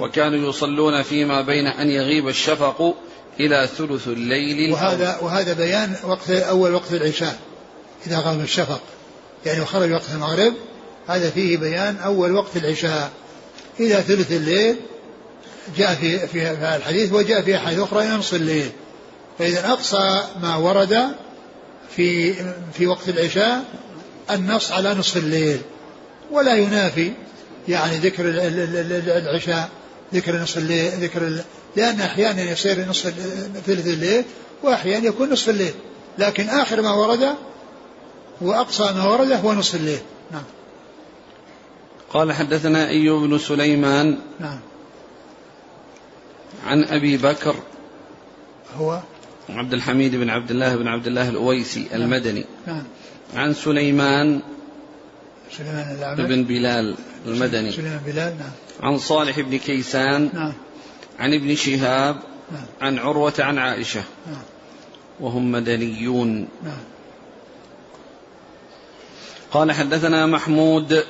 وكانوا 0.00 0.48
يصلون 0.48 1.02
فيما 1.02 1.40
بين 1.40 1.66
أن 1.66 1.90
يغيب 1.90 2.28
الشفق 2.28 2.94
إلى 3.40 3.68
ثلث 3.78 4.08
الليل 4.08 4.72
وهذا 4.72 5.18
وهذا 5.22 5.52
بيان 5.52 5.96
وقت 6.04 6.30
أول 6.30 6.74
وقت 6.74 6.92
العشاء 6.92 7.38
إذا 8.06 8.18
غاب 8.18 8.40
الشفق 8.40 8.80
يعني 9.46 9.64
خرج 9.64 9.92
وقت 9.92 10.10
المغرب 10.14 10.54
هذا 11.10 11.30
فيه 11.30 11.56
بيان 11.56 11.96
أول 11.96 12.32
وقت 12.32 12.56
العشاء. 12.56 13.10
إلى 13.80 13.94
ثلث 13.94 14.32
الليل 14.32 14.76
جاء 15.76 15.94
في 15.94 16.26
في 16.26 16.50
الحديث 16.76 17.12
وجاء 17.12 17.42
في 17.42 17.56
أحاديث 17.56 17.78
أخرى 17.78 18.02
إلى 18.02 18.16
نصف 18.16 18.34
الليل. 18.34 18.70
فإذا 19.38 19.68
أقصى 19.72 20.22
ما 20.42 20.56
ورد 20.56 21.08
في 21.96 22.34
في 22.74 22.86
وقت 22.86 23.08
العشاء 23.08 23.64
النص 24.30 24.72
على 24.72 24.94
نصف 24.94 25.16
الليل. 25.16 25.60
ولا 26.30 26.54
ينافي 26.54 27.12
يعني 27.68 27.96
ذكر 27.98 28.24
العشاء 28.26 29.68
ذكر 30.14 30.42
نصف 30.42 30.58
الليل 30.58 30.90
ذكر 30.90 31.42
لأن 31.76 32.00
أحيانا 32.00 32.42
يصير 32.42 32.88
نصف 32.88 33.12
ثلث 33.66 33.86
الليل 33.86 34.24
وأحيانا 34.62 35.06
يكون 35.06 35.32
نصف 35.32 35.48
الليل. 35.48 35.74
لكن 36.18 36.48
آخر 36.48 36.82
ما 36.82 36.92
ورد 36.92 37.28
وأقصى 38.40 38.82
ما 38.82 39.04
ورد 39.08 39.32
هو 39.32 39.52
نصف 39.52 39.74
الليل. 39.74 40.00
نعم. 40.32 40.42
قال 42.10 42.32
حدثنا 42.32 42.88
أيوب 42.88 43.22
بن 43.22 43.38
سليمان 43.38 44.18
نعم. 44.40 44.58
عن 46.66 46.84
أبي 46.84 47.16
بكر 47.16 47.54
هو 48.76 49.00
عبد 49.48 49.72
الحميد 49.72 50.16
بن 50.16 50.30
عبد 50.30 50.50
الله 50.50 50.76
بن 50.76 50.88
عبد 50.88 51.06
الله 51.06 51.28
الأويسي 51.28 51.86
المدني. 51.94 52.44
نعم. 52.66 52.82
عن 53.34 53.54
سليمان 53.54 54.40
سليمان 55.56 55.96
الأعمش. 55.96 56.20
بن 56.20 56.44
بلال 56.44 56.94
المدني. 57.26 57.72
سليمان 57.72 58.00
بلال 58.06 58.38
نعم. 58.38 58.50
عن 58.82 58.98
صالح 58.98 59.40
بن 59.40 59.58
كيسان 59.58 60.30
نعم. 60.34 60.52
عن 61.18 61.34
ابن 61.34 61.54
شهاب 61.54 62.16
نعم. 62.52 62.66
عن 62.80 62.98
عروة 62.98 63.34
عن 63.38 63.58
عائشة. 63.58 64.02
نعم. 64.26 64.42
وهم 65.20 65.52
مدنيون. 65.52 66.48
نعم. 66.64 66.78
قال 69.50 69.72
حدثنا 69.72 70.26
محمود 70.26 71.04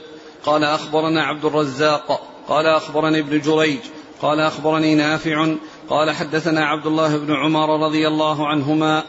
قال 0.44 0.64
أخبرنا 0.64 1.22
عبد 1.22 1.44
الرزاق 1.44 2.20
قال 2.48 2.66
أخبرني 2.66 3.18
ابن 3.18 3.40
جريج 3.40 3.80
قال 4.22 4.40
أخبرني 4.40 4.94
نافع 4.94 5.54
قال 5.88 6.10
حدثنا 6.10 6.66
عبد 6.66 6.86
الله 6.86 7.18
بن 7.18 7.34
عمر 7.34 7.86
رضي 7.86 8.08
الله 8.08 8.48
عنهما. 8.48 9.02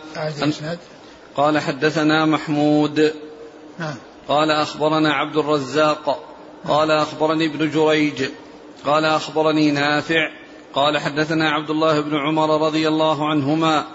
قال 1.38 1.60
حدثنا 1.60 2.26
محمود. 2.26 3.14
نعم. 3.80 3.96
قال 4.28 4.52
أخبرنا 4.52 5.14
عبد 5.14 5.38
الرزاق 5.38 6.24
قال 6.68 6.92
أخبرني 6.92 7.46
ابن 7.46 7.72
جريج 7.72 8.26
قال 8.86 9.06
أخبرني 9.06 9.72
نافع 9.72 10.30
قال 10.74 10.98
حدثنا 10.98 11.52
عبد 11.52 11.70
الله 11.70 12.02
بن 12.02 12.18
عمر 12.18 12.68
رضي 12.68 12.88
الله 12.88 13.30
عنهما 13.30 13.86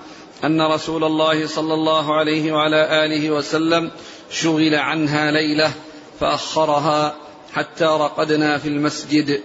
أن 0.44 0.62
رسول 0.62 1.04
الله 1.04 1.46
صلى 1.46 1.74
الله 1.74 2.14
عليه 2.14 2.52
وعلى 2.52 3.04
آله 3.04 3.30
وسلم 3.30 3.90
شغل 4.30 4.74
عنها 4.74 5.30
ليلة 5.30 5.72
فأخرها 6.20 7.14
حتى 7.56 7.84
رقدنا 7.84 8.58
في 8.58 8.68
المسجد 8.68 9.40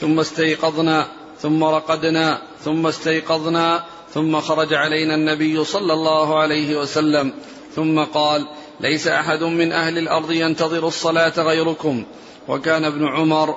ثم 0.00 0.20
استيقظنا 0.20 1.06
ثم 1.40 1.64
رقدنا 1.64 2.42
ثم 2.64 2.86
استيقظنا 2.86 3.84
ثم 4.14 4.40
خرج 4.40 4.74
علينا 4.74 5.14
النبي 5.14 5.64
صلى 5.64 5.92
الله 5.92 6.38
عليه 6.38 6.76
وسلم 6.76 7.32
ثم 7.76 8.04
قال 8.04 8.48
ليس 8.80 9.06
أحد 9.06 9.42
من 9.42 9.72
أهل 9.72 9.98
الأرض 9.98 10.32
ينتظر 10.32 10.88
الصلاة 10.88 11.32
غيركم. 11.38 12.04
وكان 12.48 12.84
ابن 12.84 13.06
عمر 13.06 13.56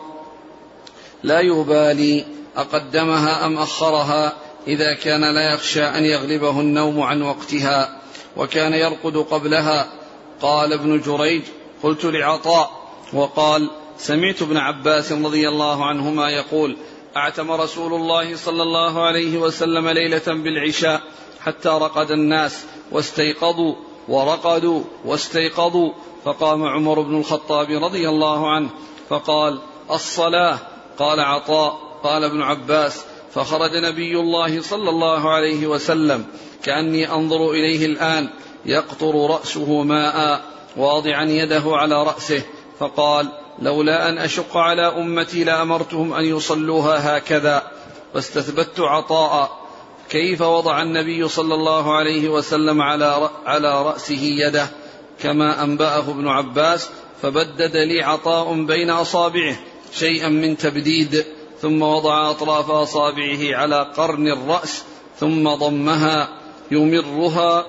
لا 1.24 1.40
يبالي 1.40 2.26
أقدمها 2.58 3.46
أم 3.46 3.58
أخرها؟ 3.58 4.34
إذا 4.68 4.94
كان 4.94 5.36
لا 5.36 5.54
يخشى 5.54 5.84
أن 5.84 6.06
يغلبه 6.06 6.60
النوم 6.60 7.02
عن 7.02 7.22
وقتها. 7.22 8.00
وكان 8.38 8.74
يرقد 8.74 9.18
قبلها. 9.18 9.88
قال 10.42 10.74
ابن 10.74 11.02
جريج 11.02 11.42
قلت 11.84 12.06
لعطاء 12.06 12.72
وقال 13.14 13.70
سمعت 14.00 14.42
ابن 14.42 14.58
عباس 14.58 15.12
رضي 15.12 15.50
الله 15.50 15.86
عنهما 15.86 16.30
يقول 16.30 16.78
أعتم 17.18 17.52
رسول 17.52 17.94
الله 17.94 18.36
صلى 18.36 18.64
الله 18.64 19.02
عليه 19.04 19.38
وسلم 19.38 19.90
ليلة 19.90 20.24
بالعشاء 20.28 21.02
حتى 21.40 21.70
رقد 21.70 22.12
الناس 22.12 22.66
واستيقظوا 22.92 23.76
ورقدوا 24.08 24.84
واستيقظوا. 25.06 25.94
فقام 26.26 26.64
عمر 26.64 27.02
بن 27.02 27.20
الخطاب 27.20 27.70
رضي 27.70 28.10
الله 28.10 28.50
عنه 28.50 28.70
فقال 29.10 29.60
الصلاة. 29.92 30.58
قال 30.98 31.20
عطاء. 31.20 31.90
قال 32.04 32.24
ابن 32.24 32.42
عباس 32.42 33.06
فخرج 33.34 33.72
نبي 33.76 34.20
الله 34.20 34.62
صلى 34.62 34.90
الله 34.90 35.30
عليه 35.30 35.68
وسلم 35.68 36.26
كأني 36.64 37.12
أنظر 37.12 37.52
إليه 37.52 37.86
الآن 37.86 38.30
يقطر 38.66 39.30
رأسه 39.30 39.84
ماء 39.84 40.46
واضعا 40.78 41.24
يده 41.24 41.64
على 41.66 42.04
رأسه 42.04 42.42
فقال 42.80 43.32
لولا 43.62 44.10
أن 44.10 44.18
أشق 44.18 44.58
على 44.58 44.88
أمتي 44.88 45.44
لأمرتهم 45.44 46.14
أن 46.14 46.26
يصلوها 46.26 47.18
هكذا 47.18 47.72
فاستثبت 48.14 48.80
عطاء. 48.80 49.60
كيف 50.10 50.42
وضع 50.42 50.82
النبي 50.82 51.28
صلى 51.28 51.54
الله 51.56 51.96
عليه 51.96 52.30
وسلم 52.30 52.82
على 52.82 53.30
على 53.46 53.84
رأسه 53.84 54.22
يده؟ 54.22 54.68
كما 55.20 55.64
أنبأه 55.64 56.00
ابن 56.00 56.28
عباس 56.28 56.90
فبدد 57.22 57.78
لي 57.78 58.04
عطاء 58.04 58.54
بين 58.54 58.90
أصابعه 58.90 59.56
شيئا 59.94 60.30
من 60.30 60.58
تبديد. 60.58 61.26
ثم 61.62 61.82
وضع 61.82 62.30
أطراف 62.30 62.72
أصابعه 62.72 63.56
على 63.56 63.92
قرن 63.98 64.28
الرأس 64.28 64.84
ثم 65.20 65.50
ضمها. 65.50 66.30
يمرها 66.72 67.66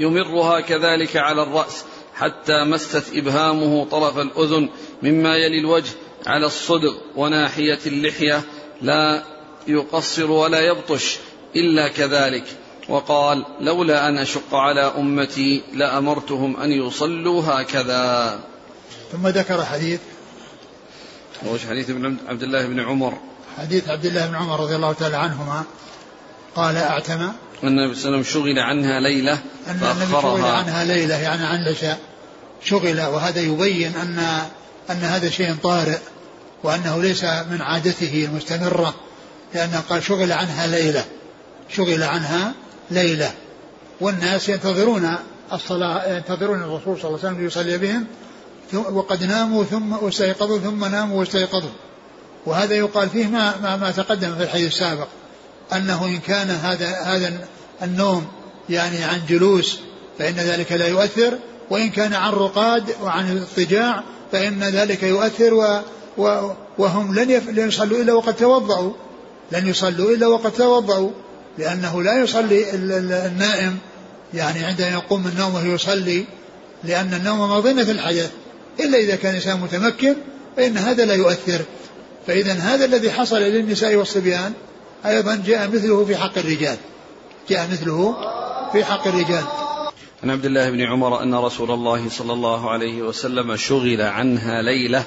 يمرها 0.00 0.60
كذلك 0.60 1.16
على 1.16 1.42
الرأس. 1.42 1.84
حتى 2.14 2.64
مست 2.64 3.04
إبهامه 3.14 3.84
طرف 3.84 4.18
الأذن 4.18 4.68
مما 5.02 5.36
يلي 5.36 5.58
الوجه 5.58 5.90
على 6.26 6.46
الصدغ 6.46 6.94
وناحية 7.16 7.78
اللحية 7.86 8.42
لا 8.82 9.22
يقصر 9.66 10.30
ولا 10.30 10.60
يبطش 10.60 11.18
إلا 11.56 11.88
كذلك. 11.88 12.44
وقال 12.88 13.44
لولا 13.60 14.08
أن 14.08 14.18
أشق 14.18 14.54
على 14.54 14.80
أمتي 14.80 15.62
لأمرتهم 15.72 16.56
أن 16.56 16.72
يصلوا 16.72 17.42
هكذا. 17.44 18.40
ثم 19.12 19.28
ذكر 19.28 19.64
حديث. 19.64 20.00
وش 21.46 21.66
حديث 21.66 21.90
ابن 21.90 22.16
عبد 22.28 22.42
الله 22.42 22.66
بن 22.66 22.80
عمر؟ 22.80 23.18
حديث 23.58 23.88
عبد 23.88 24.06
الله 24.06 24.26
بن 24.26 24.34
عمر 24.34 24.60
رضي 24.60 24.76
الله 24.76 24.92
تعالى 24.92 25.16
عنهما. 25.16 25.64
قال 26.56 26.76
اعتم 26.76 27.32
أن 27.62 27.68
النبي 27.68 27.94
صلى 27.94 28.04
الله 28.04 28.18
عليه 28.18 28.20
وسلم 28.20 28.22
شغل 28.22 28.58
عنها 28.58 29.00
ليلة 29.00 29.38
أن 29.66 29.80
النبي 29.82 30.12
شغل 30.12 30.22
فأخرها 30.22 30.52
عنها 30.52 30.84
ليلة 30.84 31.14
يعني 31.14 31.46
عن 31.46 31.62
العشاء 31.62 31.98
شغل 32.64 33.00
وهذا 33.00 33.40
يبين 33.40 33.96
أن 33.96 34.18
أن 34.90 34.96
هذا 34.96 35.30
شيء 35.30 35.56
طارئ 35.62 35.98
وأنه 36.62 37.02
ليس 37.02 37.24
من 37.24 37.62
عادته 37.62 38.28
المستمرة 38.30 38.94
لأنه 39.54 39.80
قال 39.88 40.02
شغل 40.02 40.32
عنها 40.32 40.66
ليلة 40.66 41.04
شغل 41.68 42.02
عنها 42.02 42.52
ليلة. 42.90 43.30
والناس 44.00 44.48
ينتظرون 44.48 45.16
الصلاة 45.52 46.16
ينتظرون 46.16 46.62
الرسول 46.62 46.98
صلى 47.00 47.08
الله 47.08 47.18
عليه 47.18 47.28
وسلم 47.28 47.44
ليصلي 47.44 47.78
بهم 47.78 48.06
وقد 48.72 49.24
ناموا 49.24 49.64
ثم 49.64 49.92
واستيقظوا 49.92 50.58
ثم 50.58 50.84
ناموا 50.84 51.18
واستيقظوا. 51.18 51.70
وهذا 52.46 52.74
يقال 52.74 53.08
فيه 53.08 53.26
ما 53.26 53.54
ما, 53.62 53.76
ما 53.76 53.90
تقدم 53.90 54.34
في 54.34 54.42
الحديث 54.42 54.66
السابق. 54.66 55.08
أنه 55.76 56.04
إن 56.04 56.18
كان 56.18 56.50
هذا 56.50 57.00
هذا 57.04 57.32
النوم 57.82 58.26
يعني 58.70 59.04
عن 59.04 59.20
جلوس 59.28 59.78
فإن 60.18 60.34
ذلك 60.34 60.72
لا 60.72 60.86
يؤثر 60.88 61.38
وإن 61.70 61.90
كان 61.90 62.14
عن 62.14 62.32
رقاد 62.32 62.84
وعن 63.02 63.38
اضطجاع 63.38 64.02
فإن 64.32 64.62
ذلك 64.64 65.02
يؤثر 65.02 65.54
و 65.54 65.80
و 66.18 66.50
وهم 66.78 67.14
لن 67.14 67.28
لن 67.30 67.68
يصلوا 67.68 68.02
إلا 68.02 68.12
وقد 68.12 68.36
توضأوا. 68.36 68.92
لن 69.52 69.68
يصلوا 69.68 70.10
إلا 70.10 70.26
وقد 70.26 70.52
توضأوا 70.52 71.10
لأنه 71.58 72.02
لا 72.02 72.22
يصلي 72.22 72.70
ال- 72.74 72.92
ال- 72.92 73.12
النائم 73.12 73.78
يعني 74.34 74.64
عندما 74.64 74.88
يقوم 74.88 75.22
من 75.24 75.34
نومه 75.38 75.74
يصلي 75.74 76.24
لأن 76.84 77.14
النوم 77.14 77.50
مظنة 77.50 77.90
الحدث. 77.90 78.30
إلا 78.80 78.98
إذا 78.98 79.16
كان 79.16 79.30
الانسان 79.30 79.60
متمكن 79.60 80.14
فإن 80.56 80.76
هذا 80.76 81.04
لا 81.04 81.14
يؤثر. 81.14 81.60
فإذا 82.26 82.52
هذا 82.52 82.84
الذي 82.84 83.10
حصل 83.10 83.36
للنساء 83.36 83.94
والصبيان 83.94 84.52
أيضا 85.06 85.42
جاء 85.46 85.68
مثله 85.68 86.04
في 86.04 86.16
حق 86.16 86.38
الرجال. 86.38 86.76
جاء 87.48 87.68
مثله 87.72 88.14
في 88.72 88.84
حق 88.84 89.06
الرجال. 89.06 89.44
عن 90.22 90.30
عبد 90.30 90.44
الله 90.44 90.70
بن 90.70 90.80
عمر 90.80 91.22
أن 91.22 91.34
رسول 91.34 91.70
الله 91.70 92.08
صلى 92.08 92.32
الله 92.32 92.70
عليه 92.70 93.02
وسلم 93.02 93.56
شغل 93.56 94.02
عنها 94.02 94.62
ليلة 94.62 95.04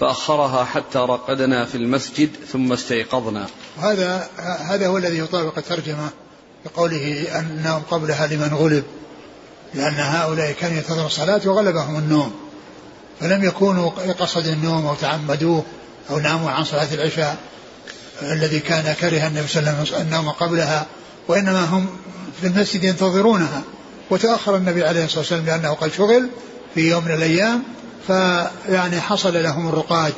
فأخرها 0.00 0.64
حتى 0.64 0.98
رقدنا 0.98 1.64
في 1.64 1.74
المسجد 1.74 2.30
ثم 2.52 2.72
استيقظنا. 2.72 3.46
وهذا 3.78 4.28
هذا 4.60 4.86
هو 4.86 4.98
الذي 4.98 5.18
يطابق 5.18 5.58
الترجمة 5.58 6.08
بقوله 6.64 7.26
أنهم 7.38 7.82
قبلها 7.90 8.26
لمن 8.26 8.54
غلب 8.54 8.84
لأن 9.74 9.94
هؤلاء 9.94 10.52
كانوا 10.52 10.76
ينتظرون 10.76 11.06
الصلاة 11.06 11.40
وغلبهم 11.46 11.96
النوم. 11.98 12.32
فلم 13.20 13.44
يكونوا 13.44 13.90
قصدوا 13.90 14.52
النوم 14.52 14.86
أو 14.86 14.94
تعمدوه 14.94 15.62
أو 16.10 16.18
ناموا 16.18 16.50
عن 16.50 16.64
صلاة 16.64 16.94
العشاء. 16.94 17.36
الذي 18.24 18.60
كان 18.60 18.94
كره 19.00 19.26
النبي 19.26 19.48
صلى 19.48 19.60
الله 19.60 19.70
عليه 19.70 19.82
وسلم 19.82 20.00
النوم 20.00 20.30
قبلها 20.30 20.86
وإنما 21.28 21.64
هم 21.64 21.86
في 22.40 22.46
المسجد 22.46 22.84
ينتظرونها. 22.84 23.62
وتأخر 24.10 24.56
النبي 24.56 24.84
عليه 24.84 25.04
الصلاة 25.04 25.20
والسلام 25.20 25.46
لأنه 25.46 25.74
قد 25.74 25.92
شغل 25.92 26.28
في 26.74 26.90
يوم 26.90 27.04
من 27.04 27.10
الأيام 27.10 27.62
فيعني 28.06 29.00
حصل 29.00 29.42
لهم 29.42 29.68
الرقاد 29.68 30.12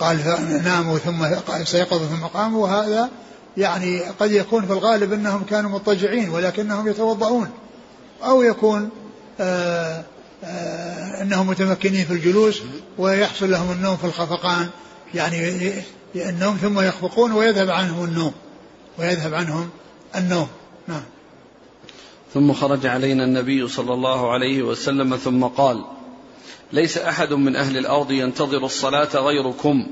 قال 0.00 0.18
ناموا 0.64 0.98
ثم 0.98 1.24
استيقظوا 1.48 2.06
ثم 2.06 2.24
قاموا 2.26 2.62
وهذا 2.62 3.08
يعني 3.56 4.00
قد 4.20 4.32
يكون 4.32 4.66
في 4.66 4.72
الغالب 4.72 5.12
أنهم 5.12 5.44
كانوا 5.44 5.70
مضطجعين 5.70 6.28
ولكنهم 6.28 6.88
يتوضؤون. 6.88 7.50
أو 8.24 8.42
يكون 8.42 8.90
آآ 9.40 10.02
آآ 10.44 11.22
أنهم 11.22 11.46
متمكنين 11.46 12.04
في 12.04 12.12
الجلوس 12.12 12.62
ويحصل 12.98 13.50
لهم 13.50 13.72
النوم 13.72 13.96
في 13.96 14.04
الخفقان. 14.04 14.68
يعني 15.14 15.72
النوم 16.14 16.56
ثم 16.56 16.80
يخفقون 16.80 17.32
ويذهب 17.32 17.70
عنهم 17.70 18.04
النوم 18.04 18.32
ويذهب 18.98 19.34
عنهم 19.34 19.70
النوم. 20.16 20.48
نعم. 20.88 21.02
ثم 22.34 22.52
خرج 22.52 22.86
علينا 22.86 23.24
النبي 23.24 23.68
صلى 23.68 23.94
الله 23.94 24.32
عليه 24.32 24.62
وسلم 24.62 25.16
ثم 25.16 25.44
قال 25.44 25.84
ليس 26.72 26.98
أحد 26.98 27.32
من 27.32 27.56
أهل 27.56 27.78
الأرض 27.78 28.10
ينتظر 28.10 28.64
الصلاة 28.64 29.16
غيركم. 29.16 29.86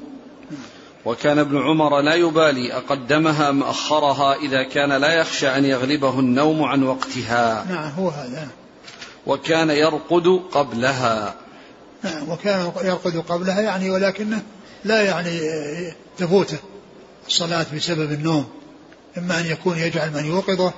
وكان 1.05 1.39
ابن 1.39 1.59
عمر 1.59 2.01
لا 2.01 2.15
يبالي 2.15 2.73
أقدمها 2.73 3.51
ام 3.51 3.63
اخرها 3.63 4.35
إذا 4.35 4.63
كان 4.63 4.93
لا 4.93 5.13
يخشى 5.13 5.49
أن 5.49 5.65
يغلبه 5.65 6.21
النوم 6.21 6.63
عن 6.63 6.83
وقتها. 6.83 7.67
نعم 7.69 7.91
هو 7.91 8.09
هذا. 8.09 8.49
وكان 9.27 9.71
يرقد 9.71 10.41
قبلها. 10.53 11.35
نعم 12.03 12.29
وكان 12.29 12.73
يرقد 12.85 13.17
قبلها 13.17 13.61
يعني 13.61 13.91
ولكنه 13.91 14.43
لا 14.85 15.03
يعني 15.03 15.41
تفوته 16.19 16.59
الصلاة 17.27 17.67
بسبب 17.75 18.13
النوم 18.13 18.49
إما 19.19 19.41
أن 19.41 19.47
يكون 19.47 19.79
يجعل 19.79 20.11
من 20.11 20.25
يوقظه 20.25 20.73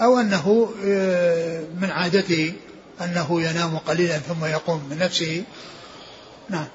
أو 0.00 0.18
أنه 0.18 0.70
آه، 0.84 1.64
من 1.80 1.90
عادته 1.90 2.52
أنه 3.00 3.42
ينام 3.42 3.78
قليلا 3.78 4.18
ثم 4.18 4.44
يقوم 4.44 4.82
من 4.90 4.98
نفسه. 4.98 5.44
نعم. 6.48 6.66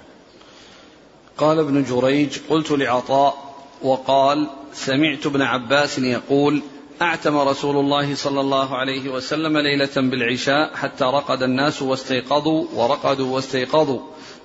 قال 1.38 1.60
ابن 1.60 1.84
جريج 1.84 2.38
قلت 2.50 2.72
لعطاء 2.72 3.56
وقال 3.82 4.50
سمعت 4.74 5.26
ابن 5.26 5.42
عباس 5.42 6.00
يقول 6.00 6.62
أعتم 7.02 7.38
رسول 7.38 7.78
الله 7.78 8.16
صلى 8.16 8.42
الله 8.42 8.78
عليه 8.78 9.10
وسلم 9.10 9.58
ليلة 9.58 9.96
بالعشاء 9.96 10.76
حتى 10.76 11.04
رقد 11.04 11.44
الناس 11.44 11.82
واستيقظوا 11.82 12.66
ورقدوا 12.74 13.36
واستيقظوا. 13.36 14.02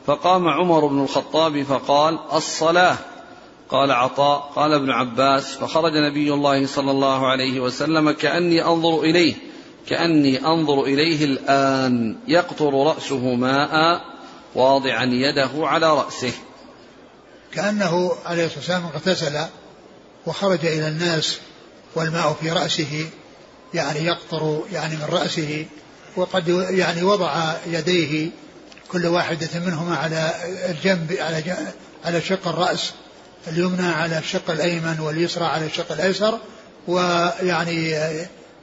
فقام 0.07 0.49
عمر 0.49 0.87
بن 0.87 1.03
الخطاب 1.03 1.63
فقال 1.63 2.19
الصلاة. 2.33 2.97
قال 3.69 3.91
عطاء 3.91 4.53
قال 4.57 4.73
ابن 4.73 4.91
عباس 4.91 5.55
فخرج 5.55 5.93
نبي 5.97 6.33
الله 6.33 6.67
صلى 6.67 6.91
الله 6.91 7.27
عليه 7.27 7.61
وسلم 7.61 8.11
كأني 8.11 8.65
أنظر 8.65 9.01
إليه 9.01 9.35
كأني 9.89 10.47
أنظر 10.47 10.83
إليه 10.83 11.25
الآن 11.25 12.17
يقطر 12.29 12.87
رأسه 12.87 13.35
ماء 13.35 14.01
واضعا 14.55 15.05
يده 15.05 15.51
على 15.55 15.97
رأسه. 15.97 16.33
كأنه 17.53 18.13
عليه 18.27 18.47
الصلاة 18.47 18.59
والسلام 18.59 18.87
اغتسل 18.95 19.39
وخرج 20.27 20.67
إلى 20.67 20.89
الناس 20.89 21.39
والماء 21.95 22.33
في 22.41 22.51
رأسه 22.51 23.07
يعني 23.75 24.01
يقطر 24.01 24.61
يعني 24.73 24.97
من 24.97 25.05
رأسه 25.11 25.67
وقد 26.17 26.49
يعني 26.71 27.03
وضع 27.03 27.55
يديه 27.67 28.31
كل 28.95 29.07
واحدة 29.07 29.49
منهما 29.55 29.97
على 29.97 30.35
الجنب 30.69 31.17
على 31.21 31.57
على 32.05 32.21
شق 32.21 32.49
الرأس 32.49 32.93
اليمنى 33.49 33.87
على 33.87 34.19
الشق 34.19 34.51
الأيمن 34.51 35.01
واليسرى 35.01 35.45
على 35.45 35.67
الشق 35.67 35.93
الأيسر 35.93 36.39
ويعني 36.87 37.91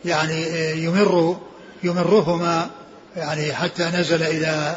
يعني 0.05 0.45
يمر 0.83 1.37
يمرهما 1.83 2.69
يعني 3.17 3.53
حتى 3.53 3.83
نزل 3.83 4.23
إلى 4.23 4.75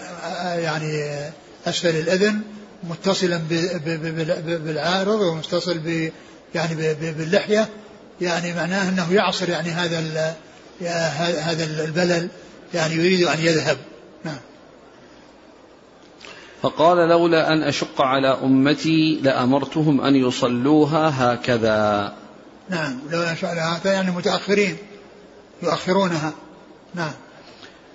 يعني 0.62 1.20
أسفل 1.66 1.96
الأذن 1.96 2.40
متصلا 2.84 3.40
بالعارض 4.46 5.20
ومتصل 5.20 5.78
ب 5.78 6.12
يعني 6.54 6.94
باللحية. 6.94 7.68
يعني 8.20 8.52
معناه 8.52 8.88
أنه 8.88 9.12
يعصر 9.12 9.48
يعني 9.48 9.70
هذا 9.70 10.34
هذا 11.40 11.64
البلل 11.64 12.28
يعني 12.74 12.94
يريد 12.94 13.22
أن 13.22 13.40
يذهب. 13.40 13.76
فقال 16.64 17.08
لولا 17.08 17.52
أن 17.52 17.62
أشق 17.62 18.02
على 18.02 18.28
أمتي 18.28 19.20
لأمرتهم 19.22 20.00
أن 20.00 20.16
يصلوها 20.16 21.12
هكذا. 21.16 22.12
نعم 22.70 22.98
لولا 23.10 23.28
أن 23.28 23.32
أشق 23.32 23.48
على 23.48 23.60
هكذا 23.60 23.92
يعني 23.92 24.10
متأخرين 24.10 24.76
يؤخرونها. 25.62 26.32
نعم. 26.94 27.12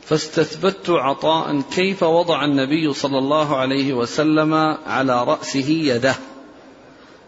فاستثبت 0.05 0.89
عطاء 0.89 1.61
كيف 1.61 2.03
وضع 2.03 2.45
النبي 2.45 2.93
صلى 2.93 3.17
الله 3.17 3.57
عليه 3.57 3.93
وسلم 3.93 4.53
على 4.88 5.24
رأسه 5.24 5.70
يده. 5.70 6.15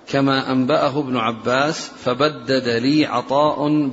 كما 0.10 0.52
أنبأه 0.52 1.00
ابن 1.00 1.18
عباس 1.18 1.92
فبدد 2.06 2.68
لي 2.68 3.06
عطاء 3.06 3.90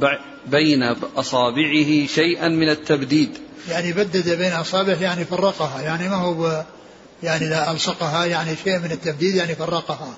بين 0.46 0.82
أصابعه 1.16 2.07
شيئا 2.07 2.49
من 2.49 2.68
التبديد. 2.68 3.38
يعني 3.68 3.92
بدد 3.92 4.38
بين 4.38 4.53
أصابعه 4.53 5.03
يعني 5.03 5.24
فرقها 5.24 5.82
يعني 5.82 6.09
ما 6.09 6.16
هو 6.16 6.64
يعني 7.22 7.48
لا 7.48 7.70
ألصقها 7.70 8.24
يعني 8.24 8.56
شيء 8.64 8.78
من 8.78 8.92
التبديد 8.92 9.34
يعني 9.34 9.54
فرقها. 9.54 10.14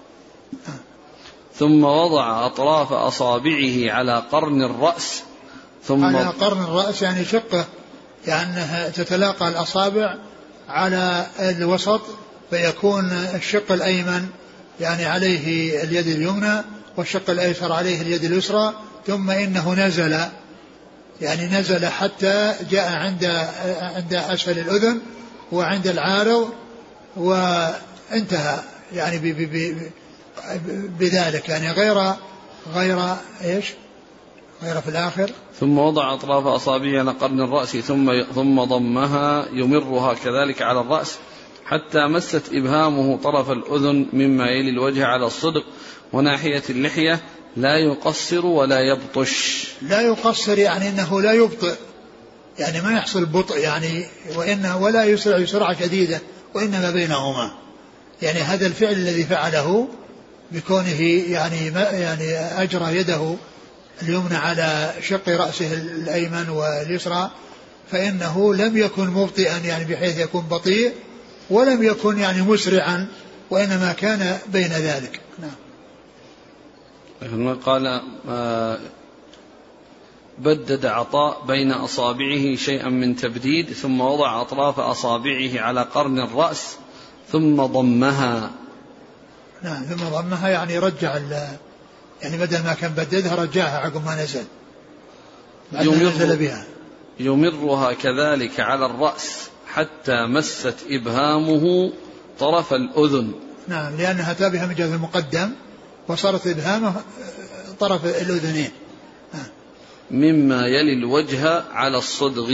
ثم 1.55 1.85
وضع 1.85 2.47
أطراف 2.47 2.93
أصابعه 2.93 3.93
على 3.93 4.23
قرن 4.33 4.63
الرأس 4.63 5.23
ثم 5.85 6.05
على 6.05 6.27
قرن 6.27 6.65
الرأس 6.65 7.03
يعني 7.03 7.25
شقة 7.25 7.65
يعني 8.27 8.91
تتلاقى 8.91 9.49
الأصابع 9.49 10.15
على 10.69 11.27
الوسط 11.41 12.01
فيكون 12.51 13.11
الشق 13.35 13.73
الأيمن 13.73 14.27
يعني 14.81 15.05
عليه 15.05 15.77
اليد 15.85 16.07
اليمنى 16.07 16.63
والشق 16.97 17.31
الأيسر 17.31 17.73
عليه 17.73 18.03
اليد 18.03 18.25
اليسرى 18.25 18.75
ثم 19.07 19.31
إنه 19.31 19.75
نزل 19.75 20.19
يعني 21.21 21.47
نزل 21.47 21.87
حتى 21.87 22.55
جاء 22.71 22.93
عند 22.93 23.25
عند 23.97 24.15
أسفل 24.15 24.59
الأذن 24.59 25.01
وعند 25.53 25.87
العارض 25.87 26.51
وانتهى. 27.17 28.61
يعني 28.95 29.19
ب 29.19 29.23
ب 29.23 29.41
ب 29.53 29.91
بذلك. 30.99 31.49
يعني 31.49 31.71
غير 31.71 32.15
غير 32.75 33.17
إيش؟ 33.45 33.67
غير 34.63 34.81
في 34.81 34.89
الآخر. 34.89 35.31
ثم 35.61 35.79
وضع 35.79 36.15
أطراف 36.15 36.47
أصابعه 36.47 36.99
على 36.99 37.11
قرن 37.11 37.41
الرأس 37.41 37.77
ثم 37.77 38.23
ثم 38.35 38.65
ضمها 38.65 39.47
يمرها 39.53 40.15
كذلك 40.15 40.63
على 40.63 40.81
الرأس 40.81 41.19
حتى 41.67 42.07
مست 42.07 42.43
إبهامه 42.53 43.17
طرف 43.17 43.51
الأذن 43.51 44.07
مما 44.13 44.49
يلي 44.49 44.71
الوجه 44.71 45.07
على 45.07 45.27
الصدق 45.27 45.65
وناحية 46.13 46.63
اللحية. 46.71 47.21
لا 47.57 47.77
يقصر 47.77 48.47
ولا 48.47 48.81
يبطش. 48.81 49.69
لا 49.83 50.01
يقصر 50.01 50.59
يعني 50.59 50.89
إنه 50.89 51.21
لا 51.21 51.33
يبطئ. 51.33 51.75
يعني 52.59 52.81
ما 52.81 52.93
يحصل 52.93 53.27
بطء 53.27 53.59
يعني 53.59 54.07
وإنه 54.37 54.83
ولا 54.83 55.05
يسرع 55.05 55.45
سرعة 55.45 55.81
شديدة. 55.81 56.21
وإنما 56.55 56.91
بينهما. 56.91 57.51
يعني 58.23 58.41
هذا 58.41 58.67
الفعل 58.67 58.93
الذي 58.93 59.25
فعله 59.25 59.89
بكونه 60.53 61.01
يعني 61.31 61.67
يعني 61.77 62.39
أجرى 62.39 62.97
يده 62.97 63.37
اليمنى 64.03 64.37
على 64.37 64.93
شق 65.03 65.29
رأسه 65.29 65.75
الأيمن 65.75 66.49
واليسرى 66.49 67.31
فإنه 67.91 68.55
لم 68.55 68.77
يكن 68.77 69.07
مبطئا 69.07 69.59
يعني 69.59 69.85
بحيث 69.85 70.19
يكون 70.19 70.41
بطيء 70.41 70.93
ولم 71.51 71.83
يكن 71.83 72.19
يعني 72.19 72.43
مسرعا 72.43 73.07
وإنما 73.51 73.93
كان 73.93 74.39
بين 74.53 74.73
ذلك. 74.73 75.21
نعم. 75.39 75.51
قال 77.55 78.03
آه، 78.29 78.79
بدد 80.39 80.87
عطاء 80.87 81.45
بين 81.47 81.73
أصابعه 81.73 82.55
شيئا 82.57 82.89
من 82.89 83.17
تبديد 83.17 83.73
ثم 83.73 84.01
وضع 84.01 84.41
أطراف 84.41 84.81
أصابعه 84.81 85.61
على 85.61 85.83
قرن 85.83 86.21
الرأس 86.21 86.77
ثم 87.33 87.63
ضمها. 87.63 88.51
نعم 89.63 89.83
ثم 89.83 90.05
ضمها 90.05 90.49
يعني 90.49 90.79
رجع 90.79 91.19
يعني 92.23 92.39
بدل 92.39 92.63
ما 92.65 92.75
كان 92.75 92.93
بددها 92.93 93.35
رجعها 93.35 93.79
عقب 93.79 94.05
ما 94.05 94.23
نزل. 94.23 94.45
يمر 95.73 95.95
نزل 95.95 96.37
بها. 96.37 96.65
يمرها 97.21 97.93
كذلك 97.93 98.61
على 98.61 98.87
الرأس 98.87 99.49
حتى 99.67 100.27
مست 100.27 100.77
إبهامه 100.91 101.93
طرف 102.39 102.75
الأذن. 102.75 103.33
نعم 103.69 103.97
لأنها 103.97 104.33
تابها 104.33 104.67
من 104.67 104.75
جهة 104.75 104.95
المقدم 104.95 105.51
وصارت 106.09 106.47
إبهامه 106.47 106.95
طرف 107.81 108.05
الأذنين. 108.05 108.71
مما 110.11 110.67
يلي 110.67 110.93
الوجه 110.93 111.63
على 111.73 111.99
الصدغ 111.99 112.51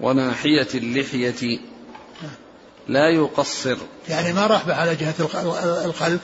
وناحية 0.00 0.68
اللحية. 0.74 1.58
لا 2.88 3.08
يقصر. 3.08 3.76
يعني 4.08 4.32
ما 4.32 4.46
راح 4.46 4.68
على 4.68 4.94
جهة 4.94 5.14
الخلف 5.84 6.20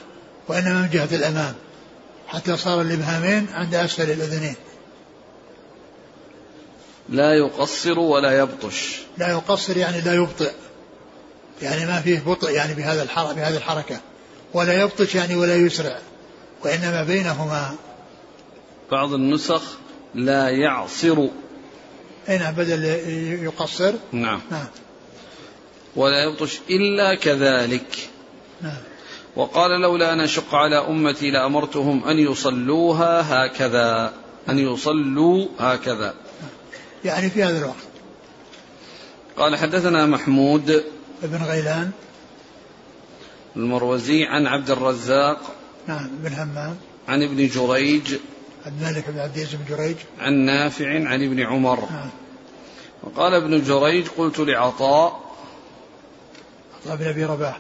وإنما 0.48 0.82
من 0.82 0.88
جهة 0.92 1.16
الأمام. 1.16 1.54
حتى 2.26 2.56
صار 2.56 2.80
الإبهامين 2.80 3.46
عند 3.52 3.74
أسفل 3.74 4.10
الأذنين. 4.10 4.54
لا 7.08 7.34
يقصر 7.34 7.98
ولا 7.98 8.38
يبطش. 8.38 8.98
لا 9.18 9.30
يقصر 9.30 9.76
يعني 9.76 10.00
لا 10.00 10.14
يبطئ. 10.14 10.52
يعني 11.62 11.86
ما 11.86 12.00
فيه 12.00 12.22
بطء 12.26 12.50
يعني 12.50 12.74
بهذا 12.74 13.02
الحركة 13.02 13.34
بهذه 13.34 13.56
الحركة. 13.56 14.00
ولا 14.54 14.82
يبطش 14.82 15.14
يعني 15.14 15.36
ولا 15.36 15.56
يسرع. 15.56 15.98
وإنما 16.64 17.02
بينهما. 17.02 17.74
بعض 18.90 19.12
النسخ 19.12 19.62
لا 20.14 20.48
يعصر. 20.48 21.28
أي 22.28 22.38
نعم 22.38 22.54
بدل 22.54 22.84
يقصر. 23.44 23.94
نعم. 24.12 24.40
نعم. 24.50 24.66
ولا 25.96 26.24
يبطش 26.24 26.60
إلا 26.70 27.14
كذلك. 27.14 28.08
نعم. 28.62 28.82
وقال 29.36 29.80
لولا 29.80 30.12
أن 30.12 30.20
أشق 30.20 30.54
على 30.54 30.76
أمتي 30.76 31.30
لأمرتهم 31.30 32.04
أن 32.08 32.18
يصلوها 32.18 33.46
هكذا. 33.46 34.12
أن 34.48 34.58
يصلوا 34.58 35.46
هكذا. 35.58 36.14
يعني 37.04 37.30
في 37.30 37.42
هذا 37.42 37.58
الوقت. 37.58 37.88
قال 39.36 39.56
حدثنا 39.56 40.06
محمود 40.06 40.84
بن 41.22 41.42
غيلان. 41.44 41.90
المروزي 43.56 44.24
عن 44.24 44.46
عبد 44.46 44.70
الرزاق 44.70 45.54
نعم 45.86 46.08
بن 46.22 46.32
همام 46.32 46.76
عن 47.08 47.22
ابن 47.22 47.46
جريج 47.46 48.14
عبد 48.66 48.82
الملك 48.82 49.10
بن 49.10 49.18
عبد 49.18 49.36
العزيز 49.36 49.54
بن 49.54 49.76
جريج. 49.76 49.96
عن 50.18 50.34
نافع 50.34 51.08
عن 51.08 51.24
ابن 51.24 51.40
عمر. 51.40 51.80
نعم. 51.90 52.10
وقال 53.02 53.34
ابن 53.34 53.62
جريج 53.62 54.06
قلت 54.08 54.38
لعطاء 54.38 55.20
عطاء 56.80 56.96
بن 56.96 57.06
أبي 57.06 57.24
رباح. 57.24 57.58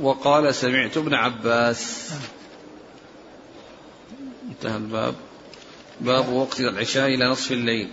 وقال 0.00 0.54
سمعت 0.54 0.96
ابن 0.96 1.14
عباس. 1.14 2.10
نعم. 2.10 2.20
انتهى 4.50 4.76
الباب. 4.76 5.14
باب 6.00 6.32
وقت 6.32 6.60
العشاء 6.60 7.06
إلى 7.06 7.30
نصف 7.30 7.52
الليل. 7.52 7.90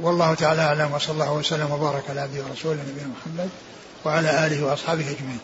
والله 0.00 0.34
تعالى 0.34 0.62
أعلم 0.62 0.92
وصلى 0.92 1.12
الله 1.12 1.32
وسلم 1.32 1.70
وبارك 1.70 2.10
على 2.10 2.20
عبده 2.20 2.44
ورسوله 2.44 2.82
نبينا 2.82 3.08
محمد 3.20 3.50
وعلى 4.04 4.46
آله 4.46 4.64
وأصحابه 4.64 5.10
أجمعين. 5.10 5.40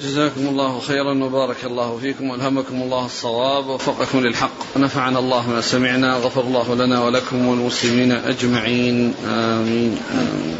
جزاكم 0.00 0.46
الله 0.48 0.80
خيرا 0.80 1.24
وبارك 1.24 1.64
الله 1.64 1.98
فيكم 1.98 2.30
والهمكم 2.30 2.82
الله 2.82 3.06
الصواب 3.06 3.66
ووفقكم 3.66 4.20
للحق. 4.20 4.76
ونفعنا 4.76 5.18
الله 5.18 5.50
ما 5.50 5.60
سمعنا 5.60 6.16
غفر 6.16 6.40
الله 6.40 6.74
لنا 6.74 7.04
ولكم 7.04 7.46
والمسلمين 7.46 8.12
أجمعين. 8.12 9.14
آمين, 9.26 10.00
آمين. 10.10 10.58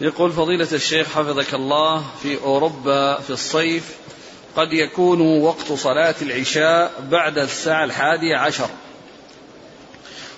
يقول 0.00 0.32
فضيلة 0.32 0.68
الشيخ 0.72 1.06
حفظك 1.08 1.54
الله 1.54 2.04
في 2.22 2.38
أوروبا 2.42 3.20
في 3.20 3.30
الصيف 3.30 3.84
قد 4.56 4.72
يكون 4.72 5.20
وقت 5.20 5.72
صلاة 5.72 6.14
العشاء 6.22 6.92
بعد 7.10 7.38
الساعة 7.38 7.84
الحادية 7.84 8.36
عشر. 8.36 8.68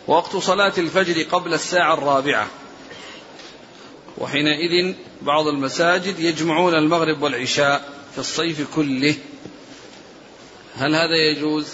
وقت 0.06 0.36
صلاة 0.36 0.72
الفجر 0.78 1.22
قبل 1.22 1.54
الساعة 1.54 1.94
الرابعة. 1.94 2.46
وحينئذ 4.18 4.94
بعض 5.26 5.46
المساجد 5.46 6.20
يجمعون 6.20 6.74
المغرب 6.74 7.22
والعشاء 7.22 7.88
في 8.12 8.18
الصيف 8.18 8.74
كله 8.74 9.14
هل 10.76 10.94
هذا 10.94 11.16
يجوز؟ 11.30 11.66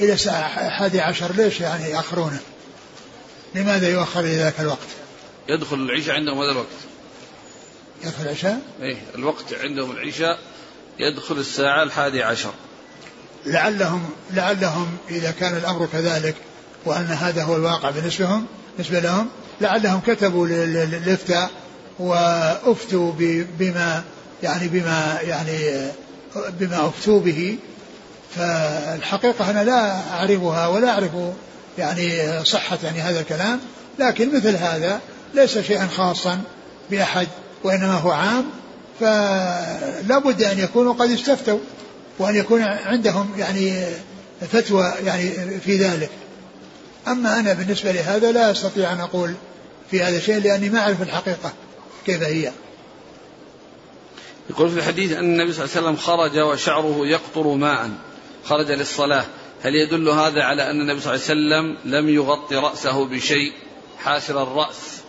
إلى 0.00 0.12
الساعة 0.12 0.66
الحادية 0.66 1.02
عشر 1.02 1.32
ليش 1.32 1.60
يعني 1.60 1.90
يأخرونه؟ 1.90 2.40
لماذا 3.54 3.88
يؤخر 3.88 4.20
إلى 4.20 4.36
ذاك 4.36 4.60
الوقت؟ 4.60 4.88
يدخل 5.48 5.76
العشاء 5.76 6.14
عندهم 6.14 6.40
هذا 6.40 6.50
الوقت 6.50 6.66
يدخل 8.04 8.24
العشاء؟ 8.24 8.60
إيه 8.80 8.96
الوقت 9.14 9.54
عندهم 9.54 9.90
العشاء 9.90 10.38
يدخل 10.98 11.38
الساعة 11.38 11.82
الحادية 11.82 12.24
عشر 12.24 12.52
لعلهم 13.46 14.10
لعلهم 14.30 14.96
إذا 15.10 15.30
كان 15.30 15.56
الأمر 15.56 15.88
كذلك 15.92 16.34
وأن 16.84 17.06
هذا 17.06 17.42
هو 17.42 17.56
الواقع 17.56 17.90
بالنسبة 17.90 18.24
لهم 18.24 18.46
بالنسبة 18.76 19.00
لهم 19.00 19.28
لعلهم 19.60 20.00
كتبوا 20.06 20.46
للإفتاء 20.46 21.50
وأفتوا 21.98 23.12
بما 23.58 24.02
يعني 24.42 24.68
بما 24.68 25.18
يعني 25.22 25.88
بما 26.60 26.88
أفتوا 26.88 27.20
به. 27.20 27.58
فالحقيقة 28.36 29.50
أنا 29.50 29.64
لا 29.64 30.10
أعرفها 30.10 30.66
ولا 30.66 30.90
أعرف 30.90 31.10
يعني 31.78 32.08
صحة 32.44 32.78
يعني 32.84 33.00
هذا 33.00 33.20
الكلام 33.20 33.60
لكن 33.98 34.36
مثل 34.36 34.56
هذا 34.56 35.00
ليس 35.34 35.58
شيئا 35.58 35.86
خاصا 35.86 36.40
بأحد 36.90 37.28
وإنما 37.64 37.94
هو 37.94 38.10
عام. 38.10 38.44
فلا 39.00 40.18
بد 40.18 40.42
أن 40.42 40.58
يكونوا 40.58 40.94
قد 40.94 41.10
استفتوا 41.10 41.58
وأن 42.18 42.36
يكون 42.36 42.62
عندهم 42.62 43.30
يعني 43.38 43.84
فتوى 44.52 44.92
يعني 45.04 45.30
في 45.60 45.76
ذلك. 45.76 46.10
أما 47.08 47.40
أنا 47.40 47.52
بالنسبة 47.52 47.92
لهذا 47.92 48.32
لا 48.32 48.50
أستطيع 48.50 48.92
أن 48.92 49.00
أقول 49.00 49.34
في 49.90 50.02
هذا 50.02 50.16
الشيء 50.16 50.38
لأني 50.38 50.70
ما 50.70 50.78
أعرف 50.78 51.02
الحقيقة 51.02 51.52
كيف 52.06 52.22
هي. 52.22 52.52
يقول 54.50 54.70
في 54.70 54.78
الحديث 54.78 55.12
أن 55.12 55.24
النبي 55.24 55.52
صلى 55.52 55.64
الله 55.64 55.76
عليه 55.76 55.86
وسلم 55.86 55.96
خرج 55.96 56.38
وشعره 56.38 57.06
يقطر 57.06 57.46
ماء. 57.46 57.90
خرج 58.44 58.70
للصلاة. 58.70 59.24
هل 59.62 59.74
يدل 59.74 60.08
هذا 60.08 60.42
على 60.42 60.70
أن 60.70 60.80
النبي 60.80 61.00
صلى 61.00 61.14
الله 61.14 61.24
عليه 61.24 61.34
وسلم 61.34 61.94
لم 61.94 62.08
يغطي 62.08 62.56
رأسه 62.56 63.04
بشيء؟ 63.04 63.52
حاشر 63.98 64.42
الرأس. 64.42 65.00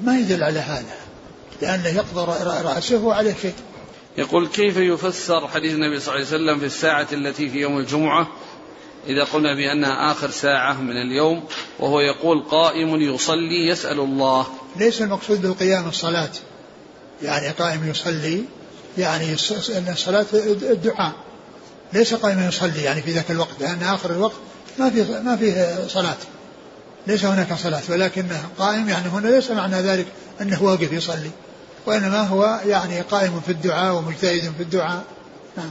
ما 0.00 0.18
يدل 0.18 0.42
على 0.42 0.58
هذا. 0.58 0.96
لأنه 1.62 1.88
يقطر 1.88 2.28
رأسه 2.64 3.04
وعليه 3.04 3.34
شيء. 3.42 3.54
يقول 4.18 4.48
كيف 4.48 4.76
يفسر 4.76 5.48
حديث 5.48 5.72
النبي 5.72 6.00
صلى 6.00 6.14
الله 6.14 6.26
عليه 6.26 6.36
وسلم 6.36 6.58
في 6.58 6.66
الساعة 6.66 7.08
التي 7.12 7.48
في 7.48 7.58
يوم 7.58 7.78
الجمعة؟ 7.78 8.28
إذا 9.06 9.24
قلنا 9.24 9.54
بأنها 9.54 10.12
آخر 10.12 10.30
ساعة 10.30 10.80
من 10.80 10.96
اليوم 10.96 11.44
وهو 11.78 12.00
يقول 12.00 12.42
قائم 12.42 12.96
يصلي 12.96 13.68
يسأل 13.68 14.00
الله. 14.00 14.46
ليس 14.76 15.02
المقصود 15.02 15.42
بالقيام 15.42 15.88
الصلاة. 15.88 16.30
يعني 17.22 17.48
قائم 17.48 17.90
يصلي 17.90 18.44
يعني 18.98 19.32
الصلاة 19.92 20.26
الدعاء. 20.62 21.12
ليس 21.92 22.14
قائما 22.14 22.48
يصلي 22.48 22.82
يعني 22.82 23.02
في 23.02 23.10
ذاك 23.10 23.30
الوقت 23.30 23.60
لأن 23.60 23.82
آخر 23.82 24.10
الوقت 24.10 24.36
ما 24.78 24.90
فيه 24.90 25.20
ما 25.20 25.36
فيه 25.36 25.86
صلاة. 25.88 26.16
ليس 27.06 27.24
هناك 27.24 27.54
صلاة 27.54 27.82
ولكنه 27.88 28.48
قائم 28.58 28.88
يعني 28.88 29.08
هنا 29.08 29.28
ليس 29.28 29.50
معنى 29.50 29.76
ذلك 29.76 30.06
أنه 30.40 30.62
واقف 30.62 30.92
يصلي 30.92 31.30
وإنما 31.86 32.22
هو 32.22 32.60
يعني 32.66 33.00
قائم 33.00 33.40
في 33.40 33.52
الدعاء 33.52 33.94
ومجتهد 33.94 34.52
في 34.56 34.62
الدعاء. 34.62 35.04
نعم. 35.56 35.70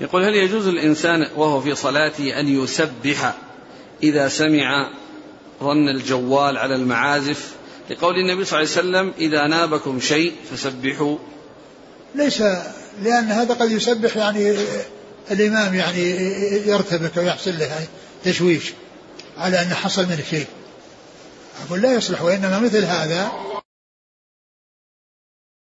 يقول 0.00 0.24
هل 0.24 0.34
يجوز 0.34 0.66
الإنسان 0.66 1.26
وهو 1.36 1.60
في 1.60 1.74
صلاته 1.74 2.40
أن 2.40 2.62
يسبح 2.62 3.34
إذا 4.02 4.28
سمع 4.28 4.90
رن 5.62 5.88
الجوال 5.88 6.58
على 6.58 6.74
المعازف؟ 6.74 7.52
لقول 7.90 8.14
النبي 8.14 8.44
صلى 8.44 8.60
الله 8.60 8.70
عليه 8.70 8.80
وسلم 8.80 9.12
إذا 9.18 9.46
نابكم 9.46 10.00
شيء 10.00 10.32
فسبحوا. 10.50 11.16
ليس 12.14 12.40
لأن 13.02 13.24
هذا 13.24 13.54
قد 13.54 13.70
يسبح 13.70 14.16
يعني 14.16 14.56
الإمام 15.30 15.74
يعني 15.74 16.10
يرتبك 16.68 17.16
ويحصل 17.16 17.58
له 17.58 17.86
تشويش 18.24 18.72
على 19.38 19.62
أن 19.62 19.74
حصل 19.74 20.02
منه 20.06 20.22
شيء. 20.30 20.46
أقول 21.66 21.80
لا 21.80 21.92
يصلح 21.94 22.22
وإنما 22.22 22.58
مثل 22.58 22.84
هذا 22.84 23.32